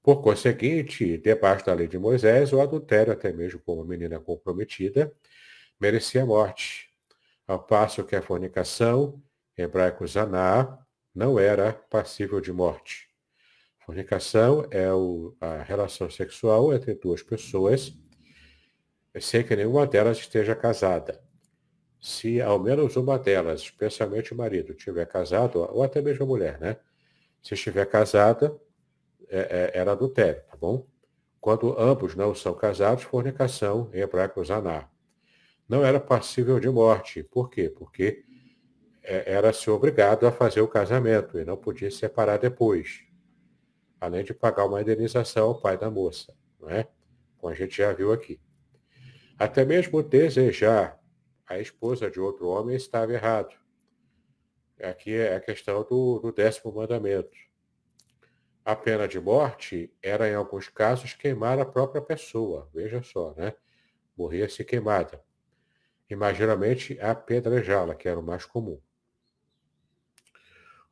Por 0.01 0.21
conseguinte, 0.21 1.17
debaixo 1.17 1.65
da 1.65 1.73
lei 1.73 1.87
de 1.87 1.99
Moisés, 1.99 2.53
o 2.53 2.61
adultério, 2.61 3.11
até 3.11 3.31
mesmo 3.33 3.59
com 3.59 3.75
uma 3.75 3.85
menina 3.85 4.19
comprometida, 4.19 5.13
merecia 5.79 6.25
morte, 6.25 6.89
ao 7.45 7.59
passo 7.61 8.03
que 8.03 8.15
a 8.15 8.21
fornicação, 8.21 9.21
hebraico 9.57 10.07
zaná, 10.07 10.79
não 11.13 11.37
era 11.37 11.73
passível 11.73 12.39
de 12.39 12.51
morte. 12.53 13.08
Fornicação 13.89 14.67
é 14.69 14.93
o, 14.93 15.35
a 15.41 15.63
relação 15.63 16.11
sexual 16.11 16.71
entre 16.71 16.93
duas 16.93 17.23
pessoas, 17.23 17.91
sem 19.19 19.43
que 19.43 19.55
nenhuma 19.55 19.87
delas 19.87 20.19
esteja 20.19 20.55
casada. 20.55 21.19
Se 21.99 22.39
ao 22.39 22.59
menos 22.59 22.95
uma 22.97 23.17
delas, 23.17 23.61
especialmente 23.61 24.31
o 24.31 24.37
marido, 24.37 24.73
estiver 24.73 25.07
casado, 25.07 25.67
ou 25.71 25.81
até 25.81 26.03
mesmo 26.03 26.23
a 26.23 26.27
mulher, 26.27 26.59
né? 26.59 26.77
Se 27.41 27.55
estiver 27.55 27.83
casada, 27.87 28.55
é, 29.27 29.71
é, 29.73 29.79
era 29.79 29.93
adultério, 29.93 30.43
tá 30.43 30.55
bom? 30.55 30.85
Quando 31.41 31.75
ambos 31.79 32.13
não 32.15 32.35
são 32.35 32.53
casados, 32.53 33.05
fornicação, 33.05 33.89
em 33.91 34.01
hebraico 34.01 34.45
zaná. 34.45 34.87
Não 35.67 35.83
era 35.83 35.99
passível 35.99 36.59
de 36.59 36.69
morte. 36.69 37.23
Por 37.23 37.49
quê? 37.49 37.73
Porque 37.75 38.23
é, 39.01 39.33
era-se 39.33 39.67
obrigado 39.71 40.27
a 40.27 40.31
fazer 40.31 40.61
o 40.61 40.67
casamento 40.67 41.39
e 41.39 41.43
não 41.43 41.57
podia 41.57 41.89
separar 41.89 42.37
depois. 42.37 43.08
Além 43.99 44.23
de 44.23 44.33
pagar 44.33 44.65
uma 44.65 44.81
indenização 44.81 45.47
ao 45.47 45.59
pai 45.59 45.77
da 45.77 45.89
moça, 45.91 46.35
não 46.59 46.69
é? 46.69 46.87
Como 47.37 47.51
a 47.51 47.55
gente 47.55 47.77
já 47.77 47.91
viu 47.91 48.13
aqui. 48.13 48.39
Até 49.37 49.65
mesmo 49.65 50.03
desejar 50.03 50.99
a 51.47 51.59
esposa 51.59 52.09
de 52.11 52.19
outro 52.19 52.47
homem 52.47 52.75
estava 52.75 53.13
errado. 53.13 53.55
Aqui 54.81 55.13
é 55.13 55.35
a 55.35 55.39
questão 55.39 55.83
do, 55.83 56.19
do 56.19 56.31
décimo 56.31 56.73
mandamento. 56.73 57.35
A 58.63 58.75
pena 58.75 59.07
de 59.07 59.19
morte 59.19 59.91
era, 60.01 60.29
em 60.29 60.35
alguns 60.35 60.69
casos, 60.69 61.13
queimar 61.13 61.59
a 61.59 61.65
própria 61.65 62.01
pessoa. 62.01 62.69
Veja 62.73 63.01
só, 63.01 63.33
né? 63.35 63.53
Morria-se 64.15 64.63
queimada. 64.63 65.23
E, 66.09 66.15
mais 66.15 66.37
geralmente, 66.37 66.99
apedrejá-la, 66.99 67.95
que 67.95 68.07
era 68.07 68.19
o 68.19 68.23
mais 68.23 68.45
comum. 68.45 68.79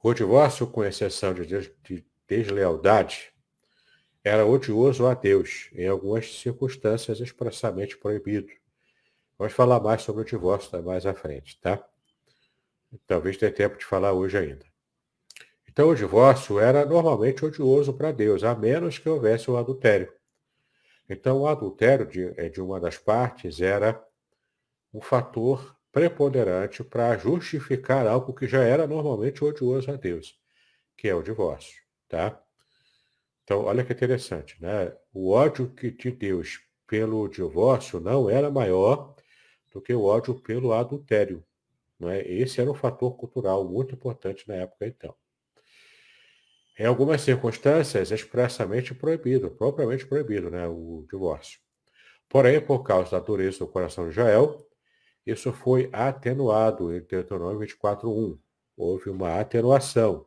O 0.02 0.14
divórcio, 0.14 0.68
com 0.68 0.84
exceção 0.84 1.34
de, 1.34 1.46
de 1.46 2.06
deslealdade, 2.28 3.34
era 4.24 4.46
odioso 4.46 5.08
a 5.08 5.14
Deus, 5.14 5.70
em 5.74 5.88
algumas 5.88 6.40
circunstâncias 6.40 7.20
expressamente 7.20 7.98
proibido. 7.98 8.52
Vamos 9.38 9.54
falar 9.54 9.80
mais 9.80 10.02
sobre 10.02 10.24
o 10.24 10.26
divórcio 10.26 10.84
mais 10.84 11.06
à 11.06 11.14
frente, 11.14 11.60
tá? 11.62 11.82
Talvez 13.06 13.38
tenha 13.38 13.52
tempo 13.52 13.78
de 13.78 13.86
falar 13.86 14.14
hoje 14.14 14.38
ainda. 14.38 14.66
Então, 15.68 15.90
o 15.90 15.96
divórcio 15.96 16.60
era 16.60 16.86
normalmente 16.86 17.46
odioso 17.46 17.94
para 17.94 18.12
Deus, 18.12 18.44
a 18.44 18.56
menos 18.56 18.98
que 18.98 19.08
houvesse 19.08 19.50
o 19.52 19.58
adultério. 19.58 20.12
Então, 21.08 21.42
o 21.42 21.48
adultério 21.48 22.06
de, 22.06 22.34
eh, 22.36 22.50
de 22.50 22.60
uma 22.60 22.80
das 22.80 22.98
partes 22.98 23.62
era 23.62 24.04
um 24.94 25.00
fator 25.00 25.78
preponderante 25.92 26.84
para 26.84 27.18
justificar 27.18 28.08
algo 28.08 28.34
que 28.34 28.48
já 28.48 28.64
era 28.64 28.88
normalmente 28.88 29.44
odioso 29.44 29.92
a 29.92 29.96
Deus, 29.96 30.38
que 30.98 31.08
é 31.08 31.16
o 31.16 31.22
divórcio, 31.22 31.82
tá? 32.08 32.42
Então, 33.44 33.64
olha 33.64 33.84
que 33.84 33.94
interessante, 33.94 34.62
né? 34.62 34.94
O 35.14 35.32
ódio 35.32 35.70
que 35.70 35.90
de 35.90 36.12
Deus 36.12 36.60
pelo 36.86 37.28
divórcio 37.28 38.00
não 38.00 38.30
era 38.30 38.50
maior 38.52 39.16
do 39.74 39.82
que 39.82 39.94
o 39.94 40.04
ódio 40.04 40.36
pelo 40.36 40.74
adultério. 40.74 41.44
Não 42.00 42.10
é? 42.10 42.22
Esse 42.22 42.62
era 42.62 42.70
um 42.70 42.76
fator 42.76 43.16
cultural 43.16 43.64
muito 43.66 43.96
importante 43.96 44.48
na 44.48 44.56
época, 44.56 44.86
então. 44.86 45.16
Em 46.78 46.86
algumas 46.86 47.22
circunstâncias, 47.22 48.12
expressamente 48.12 48.94
proibido, 48.94 49.50
propriamente 49.50 50.06
proibido, 50.06 50.52
né, 50.52 50.68
o 50.68 51.06
divórcio. 51.10 51.60
Porém, 52.30 52.62
por 52.62 52.84
causa 52.84 53.12
da 53.12 53.20
dureza 53.20 53.60
do 53.60 53.68
coração 53.68 54.08
de 54.10 54.16
Jael, 54.16 54.64
isso 55.26 55.52
foi 55.52 55.90
atenuado 55.92 56.96
em 56.96 57.02
Deuteronômio 57.02 57.68
24.1. 57.68 58.38
Houve 58.76 59.10
uma 59.10 59.40
atenuação. 59.40 60.27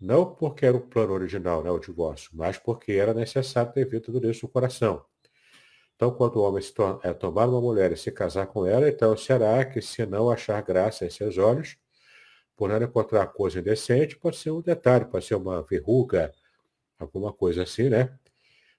Não 0.00 0.34
porque 0.34 0.66
era 0.66 0.76
o 0.76 0.80
plano 0.80 1.12
original, 1.12 1.62
né, 1.64 1.70
o 1.70 1.78
divórcio, 1.78 2.30
mas 2.34 2.58
porque 2.58 2.92
era 2.92 3.14
necessário 3.14 3.72
devido 3.72 4.10
à 4.10 4.12
dureza 4.12 4.40
do 4.40 4.48
coração. 4.48 5.04
Então, 5.96 6.10
quando 6.10 6.36
o 6.36 6.42
homem 6.42 6.62
se 6.62 6.74
to 6.74 7.00
é, 7.02 7.12
tomar 7.14 7.48
uma 7.48 7.60
mulher 7.60 7.90
e 7.90 7.96
se 7.96 8.12
casar 8.12 8.46
com 8.46 8.66
ela, 8.66 8.86
então 8.88 9.16
será 9.16 9.64
que, 9.64 9.80
se 9.80 10.04
não 10.04 10.30
achar 10.30 10.60
graça 10.62 11.06
em 11.06 11.10
seus 11.10 11.38
olhos, 11.38 11.78
por 12.54 12.68
não 12.68 12.82
encontrar 12.82 13.26
coisa 13.28 13.60
indecente, 13.60 14.16
pode 14.16 14.36
ser 14.36 14.50
um 14.50 14.60
detalhe, 14.60 15.06
pode 15.06 15.24
ser 15.24 15.34
uma 15.36 15.62
verruga, 15.62 16.32
alguma 16.98 17.32
coisa 17.32 17.62
assim, 17.62 17.88
né? 17.88 18.14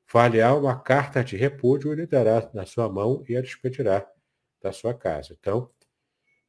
Falhar 0.06 0.58
uma 0.58 0.80
carta 0.80 1.24
de 1.24 1.36
repúdio 1.36 1.92
e 1.94 1.96
lhe 1.96 2.08
dará 2.08 2.50
na 2.54 2.66
sua 2.66 2.88
mão 2.90 3.24
e 3.28 3.36
a 3.36 3.42
despedirá 3.42 4.08
da 4.62 4.72
sua 4.72 4.94
casa. 4.94 5.36
Então, 5.40 5.70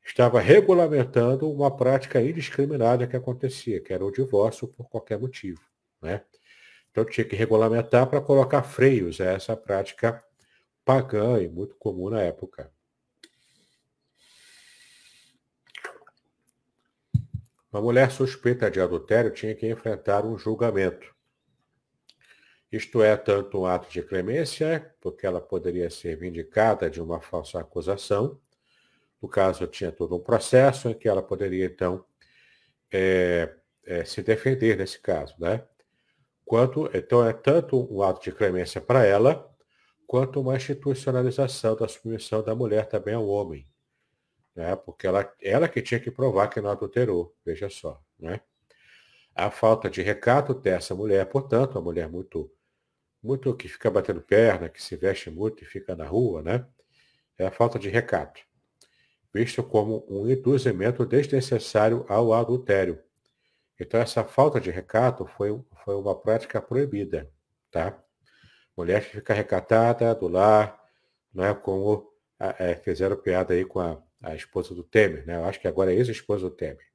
estava 0.08 0.40
regulamentando 0.40 1.50
uma 1.50 1.74
prática 1.74 2.20
indiscriminada 2.20 3.06
que 3.06 3.16
acontecia, 3.16 3.80
que 3.80 3.92
era 3.92 4.04
o 4.04 4.10
divórcio 4.10 4.66
por 4.66 4.88
qualquer 4.88 5.18
motivo, 5.18 5.60
né? 6.00 6.22
Então, 6.90 7.04
tinha 7.04 7.24
que 7.24 7.36
regulamentar 7.36 8.06
para 8.08 8.20
colocar 8.20 8.62
freios 8.62 9.20
a 9.20 9.26
essa 9.26 9.56
prática 9.56 10.22
pagã 10.84 11.40
e 11.40 11.48
muito 11.48 11.76
comum 11.76 12.10
na 12.10 12.22
época. 12.22 12.72
Uma 17.70 17.82
mulher 17.82 18.10
suspeita 18.10 18.70
de 18.70 18.80
adultério 18.80 19.30
tinha 19.30 19.54
que 19.54 19.68
enfrentar 19.68 20.24
um 20.24 20.38
julgamento. 20.38 21.14
Isto 22.72 23.02
é, 23.02 23.16
tanto 23.16 23.60
um 23.60 23.66
ato 23.66 23.90
de 23.90 24.02
clemência, 24.02 24.94
porque 25.00 25.26
ela 25.26 25.40
poderia 25.40 25.90
ser 25.90 26.16
vindicada 26.16 26.90
de 26.90 27.00
uma 27.00 27.20
falsa 27.20 27.60
acusação. 27.60 28.40
No 29.20 29.28
caso, 29.28 29.66
tinha 29.66 29.92
todo 29.92 30.16
um 30.16 30.20
processo 30.20 30.88
em 30.88 30.94
que 30.94 31.08
ela 31.08 31.22
poderia, 31.22 31.66
então, 31.66 32.04
é, 32.92 33.54
é, 33.84 34.04
se 34.04 34.22
defender 34.22 34.76
nesse 34.76 35.00
caso. 35.00 35.34
Né? 35.38 35.62
Quanto, 36.44 36.90
então, 36.94 37.26
é 37.26 37.32
tanto 37.32 37.92
um 37.92 38.02
ato 38.02 38.22
de 38.22 38.32
clemência 38.32 38.80
para 38.80 39.04
ela, 39.04 39.50
quanto 40.06 40.40
uma 40.40 40.56
institucionalização 40.56 41.76
da 41.76 41.88
submissão 41.88 42.42
da 42.42 42.54
mulher 42.54 42.86
também 42.86 43.14
ao 43.14 43.26
homem 43.26 43.68
né? 44.58 44.74
porque 44.74 45.06
ela, 45.06 45.32
ela 45.40 45.68
que 45.68 45.80
tinha 45.80 46.00
que 46.00 46.10
provar 46.10 46.48
que 46.48 46.60
não 46.60 46.70
adulterou, 46.70 47.32
veja 47.46 47.70
só. 47.70 48.02
Né? 48.18 48.40
A 49.32 49.52
falta 49.52 49.88
de 49.88 50.02
recato 50.02 50.52
dessa 50.52 50.96
mulher, 50.96 51.24
portanto, 51.26 51.78
a 51.78 51.80
mulher 51.80 52.08
muito, 52.08 52.52
muito 53.22 53.54
que 53.54 53.68
fica 53.68 53.88
batendo 53.88 54.20
perna, 54.20 54.68
que 54.68 54.82
se 54.82 54.96
veste 54.96 55.30
muito 55.30 55.62
e 55.62 55.66
fica 55.66 55.94
na 55.94 56.04
rua, 56.04 56.42
né? 56.42 56.66
é 57.38 57.46
a 57.46 57.52
falta 57.52 57.78
de 57.78 57.88
recato, 57.88 58.40
visto 59.38 59.62
como 59.62 60.04
um 60.08 60.28
induzimento 60.28 61.04
desnecessário 61.06 62.04
ao 62.08 62.32
adultério. 62.32 62.98
Então, 63.80 64.00
essa 64.00 64.24
falta 64.24 64.60
de 64.60 64.70
recato 64.70 65.26
foi, 65.26 65.58
foi 65.84 65.94
uma 65.94 66.18
prática 66.18 66.60
proibida. 66.60 67.30
Tá? 67.70 67.98
Mulher 68.76 69.04
que 69.04 69.16
fica 69.16 69.34
recatada 69.34 70.14
do 70.14 70.28
lar, 70.28 70.78
não 71.32 71.44
é 71.44 71.54
como 71.54 72.12
é, 72.38 72.74
fizeram 72.74 73.16
piada 73.16 73.54
aí 73.54 73.64
com 73.64 73.80
a 73.80 74.02
a 74.22 74.34
esposa 74.34 74.74
do 74.74 74.82
Temer, 74.82 75.26
né? 75.26 75.36
Eu 75.36 75.44
acho 75.44 75.60
que 75.60 75.68
agora 75.68 75.92
é 75.92 75.96
ex-esposa 75.96 76.48
do 76.48 76.54
Temer, 76.54 76.86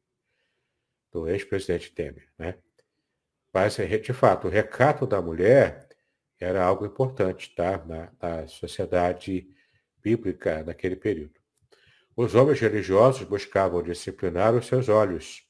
do 1.12 1.28
ex-presidente 1.28 1.92
Temer, 1.94 2.30
né? 2.38 2.58
Mas, 3.54 3.76
de 3.76 4.14
fato, 4.14 4.48
o 4.48 4.50
recato 4.50 5.06
da 5.06 5.22
mulher 5.22 5.88
era 6.40 6.64
algo 6.64 6.86
importante, 6.86 7.54
tá? 7.56 7.84
Na, 7.86 8.12
na 8.22 8.48
sociedade 8.48 9.48
bíblica 10.02 10.64
naquele 10.64 10.96
período. 10.96 11.40
Os 12.16 12.36
homens 12.36 12.60
religiosos 12.60 13.24
buscavam 13.24 13.82
disciplinar 13.82 14.54
os 14.56 14.68
seus 14.68 14.90
olhos, 14.90 15.44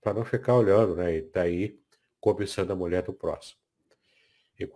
para 0.00 0.14
não 0.14 0.24
ficar 0.24 0.54
olhando, 0.54 0.96
né? 0.96 1.16
E 1.16 1.22
daí 1.22 1.78
cobiçando 2.20 2.72
a 2.72 2.76
mulher 2.76 3.02
do 3.02 3.12
próximo. 3.12 3.60
E, 4.58 4.66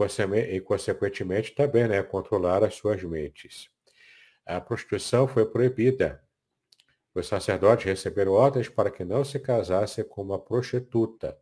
consequentemente, 0.61 1.55
também, 1.55 1.88
né? 1.88 2.03
Controlar 2.03 2.62
as 2.62 2.74
suas 2.74 3.03
mentes. 3.03 3.70
A 4.44 4.61
prostituição 4.61 5.26
foi 5.26 5.46
proibida 5.46 6.22
os 7.14 7.26
sacerdotes 7.26 7.87
receberam 7.87 8.33
ordens 8.33 8.68
para 8.68 8.90
que 8.90 9.05
não 9.05 9.24
se 9.24 9.38
casasse 9.38 10.05
com 10.05 10.22
uma 10.22 10.38
prostituta. 10.38 11.37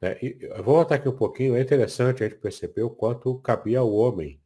Né? 0.00 0.18
E 0.22 0.38
eu 0.40 0.62
vou 0.62 0.76
voltar 0.76 0.96
aqui 0.96 1.08
um 1.08 1.16
pouquinho, 1.16 1.54
é 1.54 1.60
interessante 1.60 2.24
a 2.24 2.28
gente 2.28 2.40
perceber 2.40 2.82
o 2.82 2.90
quanto 2.90 3.38
cabia 3.40 3.80
ao 3.80 3.92
homem. 3.92 4.40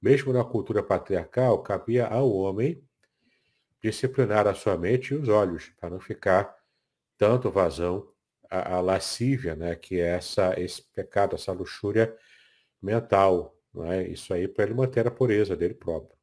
Mesmo 0.00 0.32
na 0.32 0.44
cultura 0.44 0.82
patriarcal, 0.82 1.62
cabia 1.62 2.06
ao 2.06 2.32
homem 2.32 2.82
disciplinar 3.82 4.46
a 4.46 4.54
sua 4.54 4.76
mente 4.78 5.12
e 5.12 5.16
os 5.16 5.28
olhos, 5.28 5.70
para 5.80 5.90
não 5.90 6.00
ficar 6.00 6.56
tanto 7.18 7.50
vazão 7.50 8.08
à, 8.48 8.80
lascívia, 8.80 9.56
né? 9.56 9.74
que 9.74 10.00
é 10.00 10.08
essa, 10.16 10.58
esse 10.58 10.82
pecado, 10.94 11.34
essa 11.34 11.52
luxúria 11.52 12.14
mental. 12.80 13.56
Né? 13.74 14.08
Isso 14.08 14.32
aí 14.32 14.46
para 14.46 14.64
ele 14.64 14.74
manter 14.74 15.06
a 15.06 15.10
pureza 15.10 15.56
dele 15.56 15.74
próprio. 15.74 16.16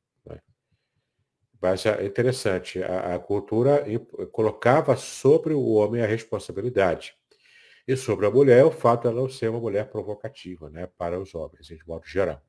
Mas 1.62 1.86
é 1.86 2.06
interessante, 2.06 2.82
a, 2.82 3.16
a 3.16 3.20
cultura 3.20 3.84
colocava 4.32 4.96
sobre 4.96 5.54
o 5.54 5.66
homem 5.68 6.02
a 6.02 6.08
responsabilidade. 6.08 7.14
E 7.86 7.98
sobre 7.98 8.26
a 8.26 8.32
mulher, 8.32 8.64
o 8.64 8.72
fato 8.72 9.02
de 9.02 9.08
ela 9.08 9.22
não 9.22 9.28
ser 9.28 9.50
uma 9.50 9.60
mulher 9.60 9.90
provocativa, 9.90 10.70
né, 10.70 10.88
para 10.98 11.20
os 11.20 11.36
homens, 11.36 11.68
de 11.68 11.86
modo 11.86 12.06
geral. 12.06 12.42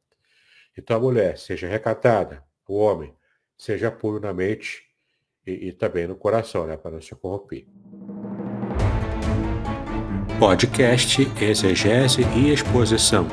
Então 0.77 0.97
a 0.97 1.01
mulher 1.01 1.39
seja 1.39 1.67
recatada, 1.67 2.45
o 2.69 2.77
homem 2.77 3.13
seja 3.57 3.91
puro 3.91 4.21
na 4.21 4.33
mente 4.33 4.90
e, 5.47 5.69
e 5.69 5.73
também 5.73 6.07
no 6.07 6.15
coração, 6.15 6.67
né, 6.67 6.77
para 6.77 6.93
não 6.93 7.01
se 7.01 7.15
corromper. 7.15 7.67
Podcast 10.39 11.29
Exegese 11.41 12.23
e 12.35 12.53
Exposição. 12.53 13.27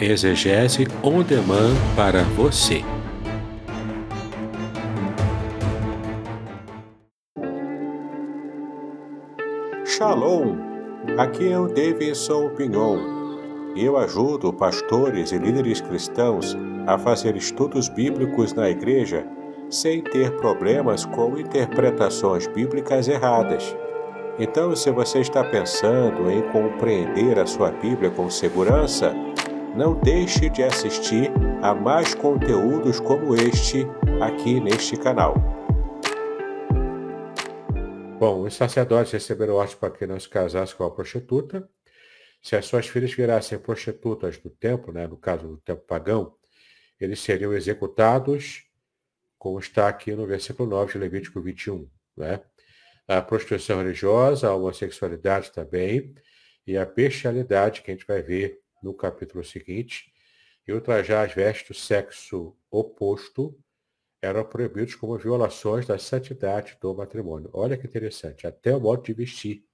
Exegese 0.00 0.86
on 1.02 1.22
demand 1.22 1.74
para 1.94 2.22
você. 2.34 2.82
Shalom! 9.84 10.56
Aqui 11.18 11.52
é 11.52 11.58
o 11.58 11.68
Davidson 11.68 12.48
Pignon. 12.56 12.98
Eu 13.76 13.96
ajudo 13.96 14.52
pastores 14.52 15.30
e 15.30 15.38
líderes 15.38 15.80
cristãos 15.80 16.56
a 16.86 16.98
fazer 16.98 17.36
estudos 17.36 17.88
bíblicos 17.88 18.52
na 18.54 18.68
igreja 18.68 19.24
sem 19.70 20.02
ter 20.02 20.36
problemas 20.36 21.04
com 21.04 21.38
interpretações 21.38 22.46
bíblicas 22.48 23.06
erradas. 23.08 23.76
Então, 24.38 24.74
se 24.74 24.90
você 24.90 25.20
está 25.20 25.44
pensando 25.44 26.30
em 26.30 26.42
compreender 26.50 27.38
a 27.38 27.46
sua 27.46 27.70
Bíblia 27.70 28.10
com 28.10 28.28
segurança, 28.28 29.14
não 29.76 29.94
deixe 29.94 30.48
de 30.48 30.62
assistir 30.62 31.30
a 31.62 31.74
mais 31.74 32.14
conteúdos 32.14 32.98
como 32.98 33.34
este 33.34 33.86
aqui 34.20 34.58
neste 34.58 34.96
canal. 34.96 35.34
Bom, 38.18 38.42
os 38.42 38.54
sacerdotes 38.54 39.12
receberam 39.12 39.54
ordem 39.54 39.76
para 39.76 39.90
que 39.90 40.06
não 40.06 40.18
se 40.18 40.28
casasse 40.28 40.74
com 40.74 40.84
a 40.84 40.90
prostituta. 40.90 41.68
Se 42.42 42.56
as 42.56 42.66
suas 42.66 42.86
filhas 42.86 43.12
virassem 43.12 43.58
prostitutas 43.58 44.38
do 44.38 44.50
templo, 44.50 44.92
né, 44.92 45.06
no 45.06 45.16
caso 45.16 45.46
do 45.46 45.56
templo 45.58 45.84
pagão, 45.86 46.34
eles 47.00 47.20
seriam 47.20 47.52
executados, 47.52 48.69
como 49.40 49.58
está 49.58 49.88
aqui 49.88 50.12
no 50.12 50.26
versículo 50.26 50.68
9 50.68 50.92
de 50.92 50.98
Levítico 50.98 51.40
21. 51.40 51.90
Né? 52.14 52.42
A 53.08 53.22
prostituição 53.22 53.78
religiosa, 53.78 54.48
a 54.48 54.54
homossexualidade 54.54 55.50
também, 55.50 56.14
e 56.66 56.76
a 56.76 56.84
bestialidade, 56.84 57.80
que 57.80 57.90
a 57.90 57.94
gente 57.94 58.06
vai 58.06 58.22
ver 58.22 58.60
no 58.82 58.92
capítulo 58.92 59.42
seguinte, 59.42 60.12
e 60.68 60.72
ultrajar 60.72 61.26
as 61.26 61.34
vestes 61.34 61.68
do 61.68 61.74
sexo 61.74 62.54
oposto 62.70 63.58
eram 64.20 64.44
proibidos 64.44 64.94
como 64.94 65.16
violações 65.16 65.86
da 65.86 65.98
santidade 65.98 66.76
do 66.78 66.94
matrimônio. 66.94 67.48
Olha 67.54 67.78
que 67.78 67.86
interessante, 67.86 68.46
até 68.46 68.76
o 68.76 68.80
modo 68.80 69.02
de 69.02 69.14
vestir. 69.14 69.64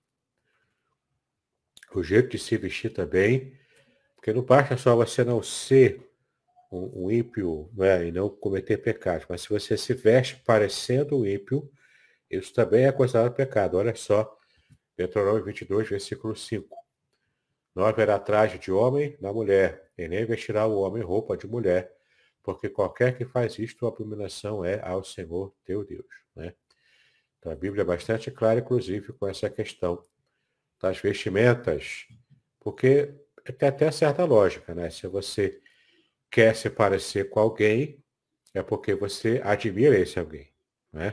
O 1.92 2.04
jeito 2.04 2.28
de 2.28 2.38
se 2.38 2.56
vestir 2.56 2.92
também, 2.92 3.58
porque 4.14 4.32
não 4.32 4.42
basta 4.42 4.76
só 4.76 4.94
você 4.94 5.24
não 5.24 5.42
ser 5.42 6.05
um, 6.70 7.04
um 7.06 7.10
ímpio 7.10 7.70
né, 7.74 8.06
e 8.06 8.12
não 8.12 8.28
cometer 8.28 8.78
pecados. 8.78 9.26
Mas 9.28 9.42
se 9.42 9.48
você 9.48 9.76
se 9.76 9.94
veste 9.94 10.42
parecendo 10.44 11.18
um 11.18 11.26
ímpio, 11.26 11.70
isso 12.30 12.52
também 12.52 12.86
é 12.86 12.92
considerado 12.92 13.34
pecado. 13.34 13.76
Olha 13.76 13.94
só, 13.94 14.36
Deuteronômio 14.96 15.44
22, 15.44 15.88
versículo 15.88 16.34
5. 16.34 16.68
Não 17.74 17.84
haverá 17.84 18.18
traje 18.18 18.58
de 18.58 18.72
homem 18.72 19.16
na 19.20 19.32
mulher, 19.32 19.90
e 19.98 20.08
nem 20.08 20.24
vestirá 20.24 20.66
o 20.66 20.78
homem 20.80 21.02
roupa 21.02 21.36
de 21.36 21.46
mulher, 21.46 21.94
porque 22.42 22.68
qualquer 22.68 23.16
que 23.16 23.24
faz 23.24 23.58
isto, 23.58 23.84
a 23.84 23.88
abominação 23.88 24.64
é 24.64 24.80
ao 24.82 25.04
Senhor 25.04 25.54
teu 25.64 25.84
Deus. 25.84 26.06
Né? 26.34 26.54
Então 27.38 27.52
a 27.52 27.56
Bíblia 27.56 27.82
é 27.82 27.84
bastante 27.84 28.30
clara, 28.30 28.60
inclusive, 28.60 29.12
com 29.12 29.28
essa 29.28 29.50
questão 29.50 30.02
das 30.80 30.98
vestimentas, 30.98 32.06
porque 32.60 33.14
tem 33.58 33.68
até 33.68 33.90
certa 33.90 34.24
lógica, 34.24 34.74
né? 34.74 34.90
Se 34.90 35.06
você 35.06 35.60
quer 36.30 36.54
se 36.54 36.68
parecer 36.70 37.30
com 37.30 37.40
alguém, 37.40 38.02
é 38.54 38.62
porque 38.62 38.94
você 38.94 39.40
admira 39.44 39.98
esse 39.98 40.18
alguém. 40.18 40.52
Né? 40.92 41.12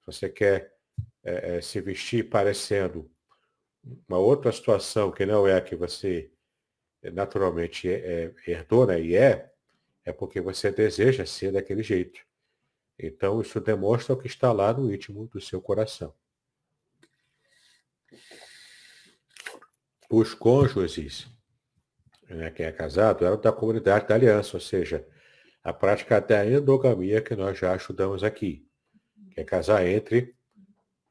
Se 0.00 0.06
você 0.06 0.28
quer 0.28 0.74
é, 1.24 1.56
é, 1.56 1.60
se 1.60 1.80
vestir 1.80 2.28
parecendo 2.28 3.10
uma 4.08 4.18
outra 4.18 4.50
situação 4.52 5.12
que 5.12 5.26
não 5.26 5.46
é 5.46 5.56
a 5.56 5.60
que 5.60 5.76
você 5.76 6.30
naturalmente 7.12 7.88
é, 7.88 8.32
é, 8.46 8.50
herdou 8.50 8.86
né, 8.86 9.00
e 9.00 9.16
é, 9.16 9.52
é 10.04 10.12
porque 10.12 10.40
você 10.40 10.70
deseja 10.70 11.26
ser 11.26 11.52
daquele 11.52 11.82
jeito. 11.82 12.20
Então, 12.98 13.40
isso 13.40 13.60
demonstra 13.60 14.14
o 14.14 14.18
que 14.18 14.26
está 14.26 14.52
lá 14.52 14.72
no 14.72 14.92
íntimo 14.92 15.26
do 15.26 15.40
seu 15.40 15.60
coração. 15.60 16.14
Os 20.08 20.32
cônjuges 20.32 21.28
né, 22.28 22.50
quem 22.50 22.66
é 22.66 22.72
casado, 22.72 23.24
era 23.24 23.36
da 23.36 23.52
comunidade 23.52 24.06
da 24.08 24.14
aliança, 24.14 24.56
ou 24.56 24.60
seja, 24.60 25.06
a 25.62 25.72
prática 25.72 26.20
da 26.20 26.46
endogamia 26.46 27.20
que 27.20 27.34
nós 27.34 27.58
já 27.58 27.74
estudamos 27.74 28.22
aqui, 28.22 28.68
que 29.32 29.40
é 29.40 29.44
casar 29.44 29.86
entre, 29.86 30.34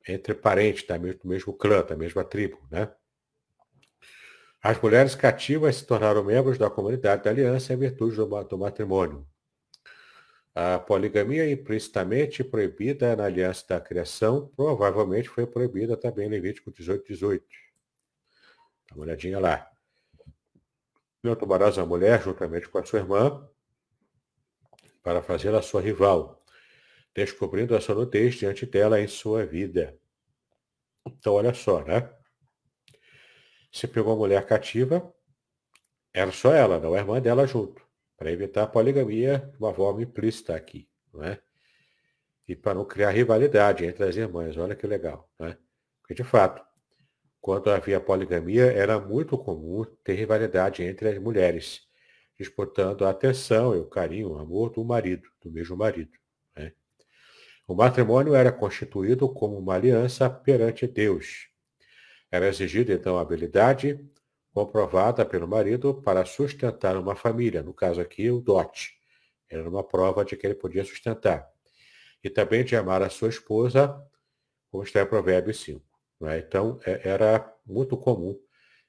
entre 0.08 0.34
parentes 0.34 0.86
da 0.88 0.97
mesmo, 0.97 1.19
do 1.21 1.28
mesmo 1.28 1.54
clã, 1.54 1.84
da 1.84 1.95
mesma 1.95 2.23
tribo. 2.23 2.65
Né? 2.71 2.89
As 4.62 4.82
mulheres 4.82 5.13
cativas 5.13 5.75
se 5.75 5.86
tornaram 5.86 6.23
membros 6.23 6.58
da 6.58 6.69
comunidade 6.69 7.23
da 7.23 7.30
aliança 7.30 7.73
em 7.73 7.78
virtude 7.78 8.15
do, 8.15 8.43
do 8.43 8.58
matrimônio. 8.58 9.28
A 10.56 10.80
poligamia 10.80 11.51
implicitamente 11.51 12.41
proibida 12.41 13.13
na 13.13 13.25
aliança 13.25 13.65
da 13.67 13.82
criação, 13.82 14.51
provavelmente 14.56 15.28
foi 15.28 15.45
proibida 15.45 15.97
também 15.97 16.28
em 16.28 16.30
Levítico 16.30 16.71
18, 16.71 17.06
18. 17.06 17.45
Dá 18.89 18.95
uma 18.95 19.04
olhadinha 19.04 19.38
lá. 19.38 19.69
Não 21.26 21.36
tomarás 21.36 21.80
a 21.80 21.86
mulher 21.88 22.22
juntamente 22.22 22.70
com 22.70 22.78
a 22.78 22.86
sua 22.86 23.00
irmã 23.00 23.50
para 25.02 25.24
fazê-la 25.24 25.60
sua 25.60 25.82
rival, 25.82 26.40
descobrindo 27.16 27.76
a 27.76 27.82
sua 27.82 27.96
nudez 27.96 28.36
diante 28.36 28.64
dela 28.68 29.02
em 29.02 29.08
sua 29.08 29.44
vida. 29.44 30.00
Então, 31.04 31.34
olha 31.34 31.52
só, 31.52 31.84
né? 31.84 32.14
Se 33.72 33.88
pegou 33.88 34.14
uma 34.14 34.20
mulher 34.20 34.46
cativa, 34.46 35.12
era 36.14 36.32
só 36.32 36.54
ela, 36.54 36.80
não 36.80 36.94
a 36.94 37.00
irmã 37.00 37.20
dela 37.20 37.48
junto, 37.48 37.82
para 38.16 38.32
evitar 38.32 38.62
a 38.62 38.68
poligamia 38.68 39.50
de 39.52 39.58
uma 39.58 39.74
forma 39.74 40.04
implícita 40.04 40.56
aqui, 40.56 40.88
não 41.12 41.24
é? 41.24 41.42
E 42.48 42.56
para 42.56 42.76
não 42.76 42.86
criar 42.86 43.10
rivalidade 43.10 43.84
entre 43.84 44.04
as 44.04 44.16
irmãs, 44.16 44.56
olha 44.58 44.76
que 44.76 44.86
legal, 44.86 45.28
né? 45.40 45.58
Porque, 46.02 46.14
de 46.14 46.24
fato, 46.24 46.64
quando 47.45 47.69
havia 47.69 48.01
poligamia, 48.01 48.71
era 48.71 48.99
muito 48.99 49.38
comum 49.38 49.86
ter 50.03 50.15
rivalidade 50.15 50.81
entre 50.81 51.10
as 51.10 51.19
mulheres, 51.19 51.84
disputando 52.36 53.05
a 53.05 53.12
atenção 53.12 53.75
e 53.75 53.77
o 53.77 53.86
carinho, 53.86 54.31
o 54.31 54.39
amor 54.39 54.71
do 54.71 54.84
marido, 54.84 55.29
do 55.43 55.51
mesmo 55.51 55.77
marido. 55.77 56.10
Né? 56.55 56.73
O 57.67 57.75
matrimônio 57.75 58.34
era 58.34 58.51
constituído 58.51 59.31
como 59.31 59.60
uma 59.60 59.75
aliança 59.75 60.27
perante 60.27 60.88
Deus. 60.88 61.47
Era 62.31 62.47
exigida, 62.47 62.93
então, 62.93 63.15
habilidade 63.15 64.03
comprovada 64.51 65.23
pelo 65.23 65.47
marido 65.47 66.01
para 66.01 66.25
sustentar 66.25 66.97
uma 66.97 67.15
família, 67.15 67.62
no 67.62 67.75
caso 67.75 68.01
aqui, 68.01 68.27
o 68.31 68.41
dote. 68.41 68.97
Era 69.47 69.69
uma 69.69 69.84
prova 69.84 70.25
de 70.25 70.36
que 70.36 70.47
ele 70.47 70.55
podia 70.55 70.84
sustentar. 70.84 71.47
E 72.23 72.27
também 72.27 72.63
de 72.65 72.75
amar 72.75 73.03
a 73.03 73.10
sua 73.12 73.29
esposa, 73.29 74.03
como 74.71 74.84
está 74.84 75.03
em 75.03 75.05
Provérbios 75.05 75.60
5. 75.60 75.94
Né? 76.19 76.39
Então, 76.39 76.80
é, 76.86 77.10
era 77.10 77.54
muito 77.65 77.97
comum 77.97 78.39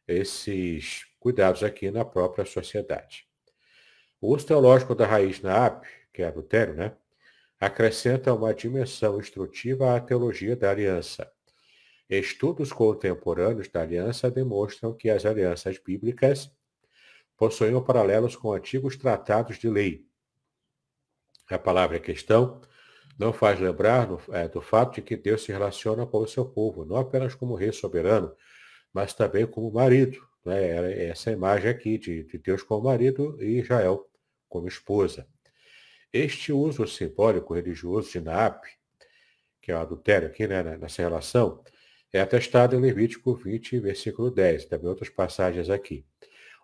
esses 0.06 1.04
cuidados 1.18 1.62
aqui 1.62 1.90
na 1.90 2.04
própria 2.04 2.44
sociedade. 2.44 3.26
O 4.20 4.34
uso 4.34 4.46
teológico 4.46 4.94
da 4.94 5.07
raiz 5.07 5.40
na 5.40 5.66
AP, 5.66 5.84
que 6.12 6.22
é 6.22 6.26
adultério, 6.26 6.74
né, 6.74 6.96
acrescenta 7.61 8.32
uma 8.32 8.55
dimensão 8.55 9.18
instrutiva 9.18 9.96
à 9.96 10.01
teologia 10.01 10.55
da 10.55 10.70
aliança. 10.70 11.30
Estudos 12.09 12.72
contemporâneos 12.72 13.68
da 13.68 13.82
aliança 13.82 14.30
demonstram 14.30 14.94
que 14.94 15.11
as 15.11 15.26
alianças 15.26 15.78
bíblicas 15.78 16.51
possuíam 17.36 17.82
paralelos 17.82 18.36
com 18.36 18.53
antigos 18.53 18.96
tratados 18.96 19.59
de 19.59 19.68
lei. 19.68 20.07
A 21.51 21.59
palavra 21.59 21.98
questão 21.98 22.61
não 23.18 23.32
faz 23.32 23.58
lembrar 23.58 24.06
do, 24.06 24.20
é, 24.32 24.48
do 24.48 24.60
fato 24.60 24.96
de 24.96 25.02
que 25.02 25.16
Deus 25.16 25.42
se 25.42 25.52
relaciona 25.52 26.06
com 26.06 26.18
o 26.18 26.26
seu 26.26 26.44
povo, 26.44 26.84
não 26.84 26.96
apenas 26.96 27.34
como 27.34 27.54
rei 27.54 27.72
soberano, 27.72 28.34
mas 28.92 29.14
também 29.14 29.46
como 29.46 29.70
marido. 29.72 30.18
Né? 30.44 31.06
Essa 31.08 31.30
imagem 31.30 31.70
aqui 31.70 31.98
de, 31.98 32.24
de 32.24 32.38
Deus 32.38 32.62
como 32.62 32.84
marido 32.84 33.36
e 33.40 33.60
Israel 33.60 34.06
como 34.48 34.68
esposa. 34.68 35.26
Este 36.12 36.52
uso 36.52 36.86
simbólico 36.86 37.54
religioso 37.54 38.10
de 38.10 38.20
Naap, 38.20 38.64
que 39.60 39.72
é 39.72 39.74
o 39.74 39.78
adultério 39.78 40.28
aqui 40.28 40.46
né, 40.46 40.62
nessa 40.76 41.02
relação, 41.02 41.62
é 42.12 42.20
atestado 42.20 42.76
em 42.76 42.80
Levítico 42.80 43.34
20, 43.34 43.80
versículo 43.80 44.30
10, 44.30 44.66
também 44.66 44.88
outras 44.88 45.10
passagens 45.10 45.68
aqui, 45.68 46.06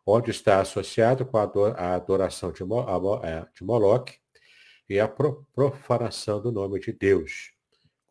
onde 0.07 0.31
está 0.31 0.61
associado 0.61 1.27
com 1.27 1.37
a 1.37 1.95
adoração 1.95 2.53
de, 2.53 2.63
é, 2.63 3.65
Moloque 3.65 4.22
e 4.93 5.01
a 5.01 5.09
profanação 5.09 6.43
do 6.43 6.53
nome 6.53 6.79
de 6.79 6.93
Deus, 6.93 7.55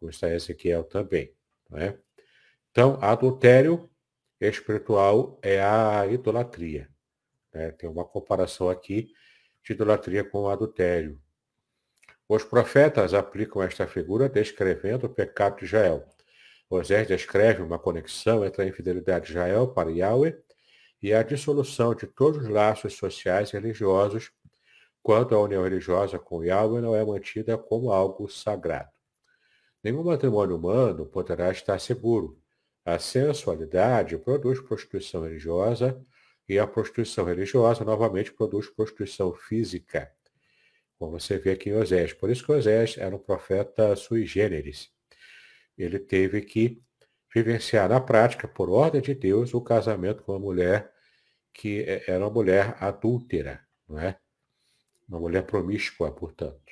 em 0.02 0.28
Ezequiel 0.34 0.84
também. 0.84 1.32
É? 1.74 1.96
Então, 2.72 2.98
adultério 3.00 3.88
espiritual 4.40 5.40
é 5.44 5.62
a 5.62 6.08
idolatria. 6.08 6.90
Né? 7.54 7.72
Tem 7.74 7.88
uma 7.88 8.04
comparação 8.04 8.68
aqui 8.68 9.14
de 9.64 9.74
idolatria 9.74 10.24
com 10.24 10.50
adultério. 10.50 11.22
Os 12.28 12.44
profetas 12.44 13.14
aplicam 13.14 13.62
esta 13.62 13.86
figura 13.86 14.28
descrevendo 14.28 15.06
o 15.06 15.14
pecado 15.14 15.60
de 15.60 15.66
Israel. 15.66 16.10
Osés 16.68 17.08
descreve 17.08 17.62
uma 17.62 17.78
conexão 17.78 18.44
entre 18.44 18.64
a 18.64 18.66
infidelidade 18.66 19.28
de 19.28 19.34
Israel 19.34 19.68
para 19.68 19.92
Yahweh 19.92 20.36
e 21.00 21.14
a 21.14 21.22
dissolução 21.22 21.94
de 21.94 22.08
todos 22.08 22.42
os 22.42 22.50
laços 22.50 22.96
sociais 22.96 23.50
e 23.50 23.54
religiosos 23.54 24.32
quando 25.02 25.36
a 25.36 25.40
união 25.42 25.64
religiosa 25.64 26.20
com 26.20 26.44
Yahweh 26.44 26.82
não 26.82 26.96
é 26.96 27.04
mantida 27.04 27.58
como 27.58 27.92
algo 27.92 28.30
sagrado. 28.30 28.90
Nenhum 29.84 30.04
matrimônio 30.04 30.56
humano 30.56 31.06
poderá 31.06 31.52
estar 31.52 31.80
seguro. 31.80 32.40
A 32.86 33.00
sensualidade 33.00 34.18
produz 34.18 34.60
prostituição 34.60 35.24
religiosa 35.24 36.00
e 36.48 36.60
a 36.60 36.68
prostituição 36.68 37.26
religiosa 37.26 37.84
novamente 37.84 38.32
produz 38.32 38.70
prostituição 38.70 39.34
física 39.34 40.12
como 41.02 41.20
você 41.20 41.40
vê 41.40 41.54
aqui 41.54 41.72
em 41.72 41.74
Osés. 41.74 42.14
Por 42.14 42.30
isso 42.30 42.46
que 42.46 42.52
Osés 42.52 42.96
era 42.96 43.16
um 43.16 43.18
profeta 43.18 43.96
sui 43.96 44.24
generis. 44.24 44.92
Ele 45.76 45.98
teve 45.98 46.42
que 46.42 46.80
vivenciar 47.34 47.90
na 47.90 48.00
prática, 48.00 48.48
por 48.48 48.70
ordem 48.70 49.02
de 49.02 49.16
Deus, 49.16 49.52
o 49.56 49.62
casamento 49.62 50.22
com 50.22 50.34
uma 50.34 50.40
mulher 50.40 50.94
que 51.52 51.84
era 52.06 52.20
uma 52.20 52.30
mulher 52.30 52.76
adúltera, 52.80 53.66
não 53.90 53.98
é? 53.98 54.16
Uma 55.12 55.20
mulher 55.20 55.44
promíscua, 55.44 56.10
portanto. 56.10 56.72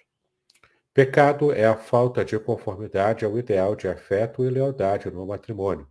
Pecado 0.93 1.51
é 1.51 1.65
a 1.65 1.75
falta 1.75 2.23
de 2.23 2.39
conformidade 2.39 3.25
ao 3.25 3.37
ideal 3.37 3.75
de 3.75 3.85
afeto 3.85 4.45
e 4.45 4.49
lealdade 4.49 5.11
no 5.11 5.25
matrimônio. 5.25 5.85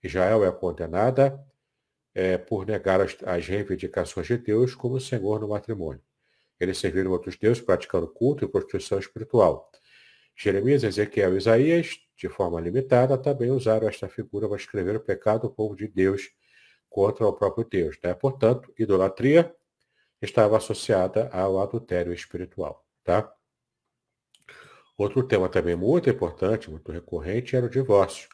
Israel 0.00 0.44
é 0.44 0.52
condenada 0.52 1.44
é, 2.14 2.38
por 2.38 2.64
negar 2.64 3.00
as, 3.00 3.16
as 3.24 3.48
reivindicações 3.48 4.28
de 4.28 4.38
Deus 4.38 4.76
como 4.76 5.00
Senhor 5.00 5.40
no 5.40 5.48
matrimônio. 5.48 6.00
Eles 6.60 6.78
serviram 6.78 7.10
outros 7.10 7.36
deuses 7.36 7.60
praticando 7.60 8.06
culto 8.06 8.44
e 8.44 8.48
prostituição 8.48 9.00
espiritual. 9.00 9.68
Jeremias, 10.36 10.84
Ezequiel 10.84 11.34
e 11.34 11.38
Isaías, 11.38 11.98
de 12.16 12.28
forma 12.28 12.60
limitada, 12.60 13.18
também 13.18 13.50
usaram 13.50 13.88
esta 13.88 14.08
figura 14.08 14.46
para 14.46 14.56
escrever 14.56 14.94
o 14.94 15.00
pecado 15.00 15.48
do 15.48 15.50
povo 15.50 15.74
de 15.74 15.88
Deus 15.88 16.30
contra 16.88 17.26
o 17.26 17.32
próprio 17.32 17.66
Deus. 17.68 17.98
Né? 18.04 18.14
Portanto, 18.14 18.72
idolatria 18.78 19.52
estava 20.20 20.56
associada 20.56 21.28
ao 21.32 21.60
adultério 21.60 22.12
espiritual. 22.12 22.84
Tá? 23.04 23.32
Outro 24.96 25.22
tema 25.22 25.48
também 25.48 25.76
muito 25.76 26.08
importante, 26.08 26.70
muito 26.70 26.90
recorrente, 26.90 27.54
era 27.54 27.66
o 27.66 27.70
divórcio, 27.70 28.28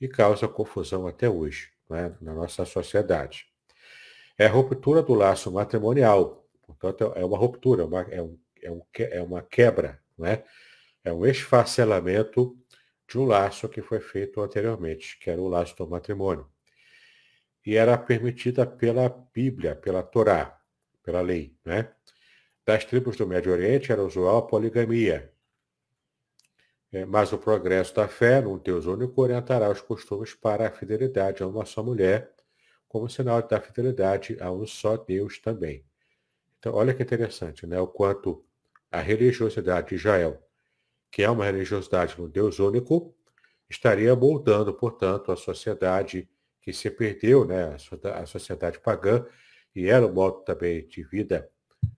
e 0.00 0.08
causa 0.08 0.46
confusão 0.46 1.06
até 1.06 1.28
hoje 1.28 1.70
né, 1.88 2.14
na 2.20 2.34
nossa 2.34 2.64
sociedade. 2.64 3.46
É 4.38 4.46
a 4.46 4.50
ruptura 4.50 5.02
do 5.02 5.14
laço 5.14 5.50
matrimonial, 5.50 6.42
Portanto, 6.78 7.12
é 7.16 7.24
uma 7.24 7.36
ruptura, 7.36 7.84
uma, 7.84 8.02
é, 8.02 8.22
um, 8.22 8.38
é, 8.62 8.70
um, 8.70 8.82
é 8.98 9.22
uma 9.22 9.42
quebra, 9.42 10.00
não 10.16 10.26
é? 10.26 10.44
É 11.04 11.12
um 11.12 11.26
esfacelamento 11.26 12.56
de 13.08 13.18
um 13.18 13.24
laço 13.24 13.68
que 13.68 13.82
foi 13.82 14.00
feito 14.00 14.40
anteriormente, 14.40 15.18
que 15.18 15.30
era 15.30 15.40
o 15.40 15.48
laço 15.48 15.76
do 15.76 15.86
matrimônio. 15.86 16.48
E 17.64 17.76
era 17.76 17.96
permitida 17.98 18.66
pela 18.66 19.08
Bíblia, 19.08 19.76
pela 19.76 20.02
Torá, 20.02 20.58
pela 21.02 21.20
lei. 21.20 21.56
Né? 21.64 21.90
Das 22.64 22.84
tribos 22.84 23.16
do 23.16 23.26
Médio 23.26 23.52
Oriente 23.52 23.90
era 23.90 24.02
usual 24.02 24.38
a 24.38 24.46
poligamia. 24.46 25.32
É, 26.92 27.06
mas 27.06 27.32
o 27.32 27.38
progresso 27.38 27.94
da 27.94 28.06
fé 28.06 28.40
num 28.40 28.58
Deus 28.58 28.84
único 28.86 29.20
orientará 29.22 29.70
os 29.70 29.80
costumes 29.80 30.34
para 30.34 30.68
a 30.68 30.70
fidelidade 30.70 31.42
a 31.42 31.46
uma 31.46 31.64
só 31.64 31.82
mulher, 31.82 32.34
como 32.86 33.08
sinal 33.08 33.42
da 33.42 33.58
fidelidade 33.58 34.36
a 34.38 34.52
um 34.52 34.66
só 34.66 34.98
Deus 34.98 35.38
também. 35.38 35.82
Então, 36.58 36.74
olha 36.74 36.92
que 36.92 37.02
interessante, 37.02 37.66
né? 37.66 37.80
O 37.80 37.86
quanto 37.86 38.44
a 38.90 39.00
religiosidade 39.00 39.88
de 39.88 39.94
Israel, 39.94 40.38
que 41.10 41.22
é 41.22 41.30
uma 41.30 41.46
religiosidade 41.46 42.20
no 42.20 42.28
Deus 42.28 42.58
único, 42.58 43.14
estaria 43.68 44.14
moldando, 44.14 44.74
portanto, 44.74 45.32
a 45.32 45.36
sociedade 45.36 46.28
que 46.60 46.72
se 46.74 46.90
perdeu, 46.90 47.46
né? 47.46 47.74
A 48.14 48.26
sociedade 48.26 48.78
pagã, 48.78 49.24
e 49.74 49.86
era 49.86 50.06
o 50.06 50.12
modo 50.12 50.42
também 50.44 50.86
de 50.86 51.02
vida 51.02 51.50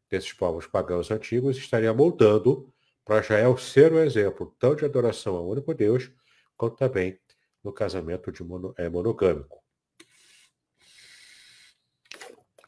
desses 0.09 0.33
povos 0.33 0.67
pagãos 0.67 1.11
antigos, 1.11 1.57
estaria 1.57 1.93
moldando 1.93 2.73
para 3.05 3.21
Israel 3.21 3.57
ser 3.59 3.93
o 3.93 3.97
um 3.97 4.01
exemplo 4.01 4.55
tanto 4.59 4.79
de 4.79 4.85
adoração 4.85 5.37
ao 5.37 5.49
único 5.49 5.75
Deus, 5.75 6.11
quanto 6.57 6.77
também 6.77 7.19
no 7.63 7.73
casamento 7.73 8.31
de 8.31 8.43
mono, 8.45 8.75
é, 8.77 8.89
monogâmico 8.89 9.65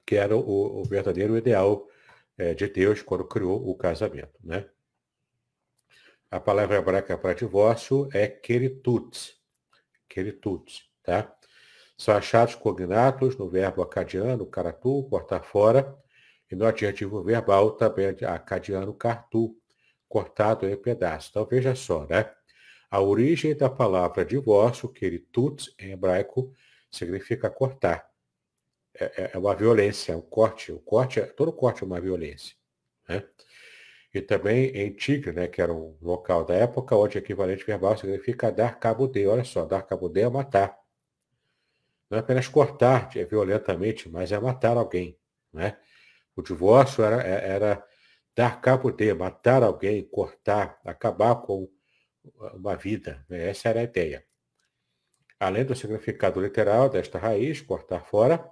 que 0.07 0.15
era 0.15 0.37
o, 0.37 0.81
o 0.81 0.85
verdadeiro 0.85 1.37
ideal 1.37 1.89
é, 2.39 2.55
de 2.55 2.69
Deus 2.69 3.03
quando 3.03 3.27
criou 3.27 3.69
o 3.69 3.75
casamento. 3.75 4.39
Né? 4.43 4.71
A 6.31 6.39
palavra 6.39 6.77
hebraica 6.77 7.19
para 7.19 7.35
divórcio 7.35 8.09
é 8.13 8.29
keritut. 8.29 9.37
Keritut, 10.09 10.89
tá? 11.03 11.36
São 11.97 12.15
achados 12.15 12.55
cognatos 12.55 13.37
no 13.37 13.49
verbo 13.49 13.83
acadiano, 13.83 14.47
karatu, 14.47 15.05
cortar 15.09 15.43
fora, 15.43 15.97
e 16.51 16.55
no 16.55 16.67
adjetivo 16.67 17.23
verbal 17.23 17.73
também 17.73 18.15
acadiano 18.25 18.93
cartu, 18.95 19.57
cortado 20.09 20.69
em 20.69 20.77
pedaços. 20.77 21.31
Então 21.31 21.45
veja 21.47 21.75
só, 21.75 22.07
né? 22.07 22.31
A 22.91 23.01
origem 23.01 23.57
da 23.57 23.69
palavra 23.69 24.25
divórcio, 24.25 24.89
keritut, 24.89 25.75
em 25.79 25.93
hebraico, 25.93 26.53
significa 26.91 27.51
cortar. 27.51 28.09
É, 28.99 29.05
é, 29.05 29.31
é 29.35 29.39
uma 29.39 29.55
violência, 29.55 30.13
é 30.13 30.17
um 30.17 30.21
corte. 30.21 30.73
O 30.73 30.79
corte, 30.79 31.21
é, 31.21 31.27
todo 31.27 31.53
corte 31.53 31.83
é 31.83 31.87
uma 31.87 32.01
violência. 32.01 32.55
Né? 33.09 33.25
E 34.15 34.21
também 34.23 34.69
em 34.69 34.93
Tigre, 34.93 35.33
né, 35.33 35.47
que 35.49 35.61
era 35.61 35.73
um 35.73 35.97
local 36.01 36.45
da 36.45 36.55
época, 36.55 36.97
onde 36.97 37.19
o 37.19 37.21
equivalente 37.21 37.67
verbal 37.67 37.97
significa 37.99 38.51
dar 38.51 38.79
cabo 38.79 39.07
de. 39.07 39.27
Olha 39.27 39.45
só, 39.45 39.65
dar 39.67 39.83
cabo 39.83 40.09
de 40.09 40.23
é 40.23 40.29
matar. 40.29 40.79
Não 42.11 42.19
é 42.19 42.21
apenas 42.21 42.49
cortar 42.49 43.11
é 43.17 43.25
violentamente, 43.25 44.09
mas 44.09 44.33
é 44.33 44.39
matar 44.39 44.77
alguém. 44.77 45.19
Né? 45.53 45.77
O 46.35 46.43
divórcio 46.43 47.03
era, 47.05 47.23
era 47.23 47.85
dar 48.35 48.61
cabo 48.61 48.91
de, 48.91 49.13
matar 49.15 49.63
alguém, 49.63 50.05
cortar, 50.05 50.79
acabar 50.85 51.37
com 51.37 51.69
uma 52.55 52.77
vida. 52.77 53.25
Né? 53.29 53.49
Essa 53.49 53.71
era 53.71 53.81
a 53.81 53.85
ideia. 53.85 54.25
Além 55.41 55.65
do 55.65 55.75
significado 55.75 56.41
literal 56.41 56.89
desta 56.89 57.19
raiz, 57.19 57.61
cortar 57.61 58.05
fora, 58.05 58.51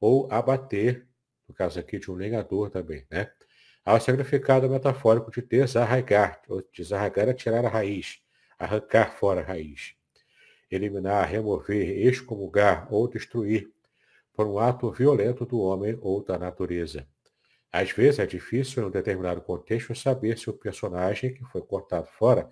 ou 0.00 0.30
abater, 0.30 1.06
no 1.48 1.54
caso 1.54 1.78
aqui 1.78 1.98
de 1.98 2.10
um 2.10 2.14
lenhador 2.14 2.70
também, 2.70 3.06
né? 3.10 3.30
Há 3.84 3.94
o 3.94 4.00
significado 4.00 4.68
metafórico 4.68 5.30
de 5.30 5.40
desarraigar, 5.42 6.42
desarraigar 6.74 7.28
é 7.28 7.32
tirar 7.32 7.64
a 7.64 7.68
raiz, 7.68 8.20
arrancar 8.58 9.12
fora 9.12 9.42
a 9.42 9.44
raiz. 9.44 9.95
Eliminar, 10.70 11.28
remover, 11.28 12.06
excomungar 12.06 12.88
ou 12.92 13.08
destruir 13.08 13.70
por 14.34 14.46
um 14.46 14.58
ato 14.58 14.90
violento 14.90 15.46
do 15.46 15.58
homem 15.60 15.98
ou 16.00 16.22
da 16.22 16.38
natureza. 16.38 17.06
Às 17.72 17.90
vezes 17.90 18.20
é 18.20 18.26
difícil, 18.26 18.82
em 18.82 18.86
um 18.86 18.90
determinado 18.90 19.40
contexto, 19.40 19.94
saber 19.94 20.38
se 20.38 20.48
o 20.48 20.52
personagem 20.52 21.34
que 21.34 21.44
foi 21.44 21.62
cortado 21.62 22.06
fora 22.06 22.48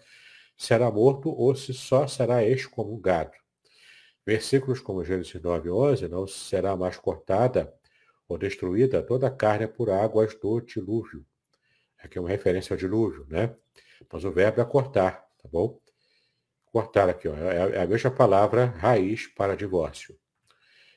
será 0.57 0.91
morto 0.91 1.31
ou 1.31 1.55
se 1.55 1.75
só 1.75 2.07
será 2.07 2.45
excomungado. 2.45 3.33
Versículos 4.27 4.81
como 4.81 5.05
Gênesis 5.05 5.41
9 5.41 5.69
e 5.69 5.73
11, 5.73 6.09
não 6.09 6.27
será 6.27 6.77
mais 6.77 6.97
cortada 6.97 7.73
ou 8.29 8.39
destruída 8.39 9.03
toda 9.03 9.27
a 9.27 9.31
carne 9.31 9.67
por 9.67 9.91
águas 9.91 10.35
do 10.35 10.61
dilúvio. 10.61 11.25
Aqui 11.99 12.19
é 12.19 12.21
uma 12.21 12.31
referência 12.31 12.73
ao 12.73 12.79
dilúvio, 12.79 13.27
né? 13.29 13.55
Mas 14.11 14.25
o 14.25 14.31
verbo 14.31 14.61
é 14.61 14.65
cortar, 14.65 15.27
tá 15.43 15.49
bom? 15.51 15.79
Cortar 16.75 17.09
aqui, 17.09 17.29
ó, 17.29 17.37
é, 17.37 17.77
é 17.77 17.83
a 17.83 17.87
mesma 17.87 18.11
palavra 18.11 18.64
raiz 18.64 19.29
para 19.29 19.57
divórcio. 19.57 20.18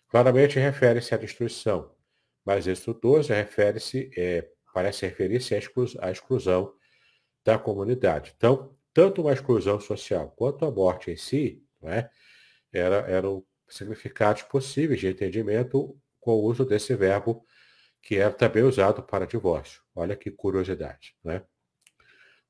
Claramente 0.09 0.57
refere-se 0.57 1.13
à 1.13 1.17
destruição, 1.19 1.95
mas 2.43 2.65
êxodo 2.65 2.99
12 2.99 3.32
refere-se, 3.32 4.09
é, 4.17 4.49
parece 4.73 5.05
referir-se 5.05 5.53
à, 5.53 5.59
à 6.01 6.09
exclusão 6.09 6.73
da 7.45 7.59
comunidade. 7.59 8.34
Então, 8.36 8.75
tanto 8.91 9.21
uma 9.21 9.34
exclusão 9.34 9.80
social 9.80 10.34
quanto 10.36 10.65
a 10.65 10.71
morte 10.71 11.11
em 11.11 11.15
si, 11.15 11.63
não 11.80 11.91
é? 11.91 12.09
era, 12.73 12.95
eram 13.07 13.45
significados 13.69 14.41
possíveis 14.41 14.99
de 14.99 15.09
entendimento 15.09 15.95
com 16.19 16.32
o 16.32 16.43
uso 16.43 16.65
desse 16.65 16.95
verbo 16.95 17.45
que 18.01 18.15
era 18.15 18.34
também 18.34 18.63
usado 18.63 19.03
para 19.03 19.28
divórcio. 19.28 19.84
Olha 19.93 20.15
que 20.15 20.32
curiosidade. 20.32 21.15
Né? 21.23 21.43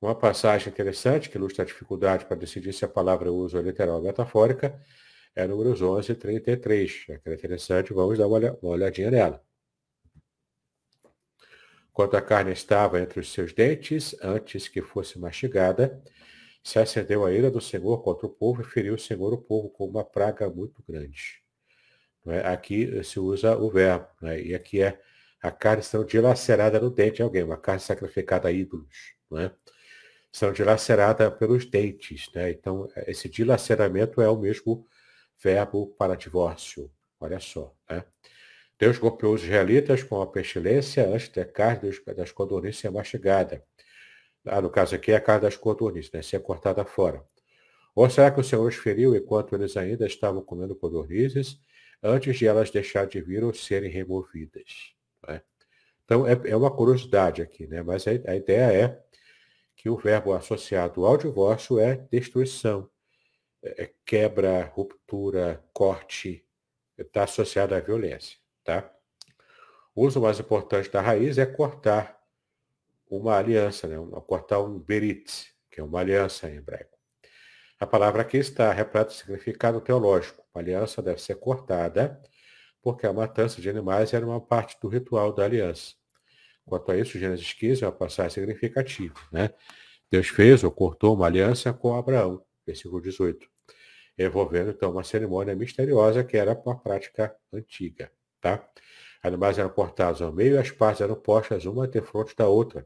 Uma 0.01 0.13
passagem 0.15 0.69
interessante 0.71 1.29
que 1.29 1.37
ilustra 1.37 1.63
a 1.63 1.65
dificuldade 1.65 2.25
para 2.25 2.35
decidir 2.37 2.71
se 2.71 2.85
a 2.85 2.87
palavra 2.87 3.31
uso 3.31 3.57
é 3.57 3.61
literal 3.61 3.97
ou 3.97 4.03
metafórica 4.03 4.79
é 5.35 5.47
números 5.47 5.81
11 5.81 6.11
e 6.11 6.15
33. 6.15 7.05
É 7.25 7.33
interessante, 7.33 7.93
vamos 7.93 8.17
dar 8.17 8.27
uma 8.27 8.57
olhadinha 8.63 9.11
nela. 9.11 9.43
Quando 11.93 12.15
a 12.15 12.21
carne 12.21 12.51
estava 12.51 12.99
entre 12.99 13.19
os 13.19 13.31
seus 13.31 13.53
dentes, 13.53 14.15
antes 14.21 14.67
que 14.67 14.83
fosse 14.83 15.17
mastigada, 15.17 15.99
se 16.63 16.77
acendeu 16.77 17.25
a 17.25 17.31
ira 17.31 17.49
do 17.49 17.61
Senhor 17.61 18.03
contra 18.03 18.27
o 18.27 18.29
povo 18.29 18.61
e 18.61 18.65
feriu 18.65 18.93
o 18.95 18.99
Senhor 18.99 19.33
o 19.33 19.37
povo 19.37 19.69
com 19.69 19.85
uma 19.85 20.03
praga 20.03 20.49
muito 20.49 20.83
grande. 20.87 21.41
É? 22.27 22.47
Aqui 22.47 23.03
se 23.03 23.19
usa 23.19 23.57
o 23.57 23.69
verbo, 23.71 24.07
é? 24.23 24.41
e 24.41 24.53
aqui 24.53 24.81
é 24.81 24.99
a 25.41 25.49
carne 25.49 25.81
sendo 25.81 26.05
dilacerada 26.05 26.79
no 26.79 26.91
dente 26.91 27.17
de 27.17 27.21
alguém, 27.23 27.43
uma 27.43 27.57
carne 27.57 27.79
sacrificada 27.79 28.47
a 28.49 28.51
ídolos. 28.51 29.15
Né? 29.31 29.51
São 30.31 30.51
dilacerada 30.51 31.31
pelos 31.31 31.65
dentes. 31.65 32.29
Né? 32.33 32.51
Então, 32.51 32.87
esse 33.07 33.29
dilaceramento 33.29 34.21
é 34.21 34.29
o 34.29 34.37
mesmo 34.37 34.85
verbo 35.41 35.87
para 35.97 36.15
divórcio. 36.15 36.91
Olha 37.19 37.39
só. 37.39 37.73
Né? 37.89 38.03
Deus 38.79 38.99
golpeou 38.99 39.33
os 39.33 39.43
israelitas 39.43 40.03
com 40.03 40.21
a 40.21 40.27
pestilência 40.27 41.07
antes 41.07 41.29
da 41.29 41.45
carne 41.45 41.91
das 42.15 42.31
codornizes 42.31 42.79
ser 42.79 42.91
mastigada. 42.91 43.63
Ah, 44.45 44.61
no 44.61 44.69
caso 44.69 44.95
aqui 44.95 45.11
é 45.11 45.15
a 45.15 45.21
carne 45.21 45.41
das 45.41 45.57
codornizes, 45.57 46.11
né? 46.11 46.21
ser 46.21 46.39
cortada 46.41 46.85
fora. 46.85 47.23
Ou 47.95 48.07
será 48.09 48.29
que 48.29 48.39
o 48.39 48.43
Senhor 48.43 48.67
os 48.67 48.75
feriu 48.75 49.15
enquanto 49.15 49.55
eles 49.55 49.75
ainda 49.75 50.05
estavam 50.05 50.43
comendo 50.43 50.75
codornizes, 50.75 51.59
antes 52.03 52.37
de 52.37 52.45
elas 52.45 52.69
deixarem 52.69 53.09
de 53.09 53.19
vir 53.19 53.43
ou 53.43 53.51
serem 53.51 53.89
removidas? 53.89 54.93
Né? 55.27 55.41
Então, 56.05 56.27
é, 56.27 56.39
é, 56.45 56.55
uma 56.55 56.69
curiosidade 56.69 57.41
aqui, 57.41 57.65
né? 57.65 57.81
mas 57.81 58.07
a, 58.07 58.11
a 58.11 58.35
ideia 58.35 58.71
é 58.71 59.03
que 59.77 59.89
o 59.89 59.95
verbo 59.95 60.33
associado 60.33 61.05
ao 61.05 61.15
divórcio 61.15 61.79
é 61.79 61.95
destruição, 62.11 62.89
é, 63.63 63.83
é 63.83 63.93
quebra, 64.03 64.65
ruptura, 64.73 65.63
corte, 65.71 66.43
está 66.97 67.23
associado 67.23 67.75
à 67.75 67.79
violência. 67.79 68.37
Tá? 68.63 68.91
O 69.95 70.05
uso 70.05 70.19
mais 70.19 70.39
importante 70.39 70.91
da 70.91 70.99
raiz 70.99 71.37
é 71.37 71.45
cortar 71.45 72.19
uma 73.09 73.37
aliança, 73.37 73.87
né? 73.87 73.95
cortar 74.25 74.59
um 74.59 74.79
berit, 74.79 75.53
que 75.71 75.79
é 75.79 75.83
uma 75.83 75.99
aliança 75.99 76.49
em 76.49 76.55
hebraico. 76.55 76.97
A 77.79 77.85
palavra 77.85 78.23
aqui 78.23 78.37
está 78.37 78.71
repleta 78.71 79.11
de 79.11 79.17
significado 79.17 79.79
teológico. 79.79 80.43
Uma 80.53 80.61
aliança 80.61 80.99
deve 81.01 81.21
ser 81.21 81.35
cortada, 81.35 82.19
porque 82.81 83.05
a 83.05 83.13
matança 83.13 83.61
de 83.61 83.69
animais 83.69 84.13
era 84.13 84.25
uma 84.25 84.41
parte 84.41 84.75
do 84.81 84.87
ritual 84.87 85.31
da 85.31 85.45
aliança. 85.45 85.93
Quanto 86.67 86.91
a 86.91 86.97
isso, 86.97 87.17
Gênesis 87.17 87.53
15 87.53 87.85
é 87.85 87.87
uma 87.87 87.93
passagem 87.93 88.31
significativa. 88.31 89.15
Né? 89.31 89.49
Deus 90.11 90.27
fez 90.27 90.65
ou 90.65 90.71
cortou 90.71 91.15
uma 91.15 91.25
aliança 91.25 91.71
com 91.71 91.95
Abraão, 91.95 92.43
versículo 92.65 93.01
18, 93.01 93.47
envolvendo 94.19 94.71
então 94.71 94.91
uma 94.91 95.03
cerimônia 95.03 95.55
misteriosa 95.55 96.25
que 96.25 96.35
era 96.35 96.53
uma 96.53 96.77
prática 96.77 97.33
antiga. 97.53 98.11
Tá? 98.41 98.69
Animais 99.23 99.57
eram 99.57 99.69
cortados 99.69 100.21
ao 100.21 100.33
meio 100.33 100.55
e 100.55 100.57
as 100.57 100.69
partes 100.69 100.99
eram 100.99 101.15
postas 101.15 101.65
uma 101.65 101.87
defronte 101.87 102.35
da 102.35 102.47
outra. 102.47 102.85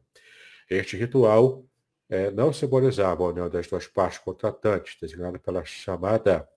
Este 0.69 0.95
ritual 0.95 1.65
é, 2.07 2.29
não 2.29 2.53
simbolizava 2.53 3.23
a 3.23 3.27
união 3.29 3.49
das 3.49 3.67
duas 3.67 3.87
partes 3.87 4.19
contratantes, 4.19 4.95
designada 5.01 5.39
pela 5.39 5.65
chamada 5.65 6.47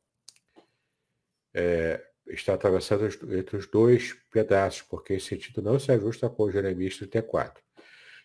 é, 1.55 2.05
está 2.29 2.55
atravessando 2.55 3.07
entre 3.37 3.57
os 3.57 3.67
dois 3.67 4.15
pedaços, 4.31 4.83
porque 4.83 5.15
esse 5.15 5.27
sentido 5.27 5.63
não 5.63 5.79
se 5.79 5.93
ajusta 5.93 6.29
com 6.29 6.51
Jeremias 6.51 6.97
34. 6.97 7.63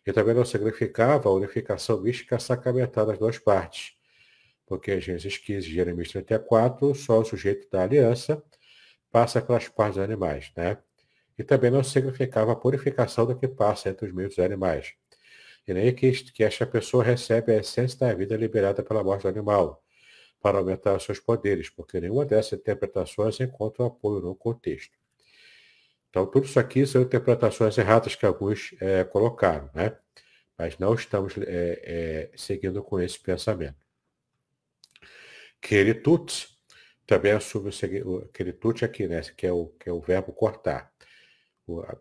E 0.05 0.13
também 0.13 0.33
não 0.33 0.45
significava 0.45 1.29
a 1.29 1.33
unificação 1.33 2.01
mística 2.01 2.39
sacramental 2.39 3.05
das 3.05 3.19
duas 3.19 3.37
partes, 3.37 3.93
porque 4.65 4.99
Gênesis 5.01 5.37
15 5.37 5.67
e 5.67 5.73
Jeremias 5.73 6.09
34, 6.09 6.95
só 6.95 7.19
o 7.19 7.25
sujeito 7.25 7.69
da 7.69 7.83
aliança 7.83 8.41
passa 9.11 9.41
pelas 9.41 9.67
partes 9.67 9.97
dos 9.97 10.03
animais, 10.03 10.51
né? 10.55 10.77
E 11.37 11.43
também 11.43 11.71
não 11.71 11.83
significava 11.83 12.51
a 12.51 12.55
purificação 12.55 13.25
do 13.25 13.35
que 13.35 13.47
passa 13.47 13.89
entre 13.89 14.05
os 14.07 14.13
meios 14.13 14.35
dos 14.35 14.43
animais. 14.43 14.93
E 15.67 15.73
nem 15.73 15.93
que, 15.93 16.11
que 16.11 16.43
esta 16.43 16.65
pessoa 16.65 17.03
recebe 17.03 17.53
a 17.53 17.57
essência 17.57 17.99
da 17.99 18.13
vida 18.13 18.35
liberada 18.35 18.83
pela 18.83 19.03
morte 19.03 19.23
do 19.23 19.29
animal, 19.29 19.83
para 20.41 20.57
aumentar 20.57 20.99
seus 20.99 21.19
poderes, 21.19 21.69
porque 21.69 21.99
nenhuma 21.99 22.25
dessas 22.25 22.59
interpretações 22.59 23.39
encontra 23.39 23.85
apoio 23.85 24.21
no 24.21 24.35
contexto. 24.35 24.97
Então, 26.09 26.25
tudo 26.25 26.45
isso 26.45 26.59
aqui 26.59 26.85
são 26.87 27.01
interpretações 27.01 27.77
erradas 27.77 28.15
que 28.15 28.25
alguns 28.25 28.73
é, 28.79 29.03
colocaram, 29.03 29.69
né? 29.73 29.95
Mas 30.57 30.77
não 30.77 30.93
estamos 30.93 31.37
é, 31.37 31.41
é, 31.83 32.31
seguindo 32.35 32.81
com 32.83 32.99
esse 32.99 33.19
pensamento. 33.19 33.77
Queritut 35.61 36.47
também 37.05 37.31
assume 37.31 37.69
o, 38.03 38.17
o 38.17 38.27
queritut 38.29 38.83
aqui, 38.83 39.07
né? 39.07 39.21
Que 39.37 39.47
é 39.47 39.51
o, 39.51 39.67
que 39.67 39.89
é 39.89 39.91
o 39.91 40.01
verbo 40.01 40.33
cortar, 40.33 40.91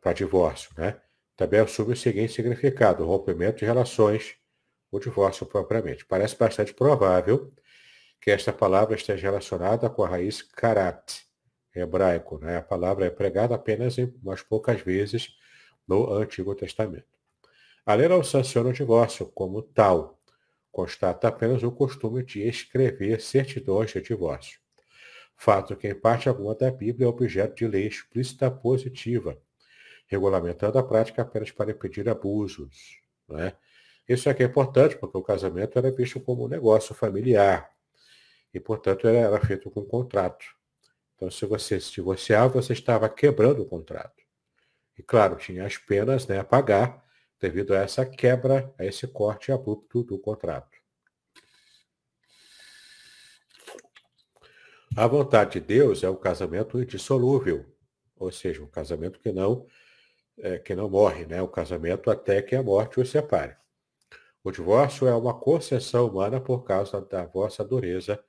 para 0.01 0.12
divórcio, 0.12 0.70
né? 0.76 1.01
Também 1.36 1.61
assume 1.61 1.93
o 1.93 1.97
seguinte 1.97 2.32
significado, 2.32 3.05
rompimento 3.05 3.59
de 3.59 3.64
relações, 3.64 4.36
o 4.91 4.99
divórcio 4.99 5.47
propriamente. 5.47 6.05
Parece 6.05 6.36
bastante 6.36 6.72
provável 6.74 7.53
que 8.20 8.30
esta 8.30 8.52
palavra 8.52 8.96
esteja 8.96 9.28
relacionada 9.28 9.88
com 9.88 10.02
a 10.02 10.08
raiz 10.08 10.42
karat, 10.42 11.28
hebraico. 11.74 12.38
Né? 12.38 12.56
A 12.56 12.62
palavra 12.62 13.06
é 13.06 13.10
pregada 13.10 13.54
apenas 13.54 13.98
em 13.98 14.12
umas 14.22 14.42
poucas 14.42 14.80
vezes 14.80 15.36
no 15.86 16.12
Antigo 16.12 16.54
Testamento. 16.54 17.06
A 17.86 17.94
lei 17.94 18.08
não 18.08 18.22
sanciona 18.22 18.70
o 18.70 18.72
divórcio 18.72 19.26
como 19.26 19.62
tal, 19.62 20.20
constata 20.70 21.28
apenas 21.28 21.62
o 21.62 21.72
costume 21.72 22.22
de 22.22 22.46
escrever 22.46 23.20
certidões 23.20 23.92
de 23.92 24.00
divórcio. 24.02 24.60
Fato 25.34 25.76
que, 25.76 25.88
em 25.88 25.94
parte 25.94 26.28
alguma 26.28 26.54
da 26.54 26.70
Bíblia, 26.70 27.06
é 27.06 27.08
objeto 27.08 27.54
de 27.54 27.66
lei 27.66 27.86
explícita 27.86 28.50
positiva, 28.50 29.40
regulamentando 30.06 30.78
a 30.78 30.82
prática 30.82 31.22
apenas 31.22 31.50
para 31.50 31.70
impedir 31.70 32.08
abusos. 32.08 33.00
Né? 33.28 33.54
Isso 34.08 34.28
aqui 34.28 34.42
é 34.42 34.46
importante 34.46 34.96
porque 34.96 35.16
o 35.16 35.22
casamento 35.22 35.78
era 35.78 35.90
visto 35.90 36.20
como 36.20 36.44
um 36.44 36.48
negócio 36.48 36.94
familiar, 36.94 37.70
e, 38.53 38.61
portanto, 38.61 39.07
era, 39.07 39.18
era 39.18 39.40
feito 39.40 39.70
com 39.70 39.84
contrato. 39.84 40.44
Então, 41.14 41.30
se 41.30 41.44
você 41.46 41.80
se 41.80 41.92
divorciar, 41.92 42.49
você 42.49 42.72
estava 42.72 43.09
quebrando 43.09 43.62
o 43.62 43.66
contrato. 43.66 44.22
E, 44.96 45.03
claro, 45.03 45.36
tinha 45.36 45.66
as 45.66 45.76
penas 45.76 46.26
né, 46.26 46.38
a 46.38 46.44
pagar 46.44 47.05
devido 47.40 47.74
a 47.74 47.78
essa 47.78 48.05
quebra, 48.05 48.72
a 48.78 48.84
esse 48.84 49.07
corte 49.07 49.53
abrupto 49.53 50.03
do 50.03 50.18
contrato. 50.18 50.76
A 54.96 55.07
vontade 55.07 55.61
de 55.61 55.61
Deus 55.61 56.03
é 56.03 56.09
o 56.09 56.16
casamento 56.16 56.80
indissolúvel, 56.80 57.64
ou 58.16 58.32
seja, 58.32 58.62
um 58.62 58.66
casamento 58.66 59.20
que 59.20 59.30
não 59.30 59.66
é, 60.40 60.59
que 60.59 60.74
não 60.74 60.88
morre, 60.88 61.26
né? 61.26 61.42
o 61.42 61.49
casamento 61.49 62.11
até 62.11 62.40
que 62.40 62.55
a 62.55 62.62
morte 62.62 63.01
os 63.01 63.11
separe. 63.11 63.57
O 64.42 64.51
divórcio 64.51 65.07
é 65.07 65.14
uma 65.14 65.34
concessão 65.34 66.07
humana 66.07 66.40
por 66.40 66.64
causa 66.64 67.01
da 67.01 67.24
vossa 67.24 67.64
dureza 67.64 68.22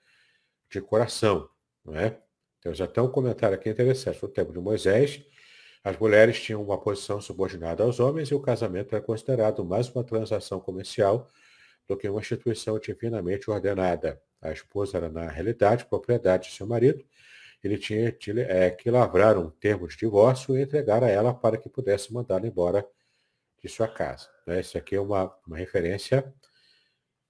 de 0.70 0.82
coração, 0.82 1.50
não 1.84 1.96
é? 1.96 2.18
Temos 2.62 2.82
até 2.82 3.02
um 3.02 3.10
comentário 3.10 3.56
aqui 3.56 3.70
interessante. 3.70 4.22
No 4.22 4.28
tempo 4.28 4.52
de 4.52 4.60
Moisés, 4.60 5.24
as 5.84 5.98
mulheres 5.98 6.42
tinham 6.42 6.62
uma 6.62 6.78
posição 6.80 7.22
subordinada 7.22 7.84
aos 7.84 8.00
homens 8.00 8.30
e 8.30 8.36
o 8.36 8.42
casamento 8.42 8.94
era 8.94 9.04
considerado 9.04 9.64
mais 9.64 9.90
uma 9.90 10.04
transação 10.04 10.60
comercial 10.60 11.28
do 11.88 11.96
que 11.96 12.08
uma 12.10 12.20
instituição 12.20 12.78
divinamente 12.78 13.50
ordenada. 13.50 14.22
A 14.42 14.52
esposa 14.52 14.98
era, 14.98 15.10
na 15.10 15.28
realidade, 15.28 15.86
propriedade 15.86 16.50
de 16.50 16.56
seu 16.56 16.68
marido. 16.68 17.04
Ele 17.64 17.78
tinha 17.78 18.12
que 18.12 18.92
lavrar 18.92 19.38
um 19.38 19.50
termo 19.50 19.88
de 19.88 19.98
divórcio 19.98 20.58
e 20.58 20.62
entregar 20.62 21.04
a 21.04 21.10
ela 21.10 21.34
para 21.34 21.58
que 21.58 21.70
pudesse 21.70 22.14
mandá-la 22.14 22.48
embora 22.48 22.86
de 23.62 23.68
sua 23.68 23.88
casa. 23.88 24.30
Né? 24.46 24.60
Isso 24.62 24.78
aqui 24.78 24.96
é 24.96 25.02
uma, 25.02 25.34
uma 25.46 25.58
referência 25.58 26.34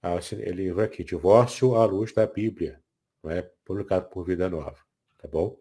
ao 0.02 0.18
livro 0.54 0.82
aqui, 0.82 1.04
Divórcio 1.04 1.74
à 1.74 1.84
Luz 1.84 2.12
da 2.12 2.26
Bíblia, 2.26 2.80
é? 3.24 3.42
publicado 3.64 4.08
por 4.08 4.24
Vida 4.24 4.48
Nova. 4.48 4.78
Tá 5.18 5.28
bom? 5.28 5.60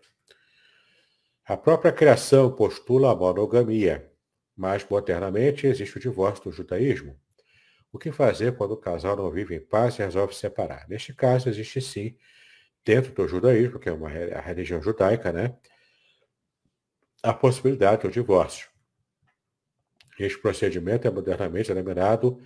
A 1.46 1.58
própria 1.58 1.92
criação 1.92 2.56
postula 2.56 3.12
a 3.12 3.16
monogamia, 3.16 4.12
mas 4.56 4.88
modernamente 4.88 5.66
existe 5.66 5.98
o 5.98 6.00
divórcio 6.00 6.46
do 6.46 6.52
judaísmo. 6.52 7.20
O 7.92 7.98
que 7.98 8.12
fazer 8.12 8.56
quando 8.56 8.72
o 8.74 8.78
casal 8.78 9.16
não 9.16 9.32
vive 9.32 9.56
em 9.56 9.60
paz 9.60 9.96
e 9.96 10.04
resolve 10.04 10.34
se 10.34 10.42
separar? 10.42 10.88
Neste 10.88 11.14
caso, 11.14 11.50
existe 11.50 11.82
sim, 11.82 12.16
dentro 12.86 13.12
do 13.14 13.28
judaísmo, 13.28 13.80
que 13.80 13.90
é 13.90 13.92
uma, 13.92 14.10
a 14.10 14.42
religião 14.42 14.82
judaica, 14.82 15.32
né, 15.32 15.58
a 17.24 17.34
possibilidade 17.34 18.04
do 18.04 18.12
divórcio. 18.12 18.70
Este 20.20 20.38
procedimento 20.40 21.08
é 21.08 21.12
modernamente 21.12 21.74
denominado 21.74 22.42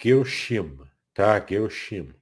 Girushim, 0.00 0.78
tá? 1.12 1.44
Girushim. 1.46 2.14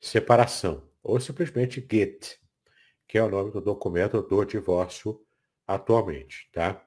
Separação 0.00 0.91
ou 1.02 1.18
simplesmente 1.20 1.86
get, 1.90 2.38
que 3.08 3.18
é 3.18 3.22
o 3.22 3.28
nome 3.28 3.50
do 3.50 3.60
documento 3.60 4.22
do 4.22 4.44
divórcio 4.44 5.20
atualmente, 5.66 6.48
tá? 6.52 6.84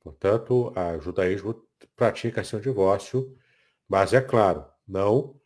Portanto, 0.00 0.72
o 0.76 1.00
judaísmo 1.00 1.66
pratica 1.94 2.44
seu 2.44 2.60
divórcio, 2.60 3.36
mas 3.88 4.12
é 4.12 4.20
claro, 4.20 4.64
não 4.86 5.38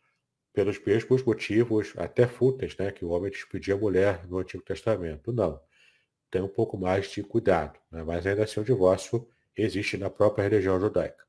pelos 0.53 0.79
mesmos 0.83 1.23
motivos 1.23 1.93
até 1.97 2.27
fúteis, 2.27 2.75
né, 2.77 2.91
que 2.91 3.05
o 3.05 3.09
homem 3.09 3.31
despedia 3.31 3.73
a 3.73 3.77
mulher 3.77 4.27
no 4.27 4.37
Antigo 4.37 4.63
Testamento. 4.63 5.31
Não. 5.31 5.61
Tem 6.29 6.41
um 6.41 6.47
pouco 6.47 6.77
mais 6.77 7.09
de 7.09 7.23
cuidado, 7.23 7.79
né? 7.91 8.03
mas 8.03 8.25
ainda 8.25 8.43
assim 8.43 8.59
o 8.59 8.63
divórcio 8.63 9.27
existe 9.55 9.97
na 9.97 10.09
própria 10.09 10.43
religião 10.43 10.79
judaica. 10.79 11.25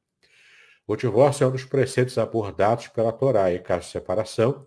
O 0.87 0.97
divórcio 0.97 1.45
é 1.45 1.47
um 1.49 1.53
dos 1.53 1.65
preceitos 1.65 2.19
abordados 2.19 2.89
pela 2.89 3.13
Torá 3.13 3.53
em 3.53 3.63
caso 3.63 3.87
de 3.87 3.93
separação. 3.93 4.67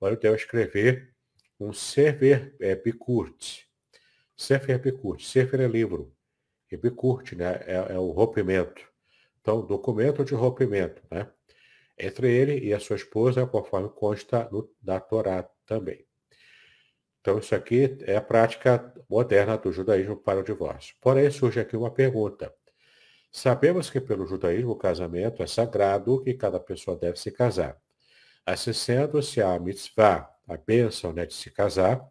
Olha, 0.00 0.16
deve 0.16 0.36
escrever 0.36 1.14
um 1.58 1.72
Sefer 1.72 2.54
é, 2.60 2.74
Bikurt. 2.74 3.64
Sefer 4.36 4.78
Bikurt. 4.78 5.22
Sefer 5.22 5.60
é 5.60 5.66
livro. 5.66 6.14
E 6.70 6.76
Bikurt 6.76 7.32
né, 7.32 7.60
é, 7.66 7.94
é 7.94 7.98
o 7.98 8.10
rompimento. 8.10 8.82
Então, 9.40 9.64
documento 9.64 10.24
de 10.24 10.34
rompimento, 10.34 11.02
né? 11.10 11.28
Entre 11.98 12.30
ele 12.30 12.58
e 12.58 12.74
a 12.74 12.80
sua 12.80 12.96
esposa, 12.96 13.46
conforme 13.46 13.88
consta 13.88 14.48
no, 14.50 14.68
na 14.82 15.00
Torá 15.00 15.48
também. 15.64 16.04
Então, 17.20 17.38
isso 17.38 17.54
aqui 17.54 17.96
é 18.02 18.16
a 18.16 18.20
prática 18.20 18.92
moderna 19.08 19.56
do 19.56 19.72
judaísmo 19.72 20.16
para 20.16 20.40
o 20.40 20.44
divórcio. 20.44 20.94
Porém, 21.00 21.30
surge 21.30 21.58
aqui 21.58 21.76
uma 21.76 21.90
pergunta. 21.90 22.52
Sabemos 23.32 23.90
que 23.90 24.00
pelo 24.00 24.26
judaísmo 24.26 24.72
o 24.72 24.76
casamento 24.76 25.42
é 25.42 25.46
sagrado 25.46 26.22
e 26.26 26.34
cada 26.34 26.60
pessoa 26.60 26.96
deve 26.96 27.18
se 27.18 27.30
casar. 27.30 27.76
Assim 28.44 28.72
sendo, 28.72 29.22
se 29.22 29.42
a 29.42 29.58
mitzvah, 29.58 30.30
a 30.46 30.56
bênção 30.56 31.12
né, 31.12 31.26
de 31.26 31.34
se 31.34 31.50
casar, 31.50 32.06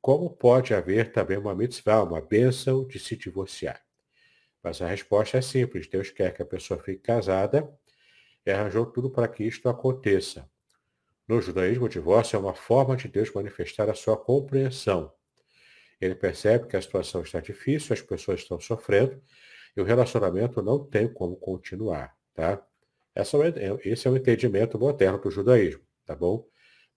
como 0.00 0.30
pode 0.30 0.72
haver 0.72 1.12
também 1.12 1.36
uma 1.36 1.54
mitzvah, 1.54 2.02
uma 2.02 2.20
bênção 2.20 2.86
de 2.86 2.98
se 2.98 3.16
divorciar? 3.16 3.82
Mas 4.62 4.80
a 4.80 4.86
resposta 4.86 5.38
é 5.38 5.42
simples. 5.42 5.86
Deus 5.86 6.10
quer 6.10 6.32
que 6.34 6.42
a 6.42 6.46
pessoa 6.46 6.80
fique 6.82 7.00
casada 7.00 7.68
e 8.44 8.50
arranjou 8.50 8.86
tudo 8.86 9.10
para 9.10 9.28
que 9.28 9.44
isto 9.44 9.68
aconteça. 9.68 10.48
No 11.26 11.40
judaísmo, 11.40 11.86
o 11.86 11.88
divórcio 11.88 12.36
é 12.36 12.38
uma 12.38 12.54
forma 12.54 12.96
de 12.96 13.08
Deus 13.08 13.32
manifestar 13.32 13.90
a 13.90 13.94
sua 13.94 14.16
compreensão. 14.16 15.12
Ele 16.00 16.14
percebe 16.14 16.66
que 16.68 16.76
a 16.76 16.82
situação 16.82 17.22
está 17.22 17.40
difícil, 17.40 17.94
as 17.94 18.00
pessoas 18.00 18.40
estão 18.40 18.60
sofrendo 18.60 19.20
e 19.76 19.80
o 19.80 19.84
relacionamento 19.84 20.62
não 20.62 20.84
tem 20.84 21.12
como 21.12 21.36
continuar, 21.36 22.16
tá? 22.34 22.64
É 23.14 23.22
esse 23.84 24.06
é 24.06 24.10
o 24.10 24.16
entendimento 24.16 24.78
moderno 24.78 25.18
do 25.18 25.30
judaísmo, 25.30 25.82
tá 26.04 26.14
bom? 26.14 26.46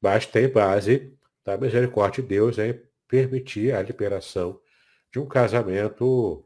Mas 0.01 0.25
tem 0.25 0.47
base 0.47 1.13
da 1.43 1.57
misericórdia 1.57 2.21
de 2.21 2.29
Deus 2.29 2.57
em 2.57 2.79
permitir 3.07 3.73
a 3.73 3.81
liberação 3.81 4.59
de 5.11 5.19
um 5.19 5.27
casamento 5.27 6.45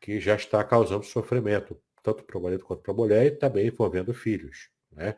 que 0.00 0.20
já 0.20 0.34
está 0.34 0.64
causando 0.64 1.04
sofrimento, 1.04 1.80
tanto 2.02 2.24
para 2.24 2.38
o 2.38 2.42
marido 2.42 2.64
quanto 2.64 2.82
para 2.82 2.92
a 2.92 2.96
mulher, 2.96 3.26
e 3.26 3.30
também 3.32 3.66
envolvendo 3.66 4.14
filhos, 4.14 4.70
né? 4.92 5.16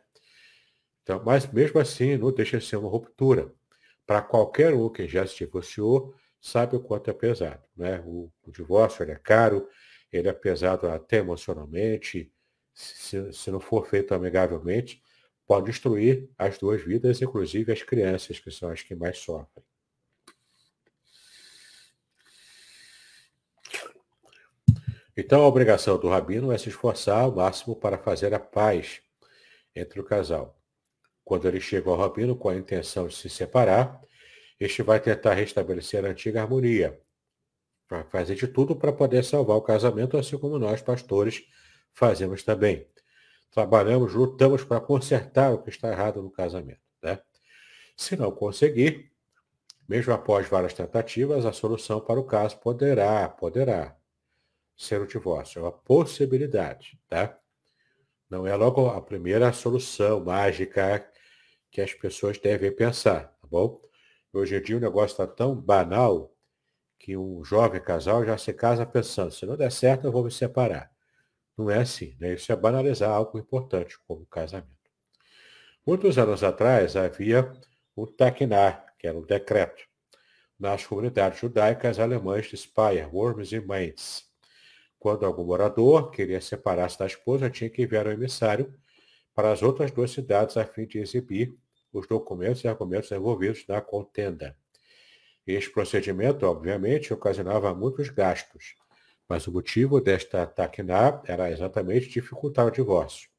Então, 1.03 1.22
mas 1.24 1.51
mesmo 1.51 1.81
assim, 1.81 2.16
não 2.16 2.33
deixa 2.33 2.59
de 2.59 2.64
ser 2.64 2.76
uma 2.76 2.89
ruptura. 2.89 3.53
Para 4.07 4.22
qualquer 4.22 4.74
um 4.74 4.89
que 4.89 5.09
já 5.09 5.26
se 5.26 5.39
divorciou, 5.39 6.14
sabe 6.41 6.76
o 6.76 6.81
quanto 6.81 7.11
é 7.11 7.12
pesado. 7.12 7.62
Né? 7.76 8.03
O, 8.05 8.31
o 8.43 8.51
divórcio 8.51 9.03
é 9.09 9.14
caro, 9.16 9.68
ele 10.12 10.28
é 10.28 10.33
pesado 10.33 10.89
até 10.89 11.18
emocionalmente, 11.18 12.33
se, 12.72 13.33
se 13.33 13.51
não 13.51 13.61
for 13.61 13.87
feito 13.87 14.14
amigavelmente, 14.14 15.03
pode 15.51 15.66
destruir 15.66 16.30
as 16.38 16.59
duas 16.59 16.80
vidas, 16.80 17.20
inclusive 17.20 17.72
as 17.72 17.82
crianças, 17.82 18.38
que 18.38 18.53
são 18.53 18.70
as 18.70 18.82
que 18.82 18.94
mais 18.94 19.18
sofrem. 19.18 19.64
Então, 25.16 25.42
a 25.42 25.48
obrigação 25.48 25.98
do 25.98 26.09
rabino 26.09 26.53
é 26.53 26.57
se 26.57 26.68
esforçar 26.68 27.24
ao 27.24 27.34
máximo 27.34 27.74
para 27.74 27.98
fazer 27.98 28.32
a 28.32 28.38
paz 28.38 29.03
entre 29.74 29.98
o 29.98 30.05
casal. 30.05 30.57
Quando 31.24 31.48
ele 31.48 31.61
chega 31.61 31.90
ao 31.90 31.96
rabino 31.96 32.36
com 32.36 32.48
a 32.48 32.55
intenção 32.55 33.09
de 33.09 33.16
se 33.16 33.28
separar, 33.28 34.01
este 34.61 34.84
vai 34.84 35.01
tentar 35.01 35.34
restabelecer 35.34 36.05
a 36.05 36.11
antiga 36.11 36.42
harmonia, 36.42 36.96
para 37.88 38.05
fazer 38.05 38.36
de 38.36 38.46
tudo 38.46 38.76
para 38.76 38.92
poder 38.92 39.24
salvar 39.24 39.57
o 39.57 39.62
casamento, 39.62 40.16
assim 40.16 40.38
como 40.38 40.61
nós, 40.61 40.80
pastores, 40.80 41.42
fazemos 41.92 42.44
também. 42.44 42.86
Trabalhamos, 43.51 44.14
lutamos 44.14 44.64
para 44.64 44.80
consertar 44.80 45.53
o 45.53 45.62
que 45.62 45.70
está 45.70 45.90
errado 45.90 46.22
no 46.22 46.30
casamento. 46.30 46.80
Né? 47.03 47.20
Se 47.96 48.16
não 48.16 48.30
conseguir, 48.30 49.11
mesmo 49.88 50.12
após 50.12 50.48
várias 50.48 50.72
tentativas, 50.72 51.44
a 51.44 51.53
solução 51.53 52.01
para 52.01 52.20
o 52.20 52.24
caso 52.24 52.59
poderá, 52.59 53.28
poderá 53.28 53.96
ser 54.76 55.01
o 55.01 55.07
divórcio. 55.07 55.59
É 55.59 55.62
uma 55.62 55.72
possibilidade, 55.72 56.98
tá? 57.09 57.38
Não 58.30 58.46
é 58.46 58.55
logo 58.55 58.86
a 58.86 59.03
primeira 59.03 59.53
solução 59.53 60.24
mágica 60.24 61.05
que 61.70 61.80
as 61.80 61.92
pessoas 61.92 62.38
devem 62.38 62.74
pensar, 62.74 63.36
tá 63.40 63.48
bom? 63.48 63.80
Hoje 64.32 64.57
em 64.57 64.62
dia 64.62 64.76
o 64.76 64.80
negócio 64.80 65.12
está 65.12 65.26
tão 65.26 65.55
banal 65.55 66.32
que 66.98 67.16
um 67.16 67.42
jovem 67.42 67.80
casal 67.80 68.24
já 68.24 68.38
se 68.38 68.53
casa 68.53 68.86
pensando, 68.86 69.32
se 69.32 69.44
não 69.44 69.57
der 69.57 69.72
certo, 69.72 70.07
eu 70.07 70.12
vou 70.12 70.22
me 70.22 70.30
separar. 70.30 70.92
Não 71.61 71.70
é 71.70 71.80
assim, 71.80 72.16
né? 72.18 72.32
Isso 72.32 72.50
é 72.50 72.56
banalizar 72.56 73.11
algo 73.11 73.38
importante, 73.38 73.98
como 74.08 74.22
o 74.22 74.26
casamento. 74.26 74.70
Muitos 75.86 76.16
anos 76.16 76.42
atrás 76.42 76.96
havia 76.96 77.52
o 77.94 78.06
Takinar, 78.06 78.94
que 78.98 79.06
era 79.06 79.18
um 79.18 79.26
decreto, 79.26 79.86
nas 80.58 80.86
comunidades 80.86 81.38
judaicas 81.38 81.98
alemãs 81.98 82.46
de 82.46 82.56
Speyer, 82.56 83.14
Worms 83.14 83.52
e 83.52 83.61
Mainz. 83.61 84.24
Quando 84.98 85.26
algum 85.26 85.44
morador 85.44 86.11
queria 86.11 86.40
separar-se 86.40 86.98
da 86.98 87.04
esposa, 87.04 87.50
tinha 87.50 87.68
que 87.68 87.82
enviar 87.82 88.06
um 88.06 88.12
emissário 88.12 88.74
para 89.34 89.52
as 89.52 89.62
outras 89.62 89.90
duas 89.90 90.12
cidades 90.12 90.56
a 90.56 90.64
fim 90.64 90.86
de 90.86 90.98
exibir 90.98 91.54
os 91.92 92.08
documentos 92.08 92.64
e 92.64 92.68
argumentos 92.68 93.12
envolvidos 93.12 93.66
na 93.68 93.82
contenda. 93.82 94.56
Este 95.46 95.70
procedimento, 95.70 96.46
obviamente, 96.46 97.12
ocasionava 97.12 97.74
muitos 97.74 98.08
gastos, 98.08 98.76
mas 99.31 99.47
o 99.47 99.53
motivo 99.53 100.01
desta 100.01 100.45
taquiná 100.45 101.22
era 101.24 101.53
exatamente 101.53 102.09
dificultar 102.09 102.66
o 102.66 102.70
divórcio. 102.70 103.31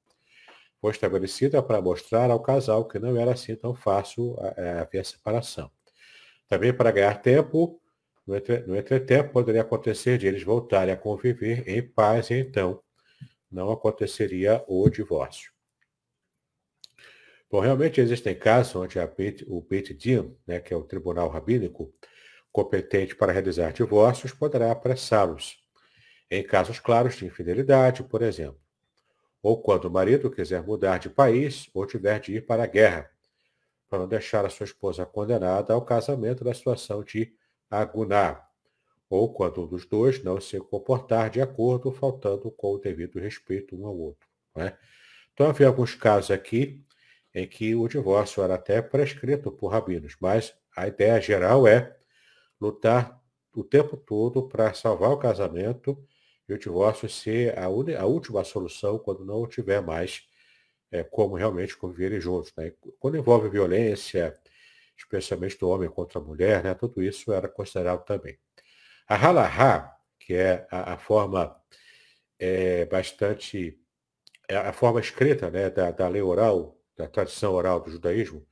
Foi 0.79 0.91
estabelecida 0.91 1.61
para 1.61 1.81
mostrar 1.81 2.31
ao 2.31 2.41
casal 2.41 2.87
que 2.87 2.97
não 2.97 3.17
era 3.17 3.33
assim 3.33 3.57
tão 3.57 3.75
fácil 3.75 4.37
haver 4.79 5.05
separação. 5.05 5.69
Também 6.47 6.73
para 6.73 6.91
ganhar 6.91 7.21
tempo, 7.21 7.81
no, 8.25 8.37
entre, 8.37 8.59
no 8.59 8.77
entretempo 8.77 9.33
poderia 9.33 9.63
acontecer 9.63 10.17
de 10.17 10.27
eles 10.27 10.43
voltarem 10.43 10.93
a 10.93 10.97
conviver 10.97 11.67
em 11.67 11.85
paz 11.85 12.29
e 12.29 12.35
então 12.35 12.81
não 13.51 13.69
aconteceria 13.69 14.63
o 14.69 14.89
divórcio. 14.89 15.51
Bom, 17.51 17.59
realmente 17.59 17.99
existem 17.99 18.33
casos 18.33 18.77
onde 18.77 18.97
Beit, 19.17 19.43
o 19.45 19.61
Beit 19.61 19.93
Din, 19.93 20.37
né, 20.47 20.61
que 20.61 20.73
é 20.73 20.77
o 20.77 20.83
tribunal 20.83 21.27
rabínico 21.27 21.93
competente 22.49 23.13
para 23.13 23.33
realizar 23.33 23.73
divórcios, 23.73 24.31
poderá 24.31 24.71
apressá-los, 24.71 25.60
em 26.31 26.41
casos 26.41 26.79
claros 26.79 27.17
de 27.17 27.25
infidelidade, 27.25 28.03
por 28.03 28.21
exemplo, 28.21 28.59
ou 29.43 29.61
quando 29.61 29.85
o 29.85 29.91
marido 29.91 30.31
quiser 30.31 30.63
mudar 30.63 30.97
de 30.97 31.09
país 31.09 31.69
ou 31.73 31.85
tiver 31.85 32.21
de 32.21 32.35
ir 32.35 32.45
para 32.45 32.63
a 32.63 32.67
guerra, 32.67 33.11
para 33.89 33.99
não 33.99 34.07
deixar 34.07 34.45
a 34.45 34.49
sua 34.49 34.63
esposa 34.63 35.05
condenada 35.05 35.73
ao 35.73 35.81
casamento 35.81 36.45
na 36.45 36.53
situação 36.53 37.03
de 37.03 37.35
aguná, 37.69 38.41
ou 39.09 39.33
quando 39.33 39.63
um 39.63 39.67
dos 39.67 39.85
dois 39.85 40.23
não 40.23 40.39
se 40.39 40.57
comportar 40.61 41.29
de 41.29 41.41
acordo, 41.41 41.91
faltando 41.91 42.49
com 42.49 42.75
o 42.75 42.77
devido 42.77 43.19
respeito 43.19 43.75
um 43.75 43.85
ao 43.85 43.97
outro. 43.97 44.25
Né? 44.55 44.77
Então, 45.33 45.47
havia 45.47 45.67
alguns 45.67 45.95
casos 45.95 46.31
aqui 46.31 46.85
em 47.35 47.45
que 47.45 47.75
o 47.75 47.89
divórcio 47.89 48.41
era 48.41 48.55
até 48.55 48.81
prescrito 48.81 49.51
por 49.51 49.67
rabinos, 49.67 50.15
mas 50.21 50.53
a 50.77 50.87
ideia 50.87 51.19
geral 51.19 51.67
é 51.67 51.97
lutar 52.59 53.21
o 53.53 53.65
tempo 53.65 53.97
todo 53.97 54.47
para 54.47 54.73
salvar 54.73 55.11
o 55.11 55.17
casamento 55.17 56.01
o 56.49 56.57
divórcio 56.57 57.09
ser 57.09 57.57
a, 57.57 57.65
a 57.65 58.05
última 58.05 58.43
solução 58.43 58.99
quando 58.99 59.25
não 59.25 59.47
tiver 59.47 59.81
mais 59.81 60.27
é, 60.91 61.03
como 61.03 61.35
realmente 61.35 61.77
conviverem 61.77 62.19
juntos. 62.19 62.53
Né? 62.57 62.73
Quando 62.99 63.17
envolve 63.17 63.49
violência, 63.49 64.37
especialmente 64.97 65.57
do 65.57 65.69
homem 65.69 65.89
contra 65.89 66.19
a 66.19 66.23
mulher, 66.23 66.63
né? 66.63 66.73
tudo 66.73 67.01
isso 67.01 67.31
era 67.31 67.47
considerado 67.47 68.03
também. 68.05 68.37
A 69.07 69.15
halahá, 69.15 69.97
que 70.19 70.33
é 70.33 70.67
a, 70.69 70.93
a 70.93 70.97
forma 70.97 71.55
é, 72.39 72.85
bastante, 72.85 73.79
é 74.47 74.57
a 74.57 74.73
forma 74.73 74.99
escrita 74.99 75.49
né, 75.49 75.69
da, 75.69 75.91
da 75.91 76.07
lei 76.07 76.21
oral 76.21 76.81
da 77.01 77.07
tradição 77.07 77.53
oral 77.53 77.79
do 77.79 77.91
judaísmo. 77.91 78.45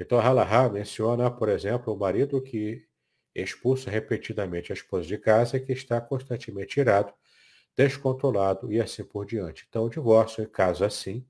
Então, 0.00 0.18
a 0.18 0.22
Halahá 0.22 0.68
menciona, 0.68 1.30
por 1.30 1.48
exemplo, 1.48 1.92
o 1.92 1.98
marido 1.98 2.40
que 2.40 2.86
expulsa 3.34 3.90
repetidamente 3.90 4.72
a 4.72 4.74
esposa 4.74 5.06
de 5.06 5.18
casa 5.18 5.56
e 5.56 5.60
que 5.60 5.72
está 5.72 6.00
constantemente 6.00 6.80
irado, 6.80 7.12
descontrolado 7.76 8.72
e 8.72 8.80
assim 8.80 9.04
por 9.04 9.26
diante. 9.26 9.66
Então, 9.68 9.84
o 9.84 9.90
divórcio, 9.90 10.42
em 10.42 10.48
caso 10.48 10.84
assim, 10.84 11.24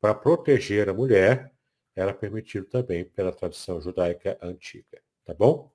para 0.00 0.14
proteger 0.14 0.88
a 0.88 0.94
mulher, 0.94 1.52
era 1.94 2.14
permitido 2.14 2.66
também 2.66 3.04
pela 3.04 3.32
tradição 3.32 3.80
judaica 3.80 4.38
antiga. 4.42 5.00
Tá 5.24 5.34
bom? 5.34 5.72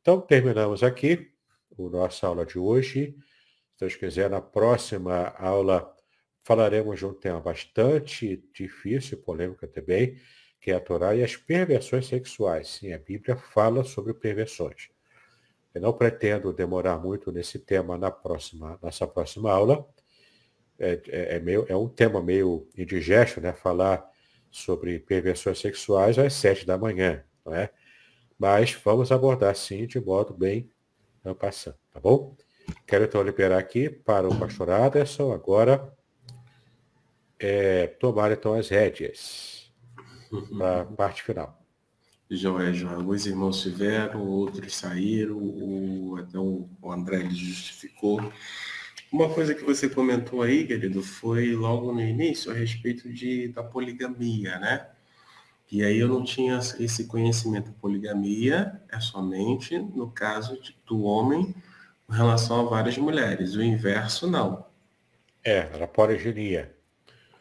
Então, 0.00 0.20
terminamos 0.20 0.82
aqui 0.82 1.32
a 1.78 1.82
nossa 1.82 2.26
aula 2.26 2.44
de 2.44 2.58
hoje. 2.58 3.16
Se 3.72 3.80
Deus 3.80 3.96
quiser, 3.96 4.28
na 4.30 4.40
próxima 4.40 5.28
aula 5.38 5.94
falaremos 6.44 6.98
de 6.98 7.06
um 7.06 7.14
tema 7.14 7.40
bastante 7.40 8.36
difícil, 8.52 9.18
polêmico 9.22 9.66
também, 9.66 10.20
que 10.60 10.70
é 10.70 10.74
a 10.74 10.80
Torá 10.80 11.14
e 11.14 11.22
as 11.22 11.36
perversões 11.36 12.06
sexuais. 12.06 12.68
Sim, 12.68 12.92
a 12.92 12.98
Bíblia 12.98 13.36
fala 13.36 13.82
sobre 13.82 14.12
perversões. 14.12 14.93
Eu 15.74 15.80
não 15.80 15.92
pretendo 15.92 16.52
demorar 16.52 16.98
muito 16.98 17.32
nesse 17.32 17.58
tema 17.58 17.98
na 17.98 18.10
próxima, 18.10 18.78
nessa 18.80 19.06
próxima 19.06 19.50
aula, 19.50 19.84
é, 20.78 21.00
é, 21.08 21.36
é, 21.36 21.40
meio, 21.40 21.66
é 21.68 21.76
um 21.76 21.88
tema 21.88 22.22
meio 22.22 22.68
indigesto, 22.76 23.40
né? 23.40 23.52
Falar 23.52 24.08
sobre 24.50 25.00
perversões 25.00 25.58
sexuais 25.58 26.18
às 26.18 26.32
sete 26.34 26.64
da 26.64 26.78
manhã, 26.78 27.24
não 27.44 27.52
é? 27.54 27.70
Mas 28.38 28.72
vamos 28.72 29.10
abordar 29.10 29.54
sim 29.56 29.86
de 29.86 30.00
modo 30.00 30.32
bem 30.32 30.70
passando, 31.38 31.76
tá 31.90 31.98
bom? 31.98 32.36
Quero 32.86 33.04
então 33.04 33.22
liberar 33.22 33.58
aqui 33.58 33.88
para 33.88 34.28
o 34.28 34.38
pastor 34.38 34.70
Aderson 34.70 35.32
agora 35.32 35.92
é, 37.38 37.86
tomar 37.86 38.30
então 38.32 38.54
as 38.54 38.68
rédeas 38.68 39.72
para 40.56 40.82
a 40.82 40.84
parte 40.84 41.22
final. 41.22 41.63
Joia. 42.30 42.72
Alguns 42.88 43.26
irmãos 43.26 43.62
tiveram, 43.62 44.26
outros 44.26 44.74
saíram, 44.74 46.16
até 46.16 46.38
o, 46.38 46.68
André 46.90 47.20
ele 47.20 47.34
justificou. 47.34 48.32
Uma 49.12 49.28
coisa 49.32 49.54
que 49.54 49.62
você 49.62 49.88
comentou 49.88 50.42
aí, 50.42 50.66
querido, 50.66 51.02
foi 51.02 51.52
logo 51.52 51.92
no 51.92 52.00
início 52.00 52.50
a 52.50 52.54
respeito 52.54 53.12
de, 53.12 53.48
da 53.48 53.62
poligamia, 53.62 54.58
né? 54.58 54.88
E 55.70 55.82
aí 55.84 55.98
eu 55.98 56.08
não 56.08 56.24
tinha 56.24 56.58
esse 56.78 57.06
conhecimento. 57.06 57.72
Poligamia 57.72 58.80
é 58.90 59.00
somente 59.00 59.78
no 59.78 60.10
caso 60.10 60.60
de, 60.60 60.76
do 60.86 61.02
homem 61.02 61.54
com 62.06 62.12
relação 62.12 62.60
a 62.60 62.70
várias 62.70 62.98
mulheres. 62.98 63.54
O 63.54 63.62
inverso, 63.62 64.30
não. 64.30 64.66
É, 65.42 65.68
era 65.72 65.86
poliginia. 65.86 66.74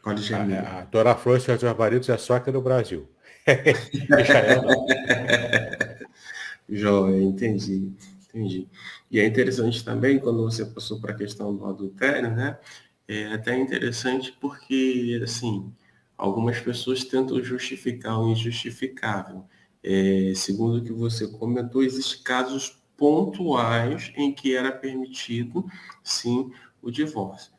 Poliginia. 0.01 0.61
A, 0.61 0.79
a 0.79 0.86
Dona 0.86 1.15
Flor 1.15 1.38
e 1.38 1.41
seus 1.41 1.61
maridos 1.77 2.09
é 2.09 2.17
só 2.17 2.36
aqui 2.36 2.51
no 2.51 2.61
Brasil. 2.61 3.09
Joia, 6.69 7.21
entendi, 7.23 7.91
entendi. 8.29 8.67
E 9.11 9.19
é 9.19 9.25
interessante 9.27 9.83
também, 9.85 10.19
quando 10.19 10.43
você 10.43 10.65
passou 10.65 10.99
para 11.01 11.13
a 11.13 11.17
questão 11.17 11.55
do 11.55 11.65
adultério, 11.65 12.31
né? 12.31 12.57
É 13.07 13.27
até 13.33 13.57
interessante 13.59 14.33
porque, 14.41 15.21
assim, 15.23 15.71
algumas 16.17 16.59
pessoas 16.59 17.03
tentam 17.05 17.41
justificar 17.43 18.19
o 18.19 18.29
injustificável. 18.31 19.45
É, 19.83 20.33
segundo 20.35 20.79
o 20.79 20.83
que 20.83 20.91
você 20.93 21.27
comentou, 21.29 21.83
existem 21.83 22.23
casos 22.23 22.81
pontuais 22.97 24.11
em 24.17 24.33
que 24.33 24.55
era 24.55 24.71
permitido, 24.73 25.65
sim, 26.03 26.51
o 26.81 26.91
divórcio. 26.91 27.52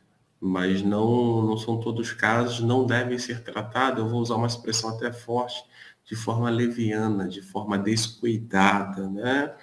Mas 0.46 0.82
não, 0.82 1.42
não 1.42 1.56
são 1.56 1.80
todos 1.80 2.08
os 2.08 2.12
casos, 2.12 2.60
não 2.60 2.84
devem 2.84 3.18
ser 3.18 3.42
tratados, 3.42 3.98
eu 4.00 4.08
vou 4.10 4.20
usar 4.20 4.34
uma 4.34 4.46
expressão 4.46 4.90
até 4.90 5.10
forte, 5.10 5.64
de 6.04 6.14
forma 6.14 6.50
leviana, 6.50 7.26
de 7.26 7.40
forma 7.40 7.78
descuidada, 7.78 9.08
né? 9.08 9.54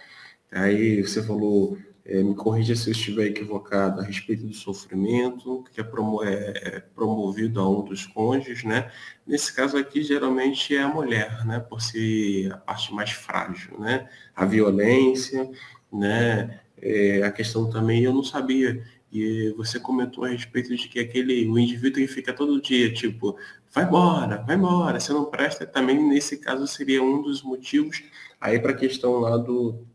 Aí 0.52 1.04
você 1.04 1.22
falou, 1.22 1.78
é, 2.04 2.24
me 2.24 2.34
corrija 2.34 2.76
se 2.76 2.90
eu 2.90 2.94
estiver 2.94 3.28
equivocado, 3.28 4.02
a 4.02 4.04
respeito 4.04 4.44
do 4.48 4.56
sofrimento, 4.56 5.64
que 5.72 5.80
é, 5.80 5.84
promo 5.84 6.24
é, 6.24 6.34
é, 6.56 6.80
promovido 6.80 7.62
a 7.62 7.70
um 7.70 7.84
dos 7.84 8.08
cônjuges, 8.08 8.64
né? 8.64 8.92
Nesse 9.26 9.56
caso 9.56 9.78
aqui, 9.78 10.02
geralmente 10.02 10.76
é 10.76 10.82
a 10.82 10.88
mulher, 10.88 11.46
né? 11.46 11.60
Por 11.60 11.80
ser 11.80 12.52
a 12.52 12.58
parte 12.58 12.92
mais 12.92 13.12
frágil, 13.12 13.80
né? 13.80 14.10
A 14.36 14.46
violência, 14.46 15.48
né? 15.94 16.60
É, 16.82 17.22
a 17.22 17.32
questão 17.32 17.70
também, 17.70 18.02
eu 18.04 18.14
não 18.14 18.24
sabia, 18.24 18.84
e 19.12 19.52
você 19.58 19.80
comentou 19.80 20.24
a 20.24 20.30
respeito 20.30 20.76
de 20.76 20.88
que 20.88 21.00
aquele, 21.00 21.48
o 21.48 21.60
indivíduo 21.60 22.02
que 22.02 22.08
fica 22.08 22.32
todo 22.34 22.62
dia, 22.62 22.94
tipo, 22.94 23.38
vai 23.72 23.84
embora, 23.84 24.38
vai 24.44 24.56
embora, 24.56 25.00
você 25.00 25.12
não 25.12 25.26
presta, 25.26 25.66
também 25.66 26.02
nesse 26.02 26.38
caso 26.38 26.66
seria 26.66 27.04
um 27.04 27.22
dos 27.22 27.42
motivos 27.44 28.02
aí 28.40 28.60
para 28.60 28.72
a 28.72 28.76
questão 28.76 29.20
lá 29.20 29.38
do, 29.38 29.86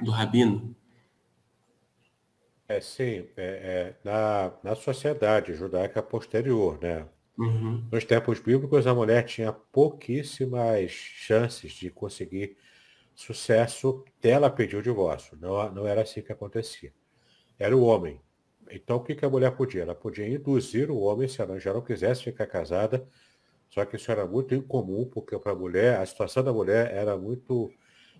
do 0.00 0.10
rabino. 0.10 0.74
É, 2.68 2.80
sim, 2.80 3.26
é, 3.36 3.36
é, 3.36 3.96
na, 4.04 4.52
na 4.62 4.74
sociedade 4.74 5.52
judaica 5.54 6.02
posterior, 6.02 6.78
né? 6.80 7.06
Uhum. 7.36 7.84
Nos 7.90 8.04
tempos 8.04 8.38
bíblicos, 8.40 8.86
a 8.86 8.94
mulher 8.94 9.24
tinha 9.24 9.52
pouquíssimas 9.52 10.90
chances 10.90 11.72
de 11.72 11.90
conseguir 11.90 12.56
sucesso 13.14 14.04
até 14.18 14.30
ela 14.30 14.48
pedir 14.50 14.76
o 14.76 14.82
divórcio. 14.82 15.36
Não, 15.40 15.70
não 15.72 15.86
era 15.86 16.02
assim 16.02 16.22
que 16.22 16.32
acontecia. 16.32 16.92
Era 17.58 17.76
o 17.76 17.82
homem. 17.82 18.20
Então, 18.74 18.96
o 18.96 19.00
que, 19.04 19.14
que 19.14 19.24
a 19.24 19.28
mulher 19.28 19.52
podia? 19.52 19.82
Ela 19.82 19.94
podia 19.94 20.26
induzir 20.26 20.90
o 20.90 20.98
homem, 20.98 21.28
se 21.28 21.42
ela 21.42 21.58
já 21.58 21.74
não 21.74 21.82
quisesse 21.82 22.24
ficar 22.24 22.46
casada, 22.46 23.06
só 23.68 23.84
que 23.84 23.96
isso 23.96 24.10
era 24.10 24.26
muito 24.26 24.54
incomum, 24.54 25.04
porque 25.04 25.38
para 25.38 25.52
a 25.52 25.54
mulher, 25.54 25.98
a 25.98 26.06
situação 26.06 26.42
da 26.42 26.52
mulher 26.52 26.90
era 26.90 27.16
muito 27.16 27.70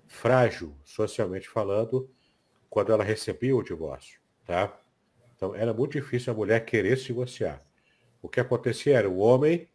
frágil, 0.07 0.76
socialmente 0.84 1.48
falando, 1.48 2.11
quando 2.68 2.92
ela 2.92 3.03
recebia 3.03 3.57
o 3.57 3.62
divórcio. 3.62 4.20
Tá? 4.44 4.78
Então, 5.34 5.55
era 5.55 5.72
muito 5.72 5.92
difícil 5.92 6.32
a 6.32 6.36
mulher 6.36 6.64
querer 6.64 6.98
se 6.98 7.07
divorciar. 7.07 7.64
O 8.20 8.28
que 8.28 8.40
acontecia 8.40 8.98
era 8.98 9.09
o 9.09 9.18
homem, 9.18 9.68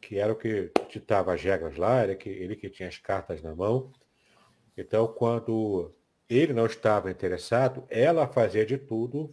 que 0.00 0.18
era 0.18 0.32
o 0.32 0.36
que 0.36 0.70
ditava 0.90 1.32
as 1.32 1.42
regras 1.42 1.76
lá, 1.76 2.00
era 2.00 2.14
que, 2.16 2.28
ele 2.28 2.56
que 2.56 2.68
tinha 2.68 2.88
as 2.88 2.98
cartas 2.98 3.40
na 3.40 3.54
mão. 3.54 3.92
Então, 4.76 5.06
quando 5.06 5.94
ele 6.28 6.52
não 6.52 6.66
estava 6.66 7.10
interessado, 7.10 7.84
ela 7.88 8.26
fazia 8.26 8.66
de 8.66 8.78
tudo 8.78 9.30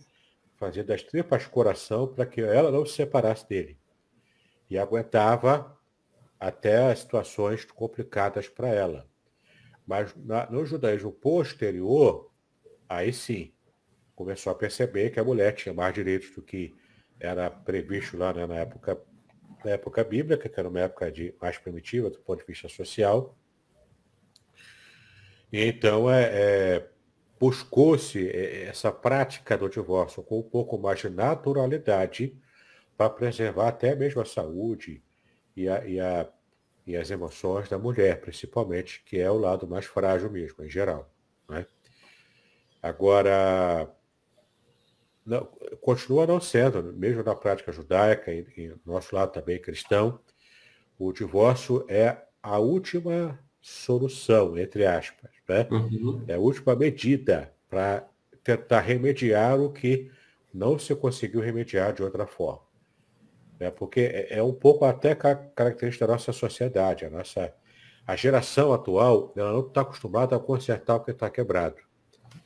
fazia 0.58 0.84
das 0.84 1.04
tripas 1.04 1.46
coração 1.48 2.08
para 2.08 2.26
que 2.26 2.42
ela 2.42 2.72
não 2.72 2.86
se 2.86 2.94
separasse 2.94 3.48
dele. 3.48 3.78
E 4.70 4.78
aguentava 4.78 5.78
até 6.40 6.94
situações 6.96 7.66
complicadas 7.66 8.48
para 8.48 8.70
ela. 8.70 9.08
Mas 9.86 10.16
na, 10.16 10.50
no 10.50 10.66
judaísmo 10.66 11.12
posterior, 11.12 12.32
aí 12.90 13.14
sim, 13.14 13.54
começou 14.16 14.52
a 14.52 14.56
perceber 14.56 15.12
que 15.12 15.20
a 15.20 15.24
mulher 15.24 15.54
tinha 15.54 15.74
mais 15.74 15.94
direitos 15.94 16.32
do 16.32 16.42
que 16.42 16.74
era 17.20 17.50
previsto 17.50 18.18
lá 18.18 18.34
né, 18.34 18.46
na, 18.46 18.56
época, 18.56 19.02
na 19.64 19.72
época 19.72 20.04
bíblica, 20.04 20.50
que 20.50 20.60
era 20.60 20.70
uma 20.70 20.80
época 20.80 21.12
de, 21.12 21.34
mais 21.40 21.58
primitiva 21.58 22.10
do 22.10 22.20
ponto 22.20 22.40
de 22.40 22.46
vista 22.46 22.68
social. 22.68 23.38
E 25.52 25.64
então, 25.64 26.10
é, 26.10 26.24
é 26.24 26.90
buscou-se 27.40 28.28
é, 28.30 28.64
essa 28.66 28.92
prática 28.92 29.58
do 29.58 29.70
divórcio 29.70 30.24
com 30.24 30.40
um 30.40 30.44
pouco 30.44 30.78
mais 30.78 31.00
de 31.00 31.10
naturalidade 31.10 32.38
para 32.98 33.10
preservar 33.10 33.70
até 33.70 33.96
mesmo 33.96 34.22
a 34.22 34.26
saúde 34.26 35.04
e, 35.56 35.68
a, 35.68 35.86
e, 35.86 36.00
a, 36.00 36.30
e, 36.88 36.96
as 36.96 37.12
emoções 37.12 37.70
da 37.70 37.78
mulher, 37.78 38.22
principalmente, 38.22 39.04
que 39.06 39.20
é 39.20 39.30
o 39.30 39.38
lado 39.38 39.68
mais 39.68 39.86
frágil 39.86 40.30
mesmo, 40.32 40.64
em 40.64 40.70
geral. 40.70 41.12
Né? 41.50 41.66
Agora, 42.82 43.90
não, 45.26 45.46
continua 45.82 46.28
não 46.28 46.40
sendo, 46.40 46.84
mesmo 46.94 47.24
na 47.24 47.36
prática 47.36 47.72
judaica 47.72 48.32
e, 48.32 48.46
e 48.58 48.76
nosso 48.86 49.16
lado 49.16 49.32
também 49.34 49.62
cristão, 49.62 50.20
o 50.98 51.12
divórcio 51.12 51.86
é 51.90 52.18
a 52.42 52.60
última 52.60 53.38
solução, 53.66 54.56
entre 54.60 54.86
aspas. 54.86 55.32
Né? 55.50 55.68
Uhum. 55.72 56.24
É 56.28 56.36
a 56.36 56.40
última 56.40 56.76
medida 56.76 57.52
para 57.68 58.08
tentar 58.44 58.82
remediar 58.82 59.60
o 59.60 59.72
que 59.72 60.12
não 60.54 60.78
se 60.78 60.94
conseguiu 60.96 61.42
remediar 61.42 61.92
de 61.92 62.04
outra 62.04 62.28
forma. 62.28 62.62
Né? 63.60 63.72
Porque 63.72 64.02
é, 64.02 64.38
é 64.38 64.44
um 64.44 64.54
pouco 64.54 64.86
até 64.86 65.16
característica 65.16 66.06
da 66.06 66.14
nossa 66.14 66.32
sociedade. 66.32 67.06
A, 67.06 67.10
nossa, 67.10 67.52
a 68.06 68.16
geração 68.16 68.72
atual 68.72 69.34
ela 69.36 69.52
não 69.52 69.62
está 69.62 69.82
acostumada 69.82 70.36
a 70.36 70.40
consertar 70.40 70.98
o 70.98 71.00
que 71.00 71.10
está 71.10 71.28
quebrado. 71.28 71.78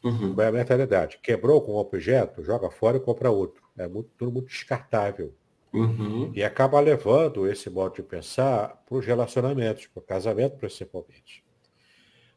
Uhum. 0.01 0.33
É 0.39 0.47
a 0.47 0.51
mentalidade. 0.53 1.19
Quebrou 1.21 1.61
com 1.61 1.73
um 1.73 1.79
objeto, 1.79 2.41
joga 2.45 2.71
fora 2.71 2.95
e 2.95 3.01
compra 3.01 3.29
outro. 3.29 3.61
É 3.77 3.89
muito, 3.89 4.09
tudo 4.17 4.31
muito 4.31 4.47
descartável. 4.47 5.35
Uhum. 5.73 6.31
E 6.33 6.43
acaba 6.43 6.79
levando 6.79 7.47
esse 7.47 7.69
modo 7.69 7.95
de 7.95 8.03
pensar 8.03 8.83
para 8.85 8.97
os 8.97 9.05
relacionamentos, 9.05 9.87
para 9.87 9.99
o 9.99 10.03
casamento 10.03 10.57
principalmente. 10.57 11.43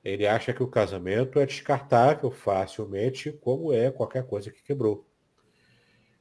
Ele 0.04 0.26
acha 0.26 0.52
que 0.52 0.62
o 0.62 0.68
casamento 0.68 1.38
é 1.38 1.46
descartável 1.46 2.30
facilmente, 2.30 3.32
como 3.32 3.72
é 3.72 3.90
qualquer 3.90 4.26
coisa 4.26 4.50
que 4.50 4.62
quebrou. 4.62 5.06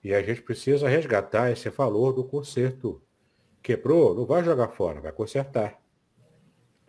E 0.04 0.14
a 0.14 0.22
gente 0.22 0.42
precisa 0.42 0.88
resgatar 0.88 1.52
esse 1.52 1.70
valor 1.70 2.14
do 2.14 2.24
conserto. 2.24 3.02
Quebrou, 3.62 4.16
não 4.16 4.26
vai 4.26 4.44
jogar 4.44 4.70
fora, 4.70 5.02
vai 5.02 5.12
consertar. 5.12 5.80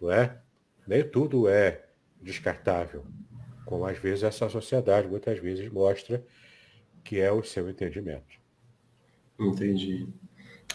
Não 0.01 0.11
é? 0.11 0.41
Nem 0.87 1.09
tudo 1.09 1.49
é 1.49 1.87
descartável, 2.21 3.05
como 3.65 3.85
às 3.85 3.99
vezes 3.99 4.25
essa 4.25 4.49
sociedade 4.49 5.09
muitas 5.09 5.39
vezes 5.39 5.69
mostra 5.71 6.25
que 7.05 7.21
é 7.21 7.31
o 7.33 7.43
seu 7.43 7.69
entendimento. 7.69 8.42
Entendi. 9.39 10.09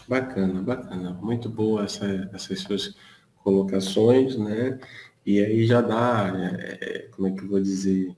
Bacana, 0.07 0.61
bacana. 0.61 1.13
Muito 1.21 1.49
boa 1.49 1.83
essa, 1.83 2.29
essas 2.33 2.59
suas 2.59 2.95
colocações, 3.43 4.37
né? 4.37 4.79
E 5.25 5.43
aí 5.43 5.65
já 5.65 5.81
dá, 5.81 6.33
é, 6.35 6.77
é, 6.81 6.99
como 7.11 7.27
é 7.27 7.31
que 7.31 7.43
eu 7.43 7.47
vou 7.49 7.59
dizer, 7.59 8.15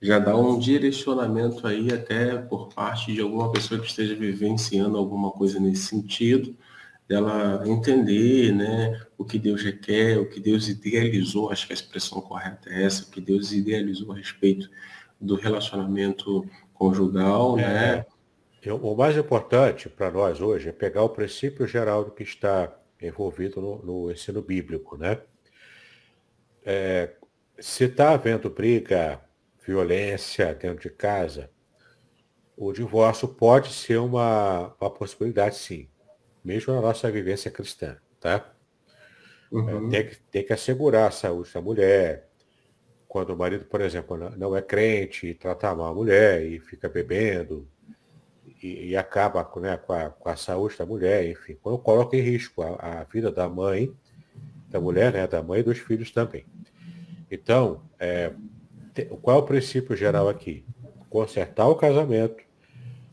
já 0.00 0.18
dá 0.18 0.36
um 0.36 0.58
direcionamento 0.58 1.66
aí 1.66 1.92
até 1.92 2.36
por 2.36 2.72
parte 2.72 3.12
de 3.12 3.20
alguma 3.20 3.50
pessoa 3.52 3.80
que 3.80 3.86
esteja 3.88 4.14
vivenciando 4.14 4.96
alguma 4.96 5.30
coisa 5.32 5.58
nesse 5.58 5.88
sentido, 5.88 6.56
dela 7.08 7.64
entender, 7.66 8.52
né, 8.52 9.00
o 9.18 9.24
que 9.24 9.36
Deus 9.36 9.62
requer, 9.62 10.18
o 10.18 10.28
que 10.28 10.38
Deus 10.38 10.68
idealizou, 10.68 11.50
acho 11.50 11.66
que 11.66 11.72
a 11.72 11.74
expressão 11.74 12.20
correta 12.20 12.70
é 12.70 12.84
essa, 12.84 13.02
o 13.02 13.10
que 13.10 13.20
Deus 13.20 13.52
idealizou 13.52 14.12
a 14.12 14.16
respeito 14.16 14.70
do 15.20 15.34
relacionamento 15.34 16.48
conjugal, 16.72 17.58
é. 17.58 17.62
né? 17.62 18.06
O 18.68 18.94
mais 18.94 19.16
importante 19.16 19.88
para 19.88 20.10
nós 20.10 20.40
hoje 20.40 20.68
é 20.68 20.72
pegar 20.72 21.02
o 21.02 21.08
princípio 21.08 21.66
geral 21.66 22.04
do 22.04 22.10
que 22.10 22.22
está 22.22 22.76
envolvido 23.00 23.60
no, 23.60 23.82
no 23.82 24.10
ensino 24.10 24.42
bíblico, 24.42 24.96
né? 24.96 25.18
É, 26.64 27.14
se 27.58 27.84
está 27.84 28.12
havendo 28.12 28.50
briga, 28.50 29.20
violência 29.66 30.54
dentro 30.54 30.82
de 30.82 30.90
casa, 30.90 31.50
o 32.56 32.72
divórcio 32.72 33.26
pode 33.28 33.72
ser 33.72 33.98
uma, 33.98 34.74
uma 34.78 34.90
possibilidade, 34.90 35.56
sim, 35.56 35.88
mesmo 36.44 36.74
na 36.74 36.80
nossa 36.82 37.10
vivência 37.10 37.50
cristã, 37.50 37.96
tá? 38.20 38.52
Uhum. 39.50 39.88
É, 39.88 39.90
tem, 39.90 40.06
que, 40.06 40.16
tem 40.30 40.44
que 40.44 40.52
assegurar 40.52 41.08
a 41.08 41.10
saúde 41.10 41.52
da 41.52 41.60
mulher. 41.60 42.28
Quando 43.08 43.30
o 43.30 43.36
marido, 43.36 43.64
por 43.64 43.80
exemplo, 43.80 44.16
não 44.36 44.56
é 44.56 44.62
crente 44.62 45.26
e 45.26 45.34
trata 45.34 45.74
mal 45.74 45.92
a 45.92 45.94
mulher 45.94 46.44
e 46.44 46.60
fica 46.60 46.88
bebendo, 46.88 47.66
e, 48.62 48.88
e 48.88 48.96
acaba 48.96 49.48
né, 49.60 49.76
com, 49.76 49.92
a, 49.92 50.10
com, 50.10 50.28
a, 50.28 50.36
saúde 50.36 50.76
da 50.78 50.86
mulher, 50.86 51.28
enfim, 51.28 51.56
quando 51.62 51.78
coloca 51.78 52.16
em 52.16 52.20
risco 52.20 52.62
a, 52.62 53.00
a, 53.00 53.04
vida 53.04 53.30
da 53.30 53.48
mãe, 53.48 53.92
da 54.68 54.80
mulher, 54.80 55.12
né, 55.12 55.26
da 55.26 55.42
mãe 55.42 55.60
e 55.60 55.64
dos 55.64 55.78
filhos 55.78 56.10
também. 56.10 56.44
Então, 57.30 57.82
é, 57.98 58.32
te, 58.94 59.04
qual 59.22 59.38
é 59.38 59.40
o 59.40 59.44
princípio 59.44 59.96
geral 59.96 60.28
aqui? 60.28 60.64
Consertar 61.08 61.66
o 61.68 61.74
casamento, 61.74 62.42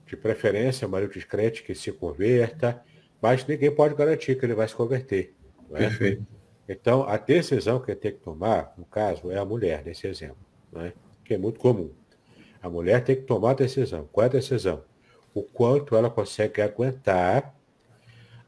de 0.08 0.16
preferência, 0.16 0.88
o 0.88 0.92
marido 0.92 1.14
descrente 1.14 1.64
que 1.64 1.76
se 1.76 1.92
converta, 1.92 2.82
mas 3.22 3.46
ninguém 3.46 3.70
pode 3.70 3.94
garantir 3.94 4.40
que 4.40 4.46
ele 4.46 4.54
vai 4.54 4.68
se 4.68 4.76
converter. 4.76 5.36
É? 5.74 5.80
Perfeito. 5.80 6.26
Então, 6.68 7.04
a 7.04 7.18
decisão 7.18 7.80
que 7.80 7.92
ele 7.92 8.00
tem 8.00 8.12
que 8.14 8.20
tomar, 8.20 8.74
no 8.78 8.86
caso, 8.86 9.32
é 9.32 9.38
a 9.38 9.46
mulher, 9.46 9.84
nesse 9.86 10.08
exemplo, 10.08 10.38
é? 10.76 10.94
que 11.24 11.34
é 11.34 11.38
muito 11.38 11.60
comum. 11.60 11.92
A 12.62 12.70
mulher 12.70 13.04
tem 13.04 13.16
que 13.16 13.24
tomar 13.24 13.52
a 13.52 13.56
decisão. 13.56 14.08
Qual 14.12 14.24
é 14.24 14.28
a 14.28 14.32
decisão? 14.32 14.84
O 15.38 15.44
quanto 15.44 15.96
ela 15.96 16.10
consegue 16.10 16.62
aguentar 16.62 17.54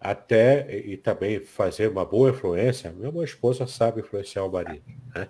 até 0.02 0.76
e 0.76 0.98
também 0.98 1.40
fazer 1.40 1.90
uma 1.90 2.04
boa 2.04 2.32
influência. 2.32 2.92
Minha 2.92 3.24
esposa 3.24 3.68
sabe 3.68 4.02
influenciar 4.02 4.44
o 4.44 4.52
marido, 4.52 4.84
né? 5.14 5.28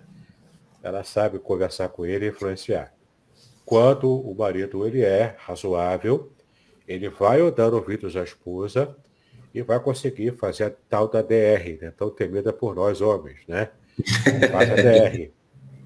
Ela 0.82 1.04
sabe 1.04 1.38
conversar 1.38 1.90
com 1.90 2.06
ele 2.06 2.24
e 2.24 2.28
influenciar. 2.30 2.94
Quando 3.66 4.10
o 4.10 4.34
marido 4.34 4.86
ele 4.86 5.02
é 5.02 5.36
razoável, 5.38 6.32
ele 6.88 7.10
vai 7.10 7.38
dando 7.50 7.74
ouvidos 7.74 8.16
à 8.16 8.22
esposa 8.22 8.96
e 9.52 9.60
vai 9.60 9.78
conseguir 9.80 10.32
fazer 10.38 10.64
a 10.64 10.70
tal 10.88 11.08
da 11.08 11.20
DR, 11.20 11.78
né? 11.80 11.92
tão 11.94 12.08
temida 12.08 12.52
por 12.52 12.74
nós 12.74 13.02
homens, 13.02 13.40
né? 13.46 13.68
Faz 14.50 14.70
a 14.70 14.74
DR, 14.76 15.30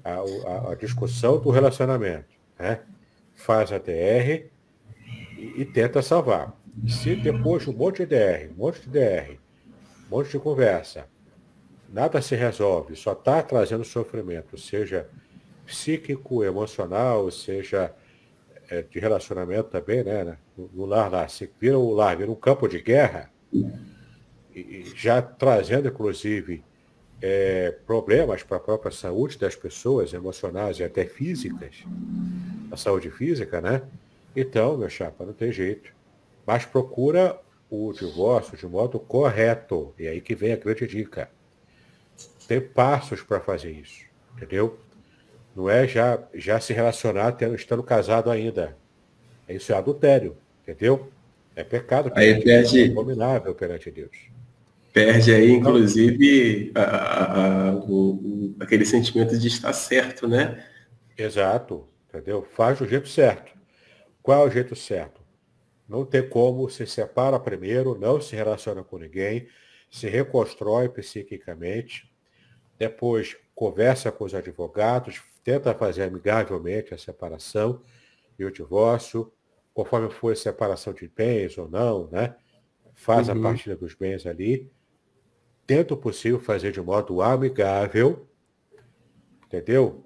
a, 0.03 0.69
a, 0.69 0.71
a 0.71 0.75
discussão 0.75 1.37
do 1.37 1.49
relacionamento, 1.49 2.33
né? 2.57 2.79
Faz 3.35 3.73
a 3.73 3.77
DR 3.77 4.54
e, 5.57 5.65
tenta 5.65 6.01
salvar. 6.01 6.55
Se 6.87 7.15
depois 7.15 7.63
de 7.63 7.69
um 7.69 7.73
monte 7.73 8.05
de 8.05 8.15
DR, 8.15 8.51
um 8.51 8.57
monte 8.57 8.81
de 8.81 8.89
DR, 8.89 9.37
um 10.07 10.17
monte 10.17 10.31
de 10.31 10.39
conversa, 10.39 11.07
nada 11.89 12.21
se 12.21 12.35
resolve, 12.35 12.95
só 12.95 13.13
está 13.13 13.41
trazendo 13.41 13.83
sofrimento, 13.83 14.57
seja 14.57 15.07
psíquico, 15.65 16.43
emocional, 16.43 17.31
seja 17.31 17.93
é, 18.69 18.81
de 18.81 18.99
relacionamento 18.99 19.69
também, 19.69 20.03
né, 20.03 20.23
né? 20.23 20.37
No, 20.57 20.85
lar 20.85 21.11
lá, 21.11 21.27
se 21.27 21.49
vira 21.59 21.77
o 21.77 21.93
lar, 21.93 22.17
vira 22.17 22.31
um 22.31 22.35
campo 22.35 22.67
de 22.67 22.81
guerra, 22.81 23.31
e, 24.53 24.83
já 24.95 25.21
trazendo, 25.21 25.87
inclusive, 25.87 26.63
é, 27.21 27.71
problemas 27.85 28.43
para 28.43 28.57
a 28.57 28.59
própria 28.59 28.91
saúde 28.91 29.37
das 29.37 29.55
pessoas, 29.55 30.13
emocionais 30.13 30.79
e 30.79 30.83
até 30.83 31.05
físicas, 31.05 31.83
a 32.71 32.77
saúde 32.77 33.09
física, 33.09 33.61
né? 33.61 33.81
Então, 34.35 34.77
meu 34.77 34.89
chapa, 34.89 35.25
não 35.25 35.33
tem 35.33 35.51
jeito. 35.51 35.93
Mas 36.45 36.65
procura 36.65 37.39
o 37.69 37.93
divórcio 37.93 38.57
de 38.57 38.67
modo 38.67 38.99
correto. 38.99 39.93
E 39.97 40.07
aí 40.07 40.21
que 40.21 40.35
vem 40.35 40.53
a 40.53 40.57
grande 40.57 40.85
dica. 40.85 41.29
Tem 42.47 42.61
passos 42.61 43.21
para 43.21 43.39
fazer 43.39 43.71
isso. 43.71 44.05
Entendeu? 44.35 44.77
Não 45.55 45.69
é 45.69 45.87
já, 45.87 46.21
já 46.33 46.59
se 46.59 46.73
relacionar 46.73 47.31
tendo, 47.33 47.55
estando 47.55 47.81
casado 47.81 48.29
ainda. 48.29 48.75
Isso 49.47 49.71
é 49.71 49.77
adultério. 49.77 50.35
Entendeu? 50.61 51.09
É 51.55 51.63
pecado. 51.63 52.11
Aí 52.15 52.43
perde. 52.43 52.83
É 52.83 52.87
abominável 52.87 53.55
perante 53.55 53.89
Deus. 53.89 54.35
Perde 54.91 55.33
aí, 55.33 55.51
inclusive, 55.51 56.71
a, 56.75 56.81
a, 56.81 57.69
a, 57.69 57.75
o, 57.75 58.11
o, 58.11 58.55
aquele 58.59 58.85
sentimento 58.85 59.37
de 59.37 59.47
estar 59.47 59.73
certo, 59.73 60.27
né? 60.27 60.63
Exato. 61.17 61.85
Entendeu? 62.09 62.47
Faz 62.55 62.79
do 62.79 62.87
jeito 62.87 63.07
certo. 63.07 63.54
Qual 64.25 64.41
é 64.41 64.49
o 64.49 64.51
jeito 64.51 64.75
certo? 64.75 65.21
Não 65.87 66.03
tem 66.03 66.27
como, 66.27 66.67
se 66.67 66.87
separa 66.87 67.39
primeiro, 67.39 67.95
não 67.95 68.19
se 68.19 68.35
relaciona 68.35 68.83
com 68.83 68.97
ninguém, 68.97 69.47
se 69.87 70.09
reconstrói 70.09 70.89
psiquicamente, 70.89 72.11
depois 72.75 73.37
conversa 73.53 74.11
com 74.11 74.25
os 74.25 74.33
advogados, 74.33 75.21
tenta 75.43 75.75
fazer 75.75 76.05
amigavelmente 76.05 76.91
a 76.91 76.97
separação 76.97 77.83
e 78.39 78.43
o 78.43 78.51
divórcio, 78.51 79.31
conforme 79.75 80.09
for 80.09 80.33
a 80.33 80.35
separação 80.35 80.91
de 80.91 81.07
bens 81.07 81.55
ou 81.59 81.69
não, 81.69 82.07
né? 82.07 82.35
Faz 82.95 83.29
uhum. 83.29 83.37
a 83.37 83.41
partilha 83.43 83.75
dos 83.75 83.93
bens 83.93 84.25
ali. 84.25 84.71
Tenta 85.67 85.93
o 85.93 85.97
possível 85.97 86.39
fazer 86.39 86.71
de 86.71 86.81
modo 86.81 87.21
amigável, 87.21 88.27
entendeu? 89.45 90.04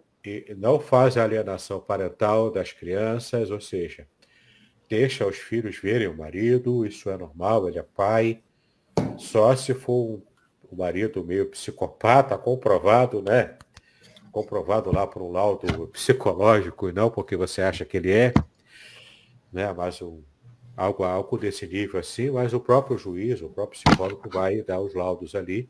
Não 0.57 0.79
faz 0.79 1.17
a 1.17 1.23
alienação 1.23 1.79
parental 1.79 2.51
das 2.51 2.71
crianças, 2.71 3.51
ou 3.51 3.61
seja, 3.61 4.07
deixa 4.89 5.25
os 5.25 5.37
filhos 5.37 5.77
verem 5.77 6.07
o 6.07 6.17
marido, 6.17 6.85
isso 6.85 7.09
é 7.09 7.17
normal, 7.17 7.67
ele 7.67 7.79
é 7.79 7.83
pai. 7.83 8.41
Só 9.17 9.55
se 9.55 9.73
for 9.73 10.21
um, 10.71 10.75
marido 10.75 11.23
meio 11.23 11.49
psicopata, 11.49 12.37
comprovado, 12.37 13.21
né? 13.21 13.57
Comprovado 14.31 14.91
lá 14.91 15.07
por 15.07 15.21
um 15.21 15.31
laudo 15.31 15.87
psicológico 15.87 16.89
e 16.89 16.91
não 16.93 17.09
porque 17.09 17.35
você 17.35 17.61
acha 17.61 17.85
que 17.85 17.97
ele 17.97 18.11
é, 18.11 18.33
né? 19.51 19.73
Mas 19.73 20.01
um, 20.01 20.21
algo, 20.75 21.03
algo 21.03 21.37
desse 21.37 21.65
nível 21.65 21.99
assim, 21.99 22.29
mas 22.29 22.53
o 22.53 22.59
próprio 22.59 22.97
juiz, 22.97 23.41
o 23.41 23.49
próprio 23.49 23.81
psicólogo 23.81 24.29
vai 24.29 24.61
dar 24.61 24.79
os 24.79 24.93
laudos 24.93 25.33
ali 25.33 25.69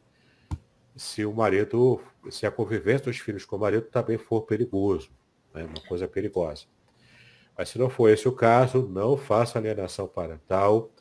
se 1.00 1.26
o 1.26 1.34
marido, 1.34 2.02
se 2.32 2.46
a 2.46 2.52
convivência 2.52 3.06
dos 3.06 3.18
filhos 3.18 3.46
com 3.46 3.56
o 3.56 3.60
marido 3.60 3.88
também 3.88 4.18
for 4.18 4.42
perigoso, 4.42 5.10
né, 5.54 5.64
uma 5.64 5.82
coisa 5.88 6.08
perigosa. 6.08 6.66
Mas 7.58 7.70
se 7.70 7.78
não 7.78 7.90
for 7.90 8.10
esse 8.10 8.28
o 8.28 8.32
caso, 8.32 8.88
não 8.88 9.18
faça 9.18 9.60
alienação 9.60 10.08
parental. 10.08 10.92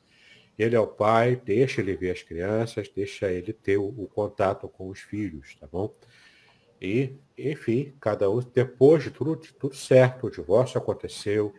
Ele 0.59 0.75
é 0.75 0.81
o 0.81 0.89
pai, 0.89 1.37
deixa 1.37 1.81
ele 1.81 1.95
ver 1.95 2.11
as 2.11 2.23
crianças, 2.23 2.89
deixa 2.89 3.31
ele 3.31 3.53
ter 3.53 3.77
o, 3.77 3.87
o 3.87 4.09
contato 4.09 4.69
com 4.69 4.89
os 4.89 4.99
filhos, 4.99 5.55
tá 5.55 5.69
bom? 5.71 5.95
E, 6.81 7.15
enfim, 7.37 7.95
cada 8.01 8.29
um, 8.29 8.41
depois 8.41 9.05
de 9.05 9.11
tudo, 9.11 9.37
de 9.37 9.53
tudo 9.53 9.77
certo, 9.77 10.27
o 10.27 10.31
divórcio 10.31 10.79
aconteceu, 10.79 11.55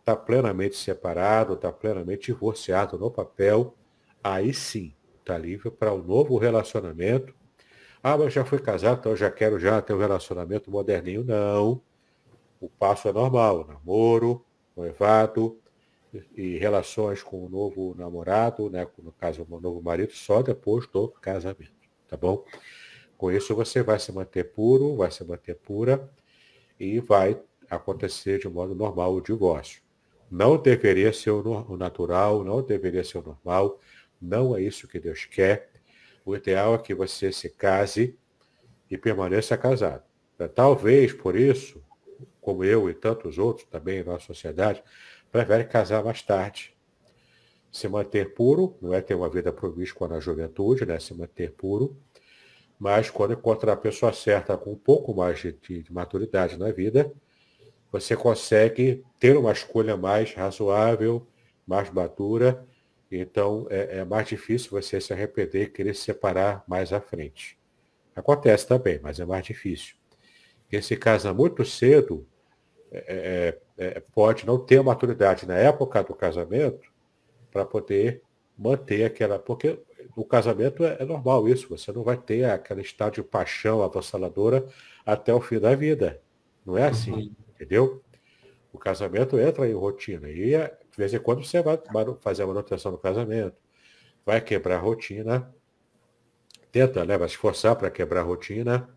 está 0.00 0.16
plenamente 0.16 0.76
separado, 0.76 1.54
está 1.54 1.70
plenamente 1.72 2.26
divorciado 2.26 2.98
no 2.98 3.10
papel, 3.10 3.76
aí 4.22 4.52
sim, 4.52 4.92
está 5.20 5.38
livre 5.38 5.70
para 5.70 5.94
um 5.94 6.02
novo 6.02 6.36
relacionamento 6.38 7.34
ah, 8.02 8.16
mas 8.16 8.32
já 8.32 8.44
fui 8.44 8.58
casado, 8.58 9.00
então 9.00 9.16
já 9.16 9.30
quero 9.30 9.58
já 9.58 9.80
ter 9.82 9.92
um 9.92 9.98
relacionamento 9.98 10.70
moderninho. 10.70 11.24
Não. 11.24 11.80
O 12.60 12.68
passo 12.68 13.08
é 13.08 13.12
normal. 13.12 13.66
Namoro, 13.66 14.44
noivado 14.76 15.58
e 16.36 16.58
relações 16.58 17.22
com 17.22 17.44
o 17.44 17.48
novo 17.48 17.94
namorado, 17.96 18.68
né? 18.68 18.86
no 19.02 19.12
caso, 19.12 19.46
o 19.48 19.60
novo 19.60 19.80
marido, 19.82 20.12
só 20.12 20.42
depois 20.42 20.86
do 20.86 21.08
casamento. 21.08 21.72
Tá 22.08 22.16
bom? 22.16 22.44
Com 23.16 23.30
isso 23.30 23.54
você 23.54 23.82
vai 23.82 23.98
se 23.98 24.10
manter 24.10 24.44
puro, 24.44 24.96
vai 24.96 25.10
se 25.10 25.22
manter 25.22 25.54
pura 25.54 26.10
e 26.78 26.98
vai 27.00 27.40
acontecer 27.68 28.40
de 28.40 28.48
modo 28.48 28.74
normal 28.74 29.14
o 29.14 29.20
divórcio. 29.20 29.82
Não 30.30 30.56
deveria 30.56 31.12
ser 31.12 31.30
o 31.30 31.76
natural, 31.76 32.42
não 32.42 32.62
deveria 32.62 33.04
ser 33.04 33.18
o 33.18 33.22
normal, 33.22 33.78
não 34.20 34.56
é 34.56 34.62
isso 34.62 34.88
que 34.88 34.98
Deus 34.98 35.24
quer. 35.24 35.70
O 36.24 36.34
ideal 36.36 36.74
é 36.74 36.78
que 36.78 36.94
você 36.94 37.32
se 37.32 37.48
case 37.50 38.16
e 38.90 38.98
permaneça 38.98 39.56
casado. 39.56 40.02
Talvez 40.54 41.12
por 41.12 41.36
isso, 41.36 41.82
como 42.40 42.64
eu 42.64 42.88
e 42.88 42.94
tantos 42.94 43.38
outros 43.38 43.66
também 43.66 44.02
na 44.02 44.18
sociedade, 44.18 44.82
prefere 45.30 45.64
casar 45.64 46.02
mais 46.02 46.22
tarde. 46.22 46.74
Se 47.70 47.86
manter 47.88 48.34
puro, 48.34 48.76
não 48.80 48.92
é 48.92 49.00
ter 49.00 49.14
uma 49.14 49.28
vida 49.28 49.52
promíscua 49.52 50.08
na 50.08 50.18
juventude, 50.18 50.84
né? 50.84 50.98
Se 50.98 51.14
manter 51.14 51.52
puro. 51.52 51.96
Mas 52.78 53.10
quando 53.10 53.34
encontrar 53.34 53.74
a 53.74 53.76
pessoa 53.76 54.12
certa 54.12 54.56
com 54.56 54.72
um 54.72 54.78
pouco 54.78 55.14
mais 55.14 55.38
de, 55.38 55.52
de 55.52 55.92
maturidade 55.92 56.58
na 56.58 56.72
vida, 56.72 57.12
você 57.92 58.16
consegue 58.16 59.04
ter 59.18 59.36
uma 59.36 59.52
escolha 59.52 59.96
mais 59.96 60.32
razoável, 60.34 61.26
mais 61.66 61.90
madura 61.90 62.66
então, 63.18 63.66
é, 63.70 63.98
é, 63.98 64.04
mais 64.04 64.28
difícil 64.28 64.70
você 64.70 65.00
se 65.00 65.12
arrepender 65.12 65.64
e 65.64 65.70
querer 65.70 65.94
se 65.94 66.02
separar 66.02 66.62
mais 66.68 66.92
à 66.92 67.00
frente. 67.00 67.58
Acontece 68.14 68.66
também, 68.66 69.00
mas 69.02 69.18
é 69.18 69.24
mais 69.24 69.44
difícil. 69.44 69.96
Quem 70.68 70.80
se 70.80 70.96
casa 70.96 71.34
muito 71.34 71.64
cedo 71.64 72.26
é, 72.92 72.98
é, 72.98 73.84
é, 73.84 73.86
é 73.96 74.00
pode 74.00 74.46
não 74.46 74.58
ter 74.58 74.80
maturidade 74.82 75.46
na 75.46 75.56
época 75.56 76.02
do 76.02 76.14
casamento 76.14 76.88
para 77.50 77.64
poder 77.64 78.22
manter 78.56 79.04
aquela. 79.04 79.38
Porque 79.38 79.80
o 80.14 80.24
casamento 80.24 80.84
é, 80.84 80.98
é, 81.00 81.04
normal 81.04 81.48
isso, 81.48 81.68
você 81.68 81.90
não 81.90 82.04
vai 82.04 82.16
ter 82.16 82.44
aquele 82.44 82.82
estado 82.82 83.14
de 83.14 83.22
paixão 83.22 83.82
avassaladora 83.82 84.64
até 85.04 85.34
o 85.34 85.40
fim 85.40 85.58
da 85.58 85.74
vida. 85.74 86.20
Não 86.64 86.78
é 86.78 86.86
assim, 86.86 87.12
uhum. 87.12 87.34
entendeu? 87.54 88.02
O 88.72 88.78
casamento 88.78 89.38
entra 89.38 89.68
em 89.68 89.74
rotina. 89.74 90.28
E 90.28 90.52
de 90.89 90.89
vez 91.00 91.12
em 91.12 91.18
quando 91.18 91.44
você 91.44 91.62
vai 91.62 91.78
fazer 92.20 92.42
a 92.42 92.46
manutenção 92.46 92.92
do 92.92 92.98
casamento, 92.98 93.56
vai 94.24 94.40
quebrar 94.40 94.76
a 94.76 94.80
rotina, 94.80 95.52
tenta, 96.70 97.04
né? 97.04 97.18
Vai 97.18 97.28
se 97.28 97.34
esforçar 97.34 97.76
para 97.76 97.90
quebrar 97.90 98.20
a 98.20 98.24
rotina, 98.24 98.88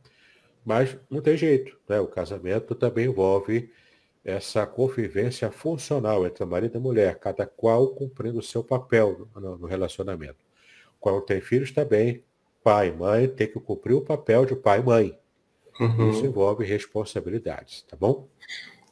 mas 0.65 0.97
não 1.09 1.21
tem 1.21 1.35
jeito. 1.35 1.77
Né? 1.87 1.99
O 1.99 2.07
casamento 2.07 2.75
também 2.75 3.05
envolve 3.05 3.71
essa 4.23 4.65
convivência 4.65 5.51
funcional 5.51 6.25
entre 6.25 6.45
marido 6.45 6.77
e 6.77 6.81
mulher, 6.81 7.19
cada 7.19 7.45
qual 7.45 7.89
cumprindo 7.89 8.39
o 8.39 8.43
seu 8.43 8.63
papel 8.63 9.27
no, 9.35 9.65
relacionamento. 9.65 10.37
Quando 10.99 11.21
tem 11.21 11.41
filhos 11.41 11.71
também, 11.71 12.23
pai 12.63 12.87
e 12.87 12.91
mãe 12.93 13.27
tem 13.27 13.47
que 13.47 13.59
cumprir 13.59 13.93
o 13.93 14.01
papel 14.01 14.45
de 14.45 14.55
pai 14.55 14.79
e 14.79 14.83
mãe. 14.83 15.19
Uhum. 15.79 16.11
Isso 16.11 16.25
envolve 16.25 16.63
responsabilidades, 16.63 17.81
tá 17.81 17.97
bom? 17.97 18.29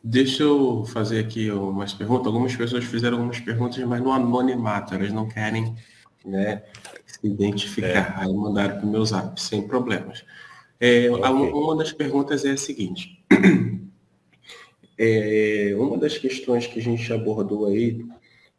Deixa 0.03 0.43
eu 0.43 0.83
fazer 0.85 1.19
aqui 1.19 1.51
umas 1.51 1.93
perguntas. 1.93 2.27
Algumas 2.27 2.55
pessoas 2.55 2.83
fizeram 2.85 3.17
algumas 3.17 3.39
perguntas, 3.39 3.77
mas 3.85 4.01
no 4.01 4.11
anonimato, 4.11 4.95
elas 4.95 5.11
não 5.11 5.27
querem 5.27 5.75
né, 6.25 6.63
se 7.05 7.19
identificar. 7.27 8.15
É. 8.17 8.23
Aí 8.23 8.33
mandaram 8.33 8.77
para 8.77 8.85
o 8.85 8.89
meu 8.89 9.05
zap, 9.05 9.39
sem 9.39 9.67
problemas. 9.67 10.25
É, 10.79 11.11
okay. 11.11 11.29
Uma 11.29 11.75
das 11.77 11.91
perguntas 11.91 12.43
é 12.45 12.51
a 12.51 12.57
seguinte. 12.57 13.23
É, 15.03 15.73
uma 15.79 15.97
das 15.97 16.19
questões 16.19 16.67
que 16.67 16.77
a 16.77 16.81
gente 16.81 17.11
abordou 17.11 17.65
aí, 17.65 18.05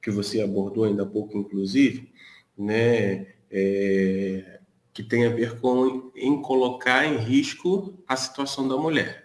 que 0.02 0.10
você 0.10 0.40
abordou 0.40 0.82
ainda 0.82 1.04
há 1.04 1.06
pouco, 1.06 1.38
inclusive, 1.38 2.12
né, 2.58 3.28
é, 3.48 4.58
que 4.92 5.04
tem 5.04 5.24
a 5.24 5.28
ver 5.28 5.60
com 5.60 6.10
em 6.16 6.42
colocar 6.42 7.06
em 7.06 7.16
risco 7.18 7.96
a 8.08 8.16
situação 8.16 8.66
da 8.66 8.76
mulher. 8.76 9.21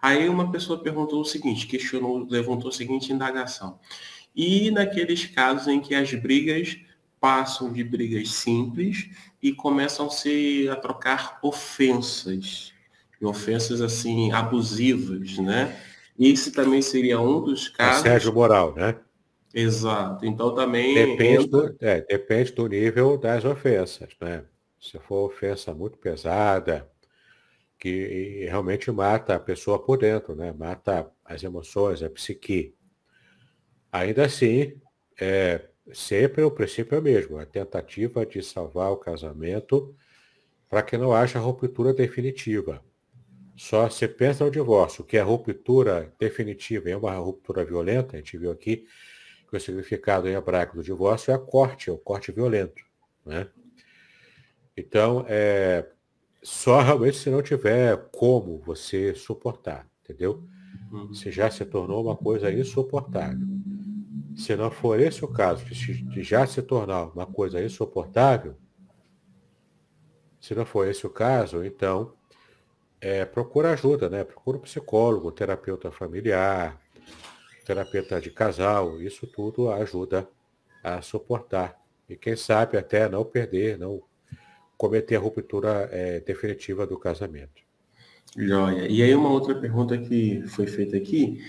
Aí 0.00 0.28
uma 0.28 0.50
pessoa 0.50 0.82
perguntou 0.82 1.20
o 1.20 1.24
seguinte, 1.24 1.66
questionou, 1.66 2.26
levantou 2.28 2.70
a 2.70 2.72
seguinte 2.72 3.12
indagação. 3.12 3.78
E 4.34 4.70
naqueles 4.70 5.26
casos 5.26 5.68
em 5.68 5.80
que 5.80 5.94
as 5.94 6.12
brigas 6.14 6.78
passam 7.20 7.72
de 7.72 7.84
brigas 7.84 8.30
simples 8.30 9.10
e 9.42 9.52
começam 9.52 10.06
a 10.06 10.10
se 10.10 10.68
a 10.70 10.76
trocar 10.76 11.38
ofensas, 11.42 12.72
ofensas 13.20 13.80
assim 13.80 14.32
abusivas, 14.32 15.36
né? 15.38 15.78
Esse 16.18 16.52
também 16.52 16.80
seria 16.80 17.20
um 17.20 17.42
dos 17.42 17.68
casos. 17.68 18.00
Assédio 18.00 18.32
moral, 18.32 18.74
né? 18.74 18.96
Exato. 19.54 20.24
Então 20.24 20.54
também. 20.54 20.94
Depende, 20.94 21.46
do, 21.46 21.76
é, 21.80 22.00
depende 22.02 22.52
do 22.52 22.66
nível 22.66 23.18
das 23.18 23.44
ofensas, 23.44 24.10
né? 24.20 24.44
Se 24.80 24.98
for 24.98 25.26
ofensa 25.26 25.74
muito 25.74 25.98
pesada, 25.98 26.88
que 27.80 28.44
realmente 28.44 28.92
mata 28.92 29.34
a 29.34 29.40
pessoa 29.40 29.82
por 29.82 29.98
dentro, 29.98 30.36
né? 30.36 30.52
Mata 30.52 31.10
as 31.24 31.42
emoções, 31.42 32.02
a 32.02 32.10
psique. 32.10 32.74
Ainda 33.90 34.26
assim, 34.26 34.78
é, 35.18 35.66
sempre 35.90 36.42
o 36.42 36.50
princípio 36.50 36.94
é 36.94 36.98
o 36.98 37.02
mesmo, 37.02 37.38
a 37.38 37.46
tentativa 37.46 38.26
de 38.26 38.42
salvar 38.42 38.92
o 38.92 38.98
casamento 38.98 39.96
para 40.68 40.82
que 40.82 40.98
não 40.98 41.14
haja 41.14 41.38
ruptura 41.38 41.94
definitiva. 41.94 42.84
Só 43.56 43.88
se 43.88 44.06
pensa 44.06 44.44
no 44.44 44.50
divórcio, 44.50 45.02
que 45.02 45.18
a 45.18 45.24
ruptura 45.24 46.12
definitiva 46.18 46.90
é 46.90 46.96
uma 46.96 47.14
ruptura 47.14 47.64
violenta, 47.64 48.14
a 48.14 48.18
gente 48.18 48.36
viu 48.36 48.50
aqui 48.50 48.86
que 49.48 49.56
o 49.56 49.60
significado 49.60 50.28
em 50.28 50.34
hebraico 50.34 50.76
do 50.76 50.82
divórcio 50.82 51.32
é 51.32 51.34
a 51.34 51.38
corte, 51.38 51.90
é 51.90 51.92
o 51.92 51.98
corte 51.98 52.30
violento. 52.30 52.84
Né? 53.24 53.48
Então, 54.76 55.24
é, 55.28 55.86
só 56.42 56.80
realmente 56.80 57.18
se 57.18 57.30
não 57.30 57.42
tiver 57.42 57.96
como 58.12 58.58
você 58.58 59.14
suportar, 59.14 59.86
entendeu? 60.02 60.42
Uhum. 60.90 61.12
Se 61.12 61.30
já 61.30 61.50
se 61.50 61.64
tornou 61.64 62.04
uma 62.04 62.16
coisa 62.16 62.52
insuportável. 62.52 63.46
Se 64.36 64.56
não 64.56 64.70
for 64.70 64.98
esse 64.98 65.24
o 65.24 65.28
caso, 65.28 65.64
de 65.64 66.22
já 66.22 66.46
se 66.46 66.62
tornar 66.62 67.04
uma 67.04 67.26
coisa 67.26 67.62
insuportável, 67.62 68.56
se 70.40 70.54
não 70.54 70.64
for 70.64 70.88
esse 70.88 71.06
o 71.06 71.10
caso, 71.10 71.62
então 71.64 72.14
é, 73.00 73.24
procura 73.24 73.72
ajuda, 73.72 74.08
né? 74.08 74.24
Procura 74.24 74.56
um 74.56 74.62
psicólogo, 74.62 75.30
terapeuta 75.32 75.90
familiar, 75.90 76.80
terapeuta 77.66 78.20
de 78.20 78.30
casal, 78.30 79.00
isso 79.00 79.26
tudo 79.26 79.70
ajuda 79.70 80.28
a 80.82 81.02
suportar. 81.02 81.78
E 82.08 82.16
quem 82.16 82.34
sabe 82.34 82.76
até 82.78 83.08
não 83.08 83.24
perder, 83.24 83.78
não 83.78 84.02
cometer 84.80 85.16
a 85.16 85.20
ruptura 85.20 85.90
é, 85.92 86.20
definitiva 86.20 86.86
do 86.86 86.98
casamento. 86.98 87.60
Joia. 88.34 88.86
E 88.88 89.02
aí 89.02 89.14
uma 89.14 89.28
outra 89.28 89.54
pergunta 89.54 89.98
que 89.98 90.42
foi 90.46 90.66
feita 90.66 90.96
aqui, 90.96 91.44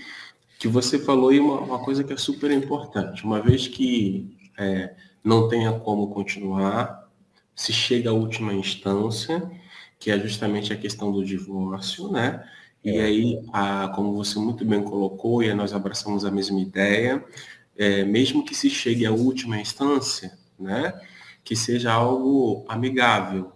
que 0.58 0.68
você 0.68 0.98
falou 0.98 1.30
aí 1.30 1.40
uma, 1.40 1.60
uma 1.60 1.78
coisa 1.82 2.04
que 2.04 2.12
é 2.12 2.16
super 2.18 2.50
importante. 2.50 3.24
Uma 3.24 3.40
vez 3.40 3.66
que 3.66 4.36
é, 4.58 4.94
não 5.24 5.48
tenha 5.48 5.72
como 5.72 6.08
continuar, 6.08 7.10
se 7.56 7.72
chega 7.72 8.10
à 8.10 8.12
última 8.12 8.52
instância, 8.52 9.50
que 9.98 10.10
é 10.10 10.18
justamente 10.18 10.70
a 10.70 10.76
questão 10.76 11.10
do 11.10 11.24
divórcio, 11.24 12.12
né? 12.12 12.46
E 12.84 12.98
é. 12.98 13.02
aí, 13.02 13.42
a, 13.50 13.88
como 13.94 14.12
você 14.12 14.38
muito 14.38 14.62
bem 14.62 14.82
colocou, 14.82 15.42
e 15.42 15.54
nós 15.54 15.72
abraçamos 15.72 16.26
a 16.26 16.30
mesma 16.30 16.60
ideia, 16.60 17.24
é, 17.78 18.04
mesmo 18.04 18.44
que 18.44 18.54
se 18.54 18.68
chegue 18.68 19.06
à 19.06 19.10
última 19.10 19.58
instância, 19.58 20.36
né? 20.60 20.92
Que 21.44 21.56
seja 21.56 21.92
algo 21.92 22.64
amigável. 22.68 23.52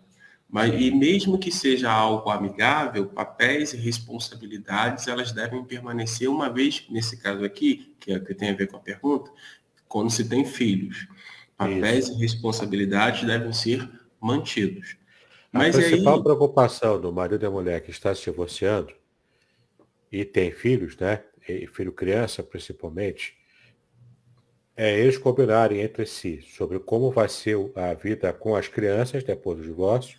Mas, 0.49 0.73
e 0.81 0.91
mesmo 0.91 1.39
que 1.39 1.51
seja 1.51 1.91
algo 1.91 2.31
amigável, 2.31 3.07
papéis 3.07 3.73
e 3.73 3.77
responsabilidades, 3.77 5.09
elas 5.09 5.33
devem 5.33 5.65
permanecer 5.65 6.29
uma 6.31 6.49
vez, 6.49 6.87
nesse 6.89 7.17
caso 7.21 7.45
aqui, 7.45 7.95
que 7.99 8.13
é 8.13 8.17
o 8.17 8.25
que 8.25 8.35
tem 8.35 8.51
a 8.51 8.55
ver 8.55 8.69
com 8.69 8.77
a 8.77 8.81
pergunta, 8.81 9.31
quando 9.89 10.11
se 10.11 10.29
tem 10.29 10.45
filhos. 10.45 11.09
Papéis 11.57 12.07
Isso. 12.07 12.17
e 12.17 12.21
responsabilidades 12.21 13.27
devem 13.27 13.53
ser 13.53 13.89
mantidos. 14.21 14.97
Mas 15.51 15.75
a 15.75 15.81
principal 15.81 16.17
aí... 16.17 16.23
preocupação 16.23 17.01
do 17.01 17.13
marido 17.13 17.37
e 17.37 17.39
da 17.39 17.51
mulher 17.51 17.81
que 17.81 17.91
está 17.91 18.15
se 18.15 18.25
divorciando 18.25 18.93
e 20.11 20.25
tem 20.25 20.53
filhos, 20.53 20.97
né? 20.97 21.23
E 21.49 21.67
filho 21.67 21.93
criança 21.93 22.43
principalmente, 22.43 23.37
é 24.77 24.99
eles 24.99 25.17
combinarem 25.17 25.81
entre 25.81 26.05
si 26.05 26.43
sobre 26.43 26.79
como 26.79 27.11
vai 27.11 27.29
ser 27.29 27.57
a 27.75 27.95
vida 27.95 28.33
com 28.33 28.55
as 28.55 28.69
crianças 28.69 29.25
depois 29.25 29.59
do 29.59 29.65
divórcio, 29.65 30.19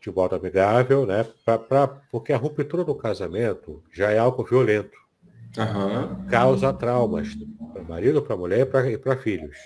de 0.00 0.10
modo 0.10 0.34
amigável, 0.34 1.06
né? 1.06 1.24
Pra, 1.44 1.58
pra, 1.58 1.86
porque 1.86 2.32
a 2.32 2.36
ruptura 2.36 2.84
do 2.84 2.94
casamento 2.94 3.82
já 3.92 4.10
é 4.10 4.18
algo 4.18 4.44
violento. 4.44 4.98
Uhum. 5.56 6.26
Causa 6.26 6.72
traumas 6.72 7.28
para 7.72 7.82
marido, 7.82 8.22
para 8.22 8.36
mulher 8.36 8.68
e 8.90 8.98
para 8.98 9.16
filhos. 9.16 9.56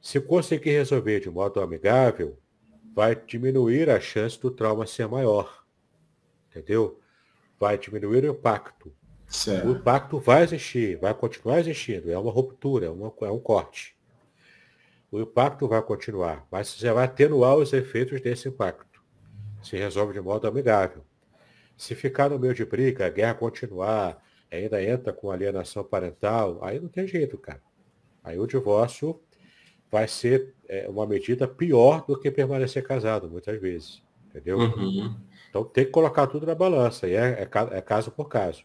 Se 0.00 0.20
conseguir 0.20 0.70
resolver 0.70 1.20
de 1.20 1.28
modo 1.28 1.60
amigável, 1.60 2.38
vai 2.94 3.14
diminuir 3.14 3.90
a 3.90 4.00
chance 4.00 4.40
do 4.40 4.50
trauma 4.50 4.86
ser 4.86 5.06
maior. 5.06 5.64
Entendeu? 6.48 7.00
Vai 7.58 7.76
diminuir 7.76 8.24
o 8.24 8.30
impacto. 8.30 8.92
Certo. 9.30 9.68
O 9.68 9.70
impacto 9.70 10.18
vai 10.18 10.42
existir, 10.42 10.96
vai 10.96 11.14
continuar 11.14 11.60
existindo. 11.60 12.10
É 12.10 12.18
uma 12.18 12.32
ruptura, 12.32 12.86
é, 12.86 12.90
uma, 12.90 13.14
é 13.22 13.30
um 13.30 13.38
corte. 13.38 13.96
O 15.10 15.20
impacto 15.20 15.68
vai 15.68 15.80
continuar, 15.82 16.46
mas 16.50 16.68
você 16.68 16.92
vai 16.92 17.04
atenuar 17.04 17.56
os 17.56 17.72
efeitos 17.72 18.20
desse 18.20 18.48
impacto. 18.48 19.00
Se 19.62 19.76
resolve 19.76 20.12
de 20.12 20.20
modo 20.20 20.48
amigável. 20.48 21.04
Se 21.76 21.94
ficar 21.94 22.28
no 22.28 22.38
meio 22.40 22.54
de 22.54 22.64
briga, 22.64 23.06
a 23.06 23.08
guerra 23.08 23.34
continuar, 23.34 24.20
ainda 24.50 24.82
entra 24.82 25.12
com 25.12 25.30
alienação 25.30 25.84
parental, 25.84 26.58
aí 26.62 26.80
não 26.80 26.88
tem 26.88 27.06
jeito, 27.06 27.38
cara. 27.38 27.62
Aí 28.22 28.38
o 28.38 28.46
divórcio 28.46 29.20
vai 29.90 30.08
ser 30.08 30.54
é, 30.68 30.88
uma 30.88 31.06
medida 31.06 31.46
pior 31.46 32.04
do 32.04 32.18
que 32.18 32.30
permanecer 32.30 32.82
casado, 32.84 33.30
muitas 33.30 33.60
vezes. 33.60 34.02
Entendeu? 34.28 34.58
Uhum. 34.58 35.16
Então 35.48 35.64
tem 35.64 35.84
que 35.84 35.90
colocar 35.90 36.26
tudo 36.26 36.46
na 36.46 36.54
balança, 36.54 37.08
e 37.08 37.14
é, 37.14 37.42
é, 37.42 37.78
é 37.78 37.80
caso 37.80 38.10
por 38.10 38.28
caso. 38.28 38.64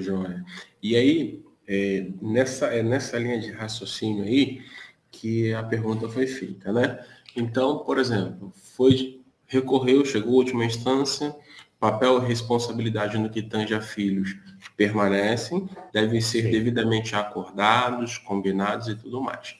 Joia. 0.00 0.44
E 0.82 0.96
aí, 0.96 1.42
é, 1.66 2.06
nessa, 2.20 2.66
é 2.66 2.82
nessa 2.82 3.18
linha 3.18 3.40
de 3.40 3.50
raciocínio 3.50 4.24
aí 4.24 4.62
que 5.10 5.52
a 5.52 5.62
pergunta 5.62 6.08
foi 6.08 6.26
feita, 6.26 6.72
né? 6.72 7.04
Então, 7.36 7.78
por 7.80 7.98
exemplo, 7.98 8.52
foi 8.54 9.20
recorreu, 9.46 10.04
chegou 10.04 10.32
à 10.32 10.36
última 10.36 10.64
instância, 10.64 11.34
papel 11.78 12.22
e 12.22 12.26
responsabilidade 12.26 13.18
no 13.18 13.28
que 13.28 13.42
tange 13.42 13.74
a 13.74 13.82
filhos 13.82 14.34
permanecem, 14.76 15.68
devem 15.92 16.20
ser 16.20 16.44
Sim. 16.44 16.50
devidamente 16.50 17.14
acordados, 17.14 18.16
combinados 18.16 18.88
e 18.88 18.96
tudo 18.96 19.20
mais. 19.20 19.56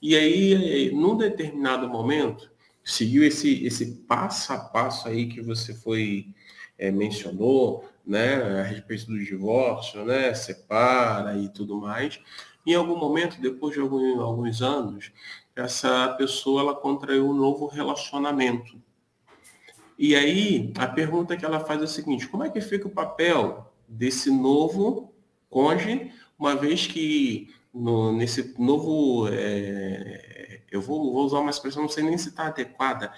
E 0.00 0.16
aí, 0.16 0.90
num 0.94 1.16
determinado 1.16 1.88
momento, 1.88 2.50
seguiu 2.82 3.24
esse, 3.24 3.64
esse 3.66 3.96
passo 4.06 4.52
a 4.52 4.58
passo 4.58 5.08
aí 5.08 5.26
que 5.26 5.42
você 5.42 5.74
foi 5.74 6.28
é, 6.78 6.90
mencionou, 6.90 7.84
né, 8.06 8.60
a 8.60 8.62
respeito 8.62 9.06
do 9.06 9.18
divórcio, 9.18 10.04
né, 10.04 10.34
separa 10.34 11.36
e 11.36 11.48
tudo 11.48 11.80
mais. 11.80 12.20
Em 12.66 12.74
algum 12.74 12.96
momento, 12.96 13.40
depois 13.40 13.74
de 13.74 13.80
alguns, 13.80 14.18
alguns 14.18 14.62
anos, 14.62 15.12
essa 15.54 16.14
pessoa 16.18 16.62
ela 16.62 16.74
contraiu 16.74 17.28
um 17.28 17.34
novo 17.34 17.66
relacionamento. 17.66 18.80
E 19.98 20.14
aí, 20.14 20.72
a 20.76 20.86
pergunta 20.86 21.36
que 21.36 21.44
ela 21.44 21.60
faz 21.60 21.80
é 21.80 21.84
a 21.84 21.86
seguinte: 21.86 22.26
como 22.26 22.42
é 22.42 22.50
que 22.50 22.60
fica 22.60 22.88
o 22.88 22.90
papel 22.90 23.72
desse 23.86 24.30
novo 24.30 25.12
cônjuge, 25.48 26.10
uma 26.36 26.56
vez 26.56 26.86
que 26.86 27.54
no, 27.72 28.12
nesse 28.12 28.54
novo 28.58 29.28
é, 29.30 30.62
eu 30.70 30.80
vou, 30.80 31.12
vou, 31.12 31.24
usar 31.24 31.38
uma 31.38 31.50
expressão, 31.50 31.82
não 31.82 31.88
sei 31.88 32.02
nem 32.02 32.18
se 32.18 32.30
está 32.30 32.46
adequada, 32.46 33.12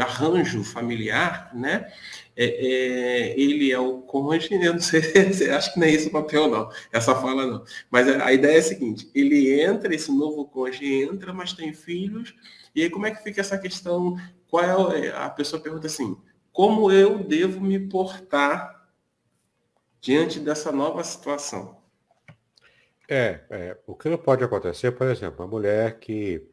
arranjo 0.00 0.64
familiar, 0.64 1.50
né? 1.54 1.88
É, 2.36 2.44
é, 2.44 3.40
ele 3.40 3.72
é 3.72 3.78
o 3.78 4.02
cônjuge, 4.02 4.54
eu 4.54 4.74
não 4.74 4.80
sei, 4.80 5.00
acho 5.56 5.72
que 5.72 5.80
não 5.80 5.86
é 5.86 5.90
esse 5.90 6.08
o 6.08 6.12
papel 6.12 6.48
não, 6.48 6.70
essa 6.92 7.14
fala 7.14 7.46
não. 7.46 7.64
Mas 7.90 8.06
a, 8.08 8.30
ideia 8.30 8.56
é 8.56 8.58
a 8.58 8.62
seguinte, 8.62 9.10
ele 9.14 9.58
entra, 9.60 9.94
esse 9.94 10.12
novo 10.12 10.44
cônjuge 10.44 11.02
entra, 11.02 11.32
mas 11.32 11.54
tem 11.54 11.72
filhos, 11.72 12.34
e 12.74 12.82
aí 12.82 12.90
como 12.90 13.06
é 13.06 13.10
que 13.10 13.22
fica 13.22 13.40
essa 13.40 13.58
questão, 13.58 14.16
qual 14.50 14.92
é, 14.92 15.08
a 15.16 15.30
pessoa 15.30 15.62
pergunta 15.62 15.86
assim, 15.86 16.14
como 16.52 16.92
eu 16.92 17.18
devo 17.24 17.58
me 17.60 17.78
portar 17.88 18.86
diante 20.00 20.38
dessa 20.38 20.70
nova 20.70 21.02
situação? 21.02 21.76
É, 23.08 23.40
é, 23.50 23.78
o 23.86 23.94
que 23.94 24.08
não 24.08 24.18
pode 24.18 24.44
acontecer, 24.44 24.92
por 24.92 25.06
exemplo, 25.06 25.44
uma 25.44 25.50
mulher 25.50 25.98
que 25.98 26.46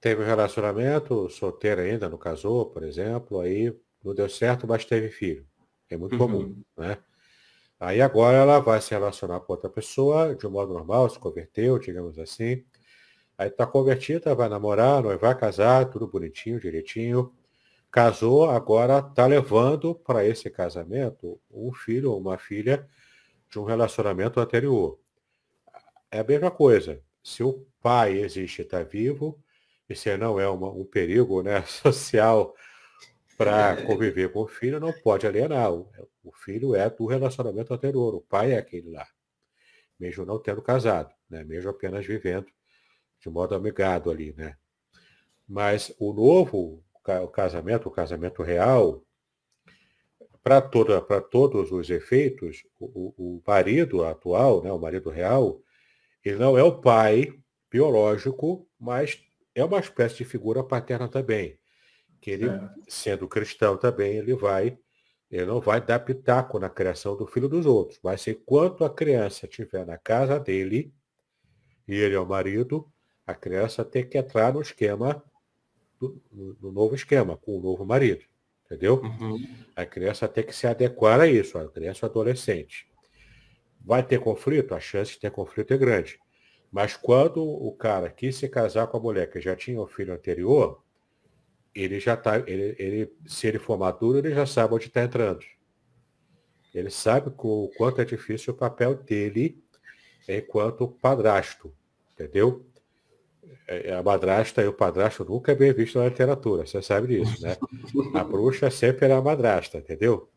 teve 0.00 0.22
um 0.22 0.26
relacionamento, 0.26 1.28
solteira 1.30 1.82
ainda, 1.82 2.08
não 2.08 2.18
casou, 2.18 2.66
por 2.66 2.82
exemplo, 2.82 3.40
aí 3.40 3.72
não 4.02 4.14
deu 4.14 4.28
certo, 4.28 4.66
mas 4.66 4.84
teve 4.84 5.08
filho. 5.08 5.46
É 5.88 5.96
muito 5.96 6.16
comum, 6.16 6.38
uhum. 6.38 6.64
né? 6.76 6.98
Aí 7.78 8.00
agora 8.00 8.36
ela 8.36 8.60
vai 8.60 8.80
se 8.80 8.90
relacionar 8.90 9.40
com 9.40 9.52
outra 9.52 9.68
pessoa 9.68 10.34
de 10.36 10.46
um 10.46 10.50
modo 10.50 10.72
normal, 10.72 11.10
se 11.10 11.18
converteu, 11.18 11.78
digamos 11.78 12.18
assim. 12.18 12.64
Aí 13.36 13.48
está 13.48 13.66
convertida, 13.66 14.34
vai 14.34 14.48
namorar, 14.48 15.02
vai 15.18 15.36
casar, 15.36 15.90
tudo 15.90 16.06
bonitinho, 16.06 16.60
direitinho. 16.60 17.34
Casou, 17.90 18.48
agora 18.48 19.00
está 19.00 19.26
levando 19.26 19.94
para 19.94 20.24
esse 20.24 20.48
casamento 20.48 21.40
um 21.50 21.72
filho 21.72 22.12
ou 22.12 22.20
uma 22.20 22.38
filha 22.38 22.88
de 23.50 23.58
um 23.58 23.64
relacionamento 23.64 24.38
anterior. 24.40 24.98
É 26.10 26.20
a 26.20 26.24
mesma 26.24 26.50
coisa. 26.50 27.02
Se 27.22 27.42
o 27.42 27.66
pai 27.80 28.18
existe 28.18 28.62
e 28.62 28.64
está 28.64 28.82
vivo, 28.82 29.42
esse 29.88 30.16
não 30.16 30.38
é 30.38 30.48
uma, 30.48 30.70
um 30.70 30.84
perigo 30.84 31.42
né, 31.42 31.62
social 31.66 32.54
para 33.36 33.82
conviver 33.84 34.30
com 34.32 34.40
o 34.40 34.48
filho, 34.48 34.80
não 34.80 34.92
pode 34.92 35.26
alienar. 35.26 35.72
O, 35.72 35.90
o 36.24 36.32
filho 36.32 36.74
é 36.74 36.88
do 36.88 37.06
relacionamento 37.06 37.72
anterior, 37.74 38.14
o 38.14 38.20
pai 38.20 38.52
é 38.52 38.58
aquele 38.58 38.90
lá, 38.90 39.06
mesmo 39.98 40.24
não 40.24 40.38
tendo 40.38 40.62
casado, 40.62 41.12
né, 41.28 41.44
mesmo 41.44 41.70
apenas 41.70 42.06
vivendo 42.06 42.46
de 43.20 43.30
modo 43.30 43.54
amigado 43.54 44.10
ali. 44.10 44.32
Né. 44.32 44.56
Mas 45.48 45.94
o 45.98 46.12
novo 46.12 46.84
o 47.22 47.28
casamento, 47.28 47.88
o 47.88 47.92
casamento 47.92 48.42
real, 48.42 49.02
para 50.42 51.20
todos 51.20 51.72
os 51.72 51.90
efeitos, 51.90 52.64
o, 52.78 53.14
o, 53.16 53.42
marido 53.46 54.04
atual, 54.04 54.62
né, 54.62 54.72
o 54.72 54.78
marido 54.78 55.10
real, 55.10 55.60
ele 56.24 56.36
não 56.36 56.56
é 56.56 56.62
o 56.62 56.80
pai 56.80 57.32
biológico, 57.70 58.68
mas 58.78 59.20
é 59.54 59.64
uma 59.64 59.80
espécie 59.80 60.18
de 60.18 60.24
figura 60.24 60.62
paterna 60.62 61.08
também. 61.08 61.58
Que 62.22 62.30
ele, 62.30 62.48
é. 62.48 62.70
sendo 62.88 63.28
cristão 63.28 63.76
também, 63.76 64.16
ele 64.16 64.34
vai, 64.34 64.78
ele 65.28 65.44
não 65.44 65.60
vai 65.60 65.80
dar 65.80 65.98
pitaco 65.98 66.58
na 66.58 66.70
criação 66.70 67.16
do 67.16 67.26
filho 67.26 67.48
dos 67.48 67.66
outros. 67.66 67.98
Mas 68.02 68.26
enquanto 68.28 68.84
a 68.84 68.88
criança 68.88 69.44
estiver 69.44 69.84
na 69.84 69.98
casa 69.98 70.38
dele, 70.38 70.94
e 71.86 71.94
ele 71.96 72.14
é 72.14 72.20
o 72.20 72.24
marido, 72.24 72.88
a 73.26 73.34
criança 73.34 73.84
tem 73.84 74.08
que 74.08 74.16
entrar 74.16 74.54
no 74.54 74.62
esquema, 74.62 75.22
do, 76.00 76.22
no, 76.30 76.70
novo 76.70 76.94
esquema, 76.94 77.36
com 77.36 77.58
o 77.58 77.60
novo 77.60 77.84
marido. 77.84 78.24
Entendeu? 78.64 79.02
Uhum. 79.02 79.44
A 79.74 79.84
criança 79.84 80.28
tem 80.28 80.44
que 80.44 80.54
se 80.54 80.66
adequar 80.66 81.20
a 81.20 81.26
isso, 81.26 81.58
a 81.58 81.68
criança 81.68 82.06
adolescente. 82.06 82.88
Vai 83.84 84.02
ter 84.02 84.20
conflito? 84.20 84.74
A 84.74 84.80
chance 84.80 85.12
de 85.12 85.18
ter 85.18 85.30
conflito 85.30 85.74
é 85.74 85.76
grande. 85.76 86.18
Mas 86.70 86.96
quando 86.96 87.44
o 87.44 87.72
cara 87.72 88.08
quis 88.08 88.36
se 88.36 88.48
casar 88.48 88.86
com 88.86 88.96
a 88.96 89.00
mulher 89.00 89.30
que 89.30 89.40
já 89.40 89.54
tinha 89.54 89.80
um 89.80 89.86
filho 89.86 90.14
anterior, 90.14 90.81
ele 91.74 91.98
já 92.00 92.16
tá, 92.16 92.38
ele, 92.38 92.76
ele, 92.78 93.12
se 93.26 93.46
ele 93.46 93.58
for 93.58 93.78
maduro, 93.78 94.18
ele 94.18 94.34
já 94.34 94.46
sabe 94.46 94.74
onde 94.74 94.86
está 94.86 95.02
entrando. 95.02 95.44
Ele 96.74 96.90
sabe 96.90 97.32
o 97.36 97.70
quanto 97.76 98.00
é 98.00 98.04
difícil 98.04 98.54
o 98.54 98.56
papel 98.56 98.94
dele 98.94 99.62
enquanto 100.28 100.88
padrasto, 100.88 101.74
entendeu? 102.12 102.66
É, 103.66 103.90
é, 103.90 103.94
a 103.94 104.02
madrasta 104.02 104.62
e 104.62 104.66
o 104.66 104.72
padrasto 104.72 105.24
nunca 105.24 105.52
é 105.52 105.54
bem 105.54 105.72
visto 105.72 105.98
na 105.98 106.06
literatura, 106.06 106.66
você 106.66 106.80
sabe 106.80 107.08
disso, 107.08 107.42
né? 107.42 107.56
A 108.14 108.24
bruxa 108.24 108.70
sempre 108.70 109.04
era 109.04 109.18
a 109.18 109.22
madrasta, 109.22 109.78
entendeu? 109.78 110.30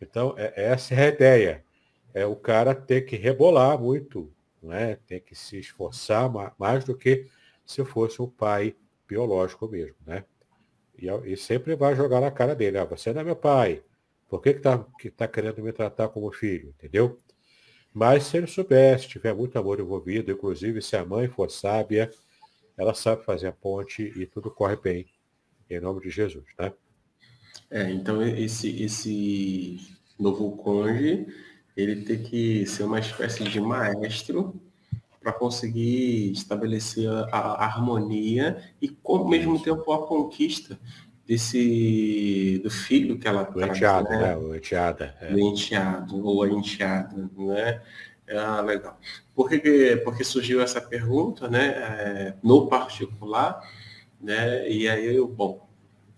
Então, 0.00 0.34
é, 0.36 0.52
essa 0.56 0.94
é 0.94 1.06
a 1.06 1.08
ideia. 1.08 1.64
É 2.12 2.26
o 2.26 2.36
cara 2.36 2.74
ter 2.74 3.02
que 3.02 3.16
rebolar 3.16 3.80
muito 3.80 4.32
né? 4.64 4.98
tem 5.06 5.20
que 5.20 5.34
se 5.34 5.58
esforçar 5.58 6.30
mais 6.58 6.84
do 6.84 6.96
que 6.96 7.28
se 7.64 7.84
fosse 7.84 8.20
o 8.20 8.28
pai 8.28 8.74
biológico 9.06 9.68
mesmo. 9.68 9.96
Né? 10.06 10.24
E, 10.98 11.08
e 11.32 11.36
sempre 11.36 11.74
vai 11.74 11.94
jogar 11.94 12.20
na 12.20 12.30
cara 12.30 12.54
dele, 12.54 12.78
ah, 12.78 12.84
você 12.84 13.12
não 13.12 13.20
é 13.20 13.24
meu 13.24 13.36
pai, 13.36 13.82
por 14.28 14.40
que 14.40 14.50
está 14.50 14.84
que 14.98 15.10
tá 15.10 15.28
querendo 15.28 15.62
me 15.62 15.72
tratar 15.72 16.08
como 16.08 16.32
filho? 16.32 16.68
Entendeu? 16.70 17.20
Mas 17.92 18.24
se 18.24 18.36
ele 18.36 18.46
soubesse, 18.46 19.08
tiver 19.08 19.34
muito 19.34 19.56
amor 19.56 19.78
envolvido, 19.78 20.32
inclusive 20.32 20.82
se 20.82 20.96
a 20.96 21.04
mãe 21.04 21.28
for 21.28 21.50
sábia, 21.50 22.10
ela 22.76 22.92
sabe 22.94 23.24
fazer 23.24 23.48
a 23.48 23.52
ponte 23.52 24.02
e 24.02 24.26
tudo 24.26 24.50
corre 24.50 24.76
bem, 24.76 25.06
em 25.70 25.80
nome 25.80 26.00
de 26.00 26.10
Jesus, 26.10 26.44
né? 26.58 26.72
É, 27.70 27.90
então 27.90 28.22
esse, 28.22 28.82
esse 28.82 29.78
novo 30.18 30.56
cônjuge 30.56 31.26
ele 31.76 32.02
tem 32.02 32.22
que 32.22 32.66
ser 32.66 32.84
uma 32.84 33.00
espécie 33.00 33.44
de 33.44 33.60
maestro 33.60 34.60
para 35.24 35.32
conseguir 35.32 36.30
estabelecer 36.32 37.08
a, 37.32 37.64
harmonia 37.64 38.62
e, 38.80 38.94
ao 39.02 39.26
mesmo 39.26 39.58
tempo, 39.58 39.90
a 39.90 40.06
conquista 40.06 40.78
desse 41.26 42.60
do 42.62 42.70
filho 42.70 43.18
que 43.18 43.26
ela 43.26 43.42
o 43.42 43.54
traz, 43.54 43.74
enteado, 43.74 44.10
né? 44.10 44.18
né? 44.18 44.36
O 44.36 44.54
enteada. 44.54 45.14
É. 45.22 45.32
O 45.32 45.38
enteado, 45.38 46.22
ou 46.22 46.42
a 46.42 46.48
enteada, 46.48 47.30
né? 47.38 47.80
Ah, 48.28 48.60
legal. 48.60 49.00
Por 49.34 49.48
que, 49.48 49.96
porque 50.04 50.22
surgiu 50.22 50.60
essa 50.60 50.80
pergunta, 50.80 51.48
né? 51.48 51.68
É, 51.68 52.34
no 52.42 52.66
particular, 52.66 53.66
né? 54.20 54.68
E 54.70 54.86
aí 54.86 55.16
eu, 55.16 55.26
bom, 55.26 55.66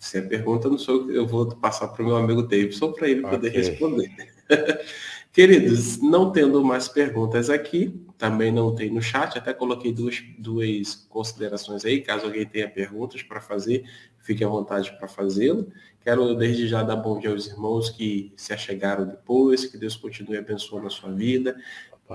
se 0.00 0.18
a 0.18 0.22
pergunta 0.22 0.68
não 0.68 0.78
sou 0.78 1.08
eu, 1.08 1.14
eu 1.14 1.26
vou 1.28 1.46
passar 1.54 1.86
para 1.88 2.02
o 2.02 2.06
meu 2.06 2.16
amigo 2.16 2.42
Davidson 2.42 2.90
para 2.90 3.08
ele 3.08 3.20
okay. 3.20 3.30
poder 3.30 3.50
responder. 3.50 4.10
Queridos, 5.32 5.98
não 6.02 6.32
tendo 6.32 6.64
mais 6.64 6.88
perguntas 6.88 7.50
aqui, 7.50 7.94
também 8.18 8.50
não 8.50 8.74
tem 8.74 8.90
no 8.90 9.02
chat, 9.02 9.36
até 9.36 9.52
coloquei 9.52 9.92
duas, 9.92 10.22
duas 10.38 10.94
considerações 11.08 11.84
aí, 11.84 12.00
caso 12.00 12.26
alguém 12.26 12.46
tenha 12.46 12.68
perguntas 12.68 13.22
para 13.22 13.40
fazer, 13.40 13.84
fique 14.20 14.42
à 14.42 14.48
vontade 14.48 14.96
para 14.98 15.06
fazê-lo. 15.06 15.70
Quero 16.02 16.34
desde 16.34 16.68
já 16.68 16.82
dar 16.82 16.96
bom 16.96 17.18
dia 17.18 17.30
aos 17.30 17.46
irmãos 17.46 17.90
que 17.90 18.32
se 18.36 18.52
achegaram 18.52 19.06
depois, 19.06 19.66
que 19.66 19.76
Deus 19.76 19.96
continue 19.96 20.38
abençoando 20.38 20.86
a 20.86 20.90
sua 20.90 21.12
vida. 21.12 21.56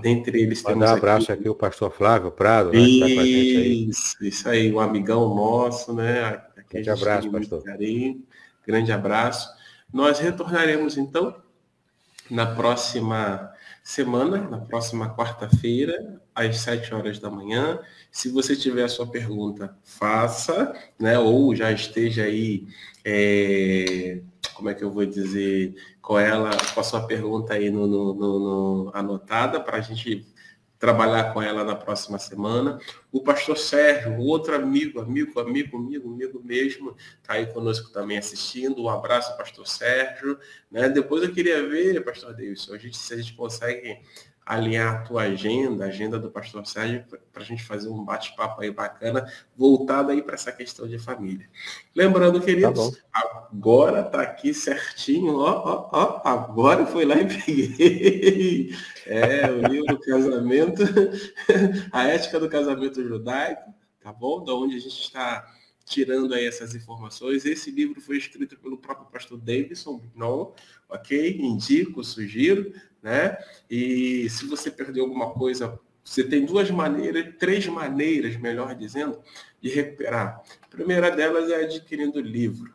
Dentre 0.02 0.42
eles 0.42 0.64
temos. 0.64 0.90
um 0.90 0.94
abraço 0.94 1.32
aqui, 1.32 1.42
aqui 1.42 1.50
o 1.50 1.56
pastor 1.56 1.92
Flávio 1.92 2.32
Prado, 2.32 2.72
né? 2.72 2.80
Isso, 2.80 3.16
tá 3.16 3.22
aí. 3.22 3.90
isso 4.30 4.50
aí, 4.50 4.74
um 4.74 4.80
amigão 4.80 5.36
nosso, 5.36 5.94
né? 5.94 6.42
Grande 6.70 6.90
abraço, 6.90 7.30
pastor. 7.30 7.62
Carinho. 7.62 8.24
Grande 8.66 8.92
abraço. 8.94 9.50
Nós 9.92 10.20
retornaremos 10.20 10.98
então 10.98 11.36
na 12.30 12.46
próxima 12.46 13.52
semana, 13.84 14.38
na 14.50 14.60
próxima 14.60 15.16
quarta-feira, 15.16 16.22
às 16.34 16.58
7 16.58 16.94
horas 16.94 17.20
da 17.20 17.30
manhã. 17.30 17.80
Se 18.12 18.30
você 18.30 18.56
tiver 18.56 18.84
a 18.84 18.90
sua 18.90 19.08
pergunta, 19.08 19.76
faça, 19.84 20.74
né? 21.00 21.18
Ou 21.20 21.56
já 21.56 21.72
esteja 21.72 22.24
aí, 22.24 22.68
é, 23.04 24.22
como 24.54 24.70
é 24.70 24.74
que 24.74 24.84
eu 24.84 24.92
vou 24.92 25.06
dizer, 25.06 25.76
com 26.02 26.18
ela, 26.20 26.52
com 26.74 26.80
a 26.80 26.84
sua 26.84 27.06
pergunta 27.06 27.54
aí 27.54 27.70
no, 27.70 27.88
no, 27.88 28.14
no, 28.14 28.40
no 28.40 28.92
anotada 28.94 29.60
para 29.60 29.78
a 29.78 29.82
gente 29.82 30.26
trabalhar 30.82 31.32
com 31.32 31.40
ela 31.40 31.64
na 31.64 31.76
próxima 31.76 32.18
semana. 32.18 32.80
O 33.12 33.22
pastor 33.22 33.56
Sérgio, 33.56 34.18
outro 34.18 34.56
amigo, 34.56 35.00
amigo, 35.00 35.40
amigo, 35.40 35.78
amigo, 35.78 36.12
amigo 36.12 36.42
mesmo, 36.44 36.98
está 37.22 37.34
aí 37.34 37.46
conosco 37.46 37.92
também 37.92 38.18
assistindo. 38.18 38.82
Um 38.82 38.90
abraço, 38.90 39.38
pastor 39.38 39.68
Sérgio. 39.68 40.40
Né? 40.72 40.90
Depois 40.90 41.22
eu 41.22 41.32
queria 41.32 41.66
ver, 41.70 42.04
pastor 42.04 42.34
Davidson, 42.34 42.74
a 42.74 42.78
gente, 42.80 42.98
se 42.98 43.14
a 43.14 43.18
gente 43.18 43.34
consegue 43.34 44.00
alinhar 44.52 44.96
a 44.96 44.98
tua 45.04 45.22
agenda, 45.22 45.86
a 45.86 45.88
agenda 45.88 46.20
do 46.20 46.30
pastor 46.30 46.68
Sérgio, 46.68 47.06
para 47.32 47.42
a 47.42 47.46
gente 47.46 47.64
fazer 47.64 47.88
um 47.88 48.04
bate-papo 48.04 48.62
aí 48.62 48.70
bacana, 48.70 49.26
voltado 49.56 50.12
aí 50.12 50.22
para 50.22 50.36
essa 50.36 50.52
questão 50.52 50.90
de 50.90 51.00
família. 51.00 51.50
Lembrando, 51.96 52.42
queridos, 52.42 52.92
tá 53.14 53.48
agora 53.50 54.04
tá 54.04 54.22
aqui 54.22 54.54
certinho, 54.54 55.38
ó, 55.38 55.50
ó, 55.50 55.90
ó, 55.94 56.28
agora 56.28 56.86
foi 56.86 57.06
lá 57.06 57.16
e 57.16 57.28
peguei. 57.28 58.76
É, 59.06 59.50
o 59.50 59.66
livro 59.66 59.98
Casamento, 60.00 60.84
a 61.94 62.10
ética 62.10 62.38
do 62.38 62.50
casamento 62.50 63.02
judaico, 63.02 63.74
tá 64.02 64.12
bom? 64.12 64.44
Da 64.44 64.54
onde 64.54 64.76
a 64.76 64.80
gente 64.80 65.00
está 65.00 65.46
tirando 65.86 66.34
aí 66.34 66.46
essas 66.46 66.76
informações. 66.76 67.46
Esse 67.46 67.72
livro 67.72 68.02
foi 68.02 68.18
escrito 68.18 68.58
pelo 68.58 68.78
próprio 68.78 69.08
pastor 69.08 69.38
Davidson, 69.38 70.02
não, 70.14 70.54
ok? 70.90 71.38
Indico, 71.40 72.04
sugiro, 72.04 72.74
né? 73.02 73.38
E 73.70 74.30
se 74.30 74.46
você 74.46 74.70
perdeu 74.70 75.04
alguma 75.04 75.32
coisa, 75.32 75.80
você 76.04 76.24
tem 76.24 76.46
duas 76.46 76.70
maneiras, 76.70 77.36
três 77.40 77.66
maneiras, 77.68 78.36
melhor 78.38 78.76
dizendo, 78.76 79.20
de 79.62 79.70
recuperar. 79.70 80.42
A 80.62 80.68
primeira 80.68 81.12
delas 81.12 81.50
é 81.50 81.64
adquirindo 81.64 82.20
o 82.20 82.22
livro. 82.22 82.74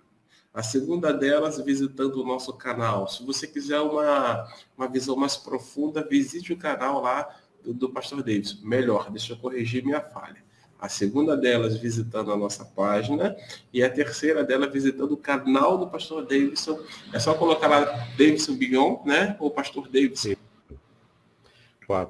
A 0.55 0.62
segunda 0.62 1.12
delas, 1.12 1.61
visitando 1.62 2.16
o 2.16 2.27
nosso 2.27 2.53
canal. 2.55 3.09
Se 3.09 3.24
você 3.24 3.47
quiser 3.47 3.81
uma, 3.81 4.48
uma 4.77 4.89
visão 4.89 5.15
mais 5.15 5.36
profunda, 5.36 6.07
visite 6.09 6.53
o 6.53 6.57
canal 6.57 7.03
lá 7.03 7.28
do, 7.62 7.74
do 7.74 7.90
Pastor 7.90 8.23
Davidson. 8.23 8.59
Melhor, 8.62 9.11
deixa 9.11 9.35
eu 9.35 9.36
corrigir 9.36 9.85
minha 9.85 10.01
falha. 10.01 10.43
A 10.78 10.89
segunda 10.89 11.36
delas 11.36 11.77
visitando 11.77 12.31
a 12.31 12.36
nossa 12.36 12.65
página 12.65 13.35
e 13.73 13.82
a 13.82 13.90
terceira 13.90 14.44
dela 14.44 14.69
visitando 14.69 15.12
o 15.12 15.16
canal 15.16 15.78
do 15.78 15.89
Pastor 15.89 16.27
Davidson. 16.27 16.81
É 17.12 17.19
só 17.19 17.35
colocar 17.35 17.66
lá 17.66 17.85
Davidson 18.19 18.55
Bignon, 18.55 19.03
né? 19.05 19.36
Ou 19.40 19.51
Pastor 19.51 19.89
Davidson. 19.89 20.35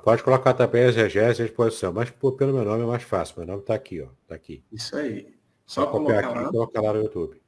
Pode 0.02 0.22
colocar 0.22 0.54
também 0.54 0.84
as 0.84 0.96
regés 0.96 1.38
à 1.40 1.44
exposição, 1.44 1.92
mas 1.92 2.10
pelo 2.10 2.54
meu 2.54 2.64
nome 2.64 2.82
é 2.82 2.86
mais 2.86 3.02
fácil. 3.02 3.34
Meu 3.38 3.46
nome 3.46 3.60
está 3.60 3.74
aqui, 3.74 4.00
ó. 4.00 4.08
Tá 4.26 4.34
aqui. 4.34 4.64
Isso 4.72 4.96
aí. 4.96 5.36
Só, 5.66 5.82
só 5.82 5.86
colocar 5.90 6.20
aqui 6.20 6.38
lá. 6.38 6.48
e 6.48 6.50
colocar 6.50 6.80
lá 6.80 6.92
no 6.92 7.02
YouTube. 7.02 7.40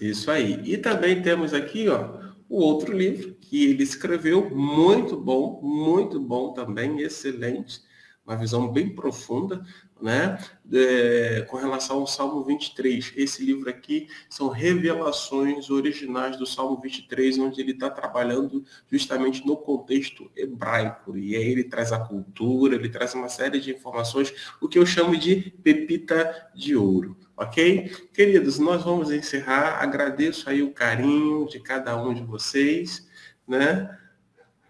Isso 0.00 0.30
aí. 0.30 0.60
E 0.64 0.76
também 0.76 1.22
temos 1.22 1.54
aqui, 1.54 1.88
ó, 1.88 2.18
o 2.48 2.60
outro 2.60 2.92
livro 2.92 3.34
que 3.34 3.70
ele 3.70 3.82
escreveu, 3.82 4.50
muito 4.50 5.16
bom, 5.16 5.60
muito 5.62 6.20
bom 6.20 6.52
também, 6.52 7.00
excelente, 7.00 7.80
uma 8.26 8.36
visão 8.36 8.72
bem 8.72 8.94
profunda 8.94 9.64
né, 10.00 10.38
é, 10.72 11.46
com 11.48 11.56
relação 11.56 12.00
ao 12.00 12.06
Salmo 12.06 12.42
23. 12.44 13.12
Esse 13.16 13.44
livro 13.44 13.70
aqui 13.70 14.08
são 14.28 14.48
revelações 14.48 15.70
originais 15.70 16.36
do 16.36 16.46
Salmo 16.46 16.80
23, 16.80 17.38
onde 17.38 17.60
ele 17.60 17.72
está 17.72 17.88
trabalhando 17.88 18.64
justamente 18.90 19.46
no 19.46 19.56
contexto 19.56 20.30
hebraico. 20.36 21.16
E 21.16 21.36
aí 21.36 21.48
ele 21.48 21.64
traz 21.64 21.92
a 21.92 21.98
cultura, 21.98 22.74
ele 22.74 22.88
traz 22.88 23.14
uma 23.14 23.28
série 23.28 23.60
de 23.60 23.70
informações, 23.70 24.34
o 24.60 24.68
que 24.68 24.78
eu 24.78 24.86
chamo 24.86 25.16
de 25.16 25.52
pepita 25.62 26.50
de 26.54 26.76
ouro. 26.76 27.16
Ok? 27.36 27.90
Queridos, 28.12 28.58
nós 28.58 28.82
vamos 28.84 29.10
encerrar. 29.10 29.82
Agradeço 29.82 30.48
aí 30.48 30.62
o 30.62 30.72
carinho 30.72 31.46
de 31.48 31.58
cada 31.58 31.96
um 31.96 32.14
de 32.14 32.22
vocês, 32.22 33.08
né? 33.46 33.98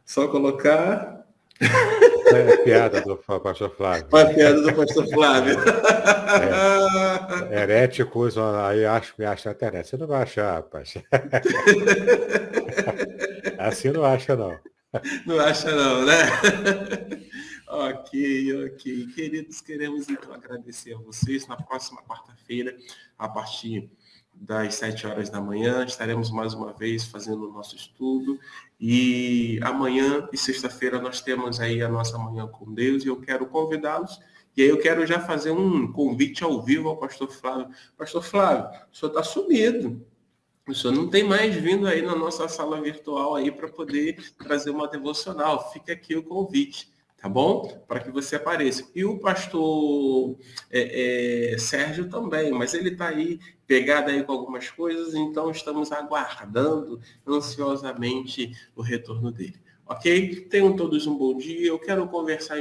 Só 0.05 0.28
colocar 0.28 1.26
é, 2.35 2.56
piada 2.59 3.01
do 3.01 3.16
pastor 3.16 3.74
Flávio. 3.74 4.06
Uma 4.12 4.27
piada 4.27 4.61
do 4.61 4.73
pastor 4.74 5.09
Flávio. 5.09 5.56
É, 7.51 7.62
heréticos, 7.62 8.36
aí 8.39 8.85
acho, 8.85 9.15
me 9.19 9.24
acha 9.24 9.51
internet. 9.51 9.89
Você 9.89 9.97
não 9.97 10.06
vai 10.06 10.23
achar, 10.23 10.55
rapaz. 10.55 10.94
Assim 13.59 13.90
não 13.90 14.05
acha, 14.05 14.36
não. 14.36 14.59
Não 15.27 15.40
acha, 15.40 15.70
não, 15.74 16.05
né? 16.05 16.16
ok, 17.69 18.66
ok. 18.66 19.06
Queridos, 19.15 19.61
queremos 19.61 20.09
então 20.09 20.32
agradecer 20.32 20.94
a 20.94 20.98
vocês. 20.98 21.47
Na 21.47 21.56
próxima 21.56 22.02
quarta-feira, 22.02 22.77
a 23.19 23.28
partir 23.28 23.90
das 24.35 24.74
7 24.77 25.06
horas 25.06 25.31
da 25.31 25.40
manhã. 25.40 25.85
Estaremos 25.85 26.31
mais 26.31 26.55
uma 26.55 26.73
vez 26.73 27.05
fazendo 27.05 27.48
o 27.48 27.52
nosso 27.52 27.77
estudo. 27.77 28.39
E 28.86 29.59
amanhã 29.62 30.28
e 30.31 30.36
sexta-feira 30.36 31.01
nós 31.01 31.23
temos 31.23 31.59
aí 31.59 31.81
a 31.81 31.89
nossa 31.89 32.19
manhã 32.19 32.47
com 32.47 32.70
Deus 32.70 33.02
e 33.02 33.09
eu 33.09 33.19
quero 33.19 33.47
convidá-los. 33.47 34.20
E 34.55 34.61
aí 34.61 34.69
eu 34.69 34.77
quero 34.77 35.06
já 35.06 35.19
fazer 35.19 35.52
um 35.52 35.90
convite 35.90 36.44
ao 36.44 36.62
vivo 36.62 36.90
ao 36.90 36.98
pastor 36.98 37.32
Flávio. 37.32 37.74
Pastor 37.97 38.23
Flávio, 38.23 38.78
o 38.93 38.94
senhor 38.94 39.09
está 39.09 39.23
sumido. 39.23 40.06
O 40.69 40.74
senhor 40.74 40.93
não 40.93 41.09
tem 41.09 41.24
mais 41.24 41.55
vindo 41.55 41.86
aí 41.86 42.02
na 42.02 42.15
nossa 42.15 42.47
sala 42.47 42.78
virtual 42.78 43.35
aí 43.35 43.51
para 43.51 43.69
poder 43.69 44.19
trazer 44.36 44.69
uma 44.69 44.86
devocional. 44.86 45.73
Fica 45.73 45.94
aqui 45.94 46.15
o 46.15 46.23
convite 46.23 46.93
tá 47.24 47.28
bom? 47.30 47.82
Para 47.88 48.01
que 48.01 48.10
você 48.10 48.36
apareça. 48.36 48.86
E 48.94 49.02
o 49.02 49.18
pastor 49.18 50.36
é, 50.70 51.55
é, 51.55 51.59
Sérgio 51.59 52.10
também, 52.10 52.51
mas 52.51 52.74
ele 52.74 52.90
está 52.90 53.09
aí 53.09 53.40
pegado 53.66 54.10
aí 54.10 54.22
com 54.22 54.32
algumas 54.32 54.68
coisas, 54.68 55.14
então 55.14 55.51
estamos 55.51 55.90
aguardando 55.90 57.01
ansiosamente 57.26 58.52
o 58.76 58.82
retorno 58.82 59.32
dele. 59.32 59.56
Ok? 59.86 60.42
Tenham 60.51 60.76
todos 60.76 61.06
um 61.06 61.16
bom 61.16 61.34
dia. 61.34 61.66
Eu 61.66 61.78
quero 61.78 62.06
conversar, 62.09 62.59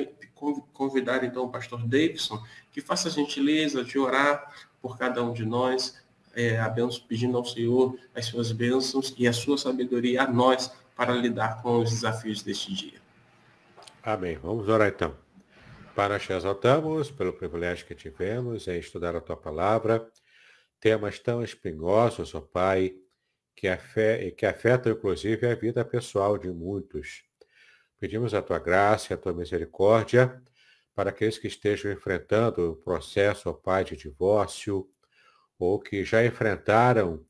convidar 0.71 1.25
então 1.25 1.43
o 1.43 1.49
pastor 1.49 1.85
Davidson 1.85 2.41
que 2.71 2.79
faça 2.79 3.09
a 3.09 3.11
gentileza 3.11 3.83
de 3.83 3.99
orar 3.99 4.49
por 4.81 4.97
cada 4.97 5.21
um 5.21 5.33
de 5.33 5.45
nós, 5.45 6.01
é, 6.33 6.57
pedindo 7.09 7.35
ao 7.35 7.43
Senhor 7.43 7.97
as 8.15 8.27
suas 8.27 8.53
bênçãos 8.53 9.13
e 9.17 9.27
a 9.27 9.33
sua 9.33 9.57
sabedoria 9.57 10.23
a 10.23 10.31
nós 10.31 10.71
para 10.95 11.11
lidar 11.11 11.61
com 11.61 11.79
os 11.79 11.89
desafios 11.89 12.41
deste 12.41 12.73
dia. 12.73 13.02
Amém. 14.05 14.37
Vamos 14.37 14.67
orar 14.67 14.89
então. 14.89 15.17
Nós 15.95 16.23
te 16.23 16.33
exaltamos 16.33 17.09
pelo 17.09 17.31
privilégio 17.31 17.87
que 17.87 17.95
tivemos 17.95 18.67
em 18.67 18.77
estudar 18.77 19.15
a 19.15 19.21
tua 19.21 19.37
palavra, 19.37 20.05
temas 20.77 21.19
tão 21.19 21.41
espinhosos, 21.41 22.35
ó 22.35 22.41
Pai, 22.41 22.97
que, 23.55 23.65
afet, 23.65 24.31
que 24.31 24.45
afetam 24.45 24.91
inclusive 24.91 25.47
a 25.47 25.55
vida 25.55 25.85
pessoal 25.85 26.37
de 26.37 26.49
muitos. 26.49 27.23
Pedimos 27.97 28.33
a 28.33 28.41
tua 28.41 28.59
graça 28.59 29.13
e 29.13 29.13
a 29.13 29.17
tua 29.17 29.33
misericórdia 29.33 30.43
para 30.93 31.11
aqueles 31.11 31.37
que 31.37 31.47
estejam 31.47 31.89
enfrentando 31.89 32.71
o 32.71 32.75
processo, 32.75 33.49
ó 33.49 33.53
Pai, 33.53 33.85
de 33.85 33.95
divórcio, 33.95 34.85
ou 35.57 35.79
que 35.79 36.03
já 36.03 36.25
enfrentaram, 36.25 37.25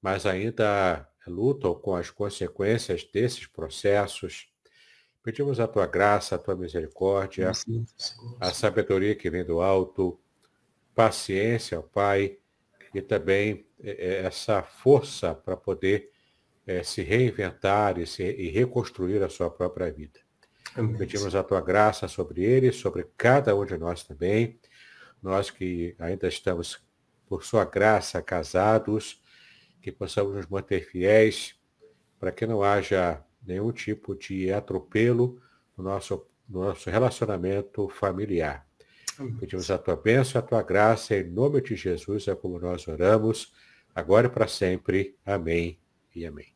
mas 0.00 0.24
ainda 0.24 1.06
lutam 1.26 1.74
com 1.74 1.94
as 1.94 2.08
consequências 2.08 3.04
desses 3.04 3.46
processos. 3.46 4.53
Pedimos 5.24 5.58
a 5.58 5.66
tua 5.66 5.86
graça, 5.86 6.34
a 6.34 6.38
tua 6.38 6.54
misericórdia, 6.54 7.50
a 8.38 8.52
sabedoria 8.52 9.14
que 9.14 9.30
vem 9.30 9.42
do 9.42 9.62
alto, 9.62 10.20
paciência, 10.94 11.78
ó 11.78 11.82
Pai, 11.82 12.36
e 12.94 13.00
também 13.00 13.66
é, 13.82 13.90
é, 13.90 14.26
essa 14.26 14.62
força 14.62 15.34
para 15.34 15.56
poder 15.56 16.10
é, 16.66 16.82
se 16.82 17.00
reinventar 17.00 17.98
e, 17.98 18.06
se, 18.06 18.22
e, 18.22 18.50
reconstruir 18.50 19.22
a 19.22 19.30
sua 19.30 19.50
própria 19.50 19.90
vida. 19.90 20.20
Amém. 20.76 20.98
Pedimos 20.98 21.34
a 21.34 21.42
tua 21.42 21.62
graça 21.62 22.06
sobre 22.06 22.44
ele, 22.44 22.70
sobre 22.70 23.06
cada 23.16 23.56
um 23.56 23.64
de 23.64 23.78
nós 23.78 24.04
também, 24.04 24.60
nós 25.22 25.50
que 25.50 25.96
ainda 25.98 26.28
estamos, 26.28 26.84
por 27.26 27.44
sua 27.44 27.64
graça, 27.64 28.20
casados, 28.20 29.22
que 29.80 29.90
possamos 29.90 30.34
nos 30.34 30.46
manter 30.46 30.86
fiéis, 30.86 31.58
para 32.20 32.30
que 32.30 32.46
não 32.46 32.62
haja 32.62 33.24
nenhum 33.46 33.72
tipo 33.72 34.14
de 34.14 34.52
atropelo 34.52 35.40
no 35.76 35.84
nosso, 35.84 36.26
no 36.48 36.64
nosso 36.64 36.90
relacionamento 36.90 37.88
familiar. 37.88 38.66
Amém. 39.18 39.34
Pedimos 39.34 39.70
a 39.70 39.78
tua 39.78 39.96
bênção, 39.96 40.40
a 40.40 40.42
tua 40.42 40.62
graça, 40.62 41.16
em 41.16 41.30
nome 41.30 41.60
de 41.60 41.76
Jesus, 41.76 42.26
é 42.26 42.34
como 42.34 42.58
nós 42.58 42.88
oramos, 42.88 43.52
agora 43.94 44.26
e 44.26 44.30
para 44.30 44.48
sempre. 44.48 45.16
Amém 45.24 45.78
e 46.14 46.26
amém. 46.26 46.54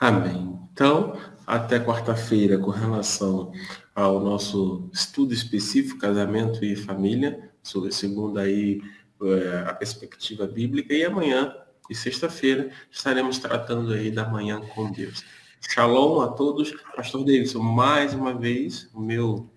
Amém. 0.00 0.58
Então, 0.72 1.16
até 1.46 1.78
quarta-feira, 1.78 2.58
com 2.58 2.70
relação 2.70 3.52
ao 3.94 4.18
nosso 4.20 4.90
estudo 4.92 5.32
específico, 5.32 6.00
casamento 6.00 6.64
e 6.64 6.74
família, 6.74 7.50
sobre 7.62 7.92
segundo 7.92 8.38
aí 8.38 8.80
eh, 9.22 9.64
a 9.66 9.74
perspectiva 9.74 10.46
bíblica, 10.46 10.92
e 10.92 11.04
amanhã 11.04 11.54
e 11.88 11.94
sexta-feira 11.94 12.70
estaremos 12.90 13.38
tratando 13.38 13.92
aí 13.92 14.10
da 14.10 14.28
manhã 14.28 14.60
com 14.74 14.90
Deus. 14.90 15.24
Shalom 15.68 16.20
a 16.20 16.28
todos. 16.28 16.72
Pastor 16.94 17.24
Davidson, 17.24 17.60
mais 17.60 18.12
uma 18.12 18.34
vez, 18.34 18.90
o 18.92 19.00
meu 19.00 19.48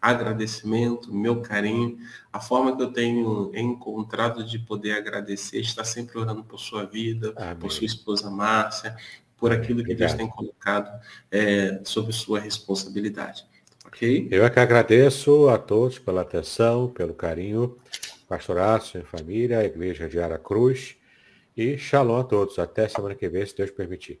agradecimento, 0.00 1.10
o 1.10 1.14
meu 1.14 1.40
carinho, 1.40 1.98
a 2.32 2.38
forma 2.38 2.76
que 2.76 2.82
eu 2.82 2.92
tenho 2.92 3.50
encontrado 3.54 4.44
de 4.44 4.58
poder 4.58 4.92
agradecer, 4.92 5.60
está 5.60 5.82
sempre 5.82 6.18
orando 6.18 6.44
por 6.44 6.60
sua 6.60 6.84
vida, 6.84 7.32
Amém. 7.36 7.56
por 7.56 7.72
sua 7.72 7.86
esposa 7.86 8.30
Márcia, 8.30 8.94
por 9.38 9.50
aquilo 9.50 9.82
que 9.82 9.92
Obrigado. 9.92 10.08
Deus 10.08 10.14
tem 10.14 10.28
colocado 10.28 11.00
é, 11.30 11.80
sobre 11.84 12.12
sua 12.12 12.38
responsabilidade. 12.38 13.46
Ok? 13.86 14.28
Eu 14.30 14.44
é 14.44 14.50
que 14.50 14.60
agradeço 14.60 15.48
a 15.48 15.58
todos 15.58 15.98
pela 15.98 16.20
atenção, 16.20 16.88
pelo 16.88 17.14
carinho, 17.14 17.78
pastoraço 18.28 18.98
em 18.98 19.02
família, 19.02 19.60
a 19.60 19.64
igreja 19.64 20.08
de 20.08 20.18
Aracruz 20.20 20.96
e 21.56 21.78
shalom 21.78 22.20
a 22.20 22.24
todos. 22.24 22.58
Até 22.58 22.88
semana 22.88 23.14
que 23.14 23.28
vem, 23.28 23.44
se 23.46 23.56
Deus 23.56 23.70
permitir. 23.70 24.20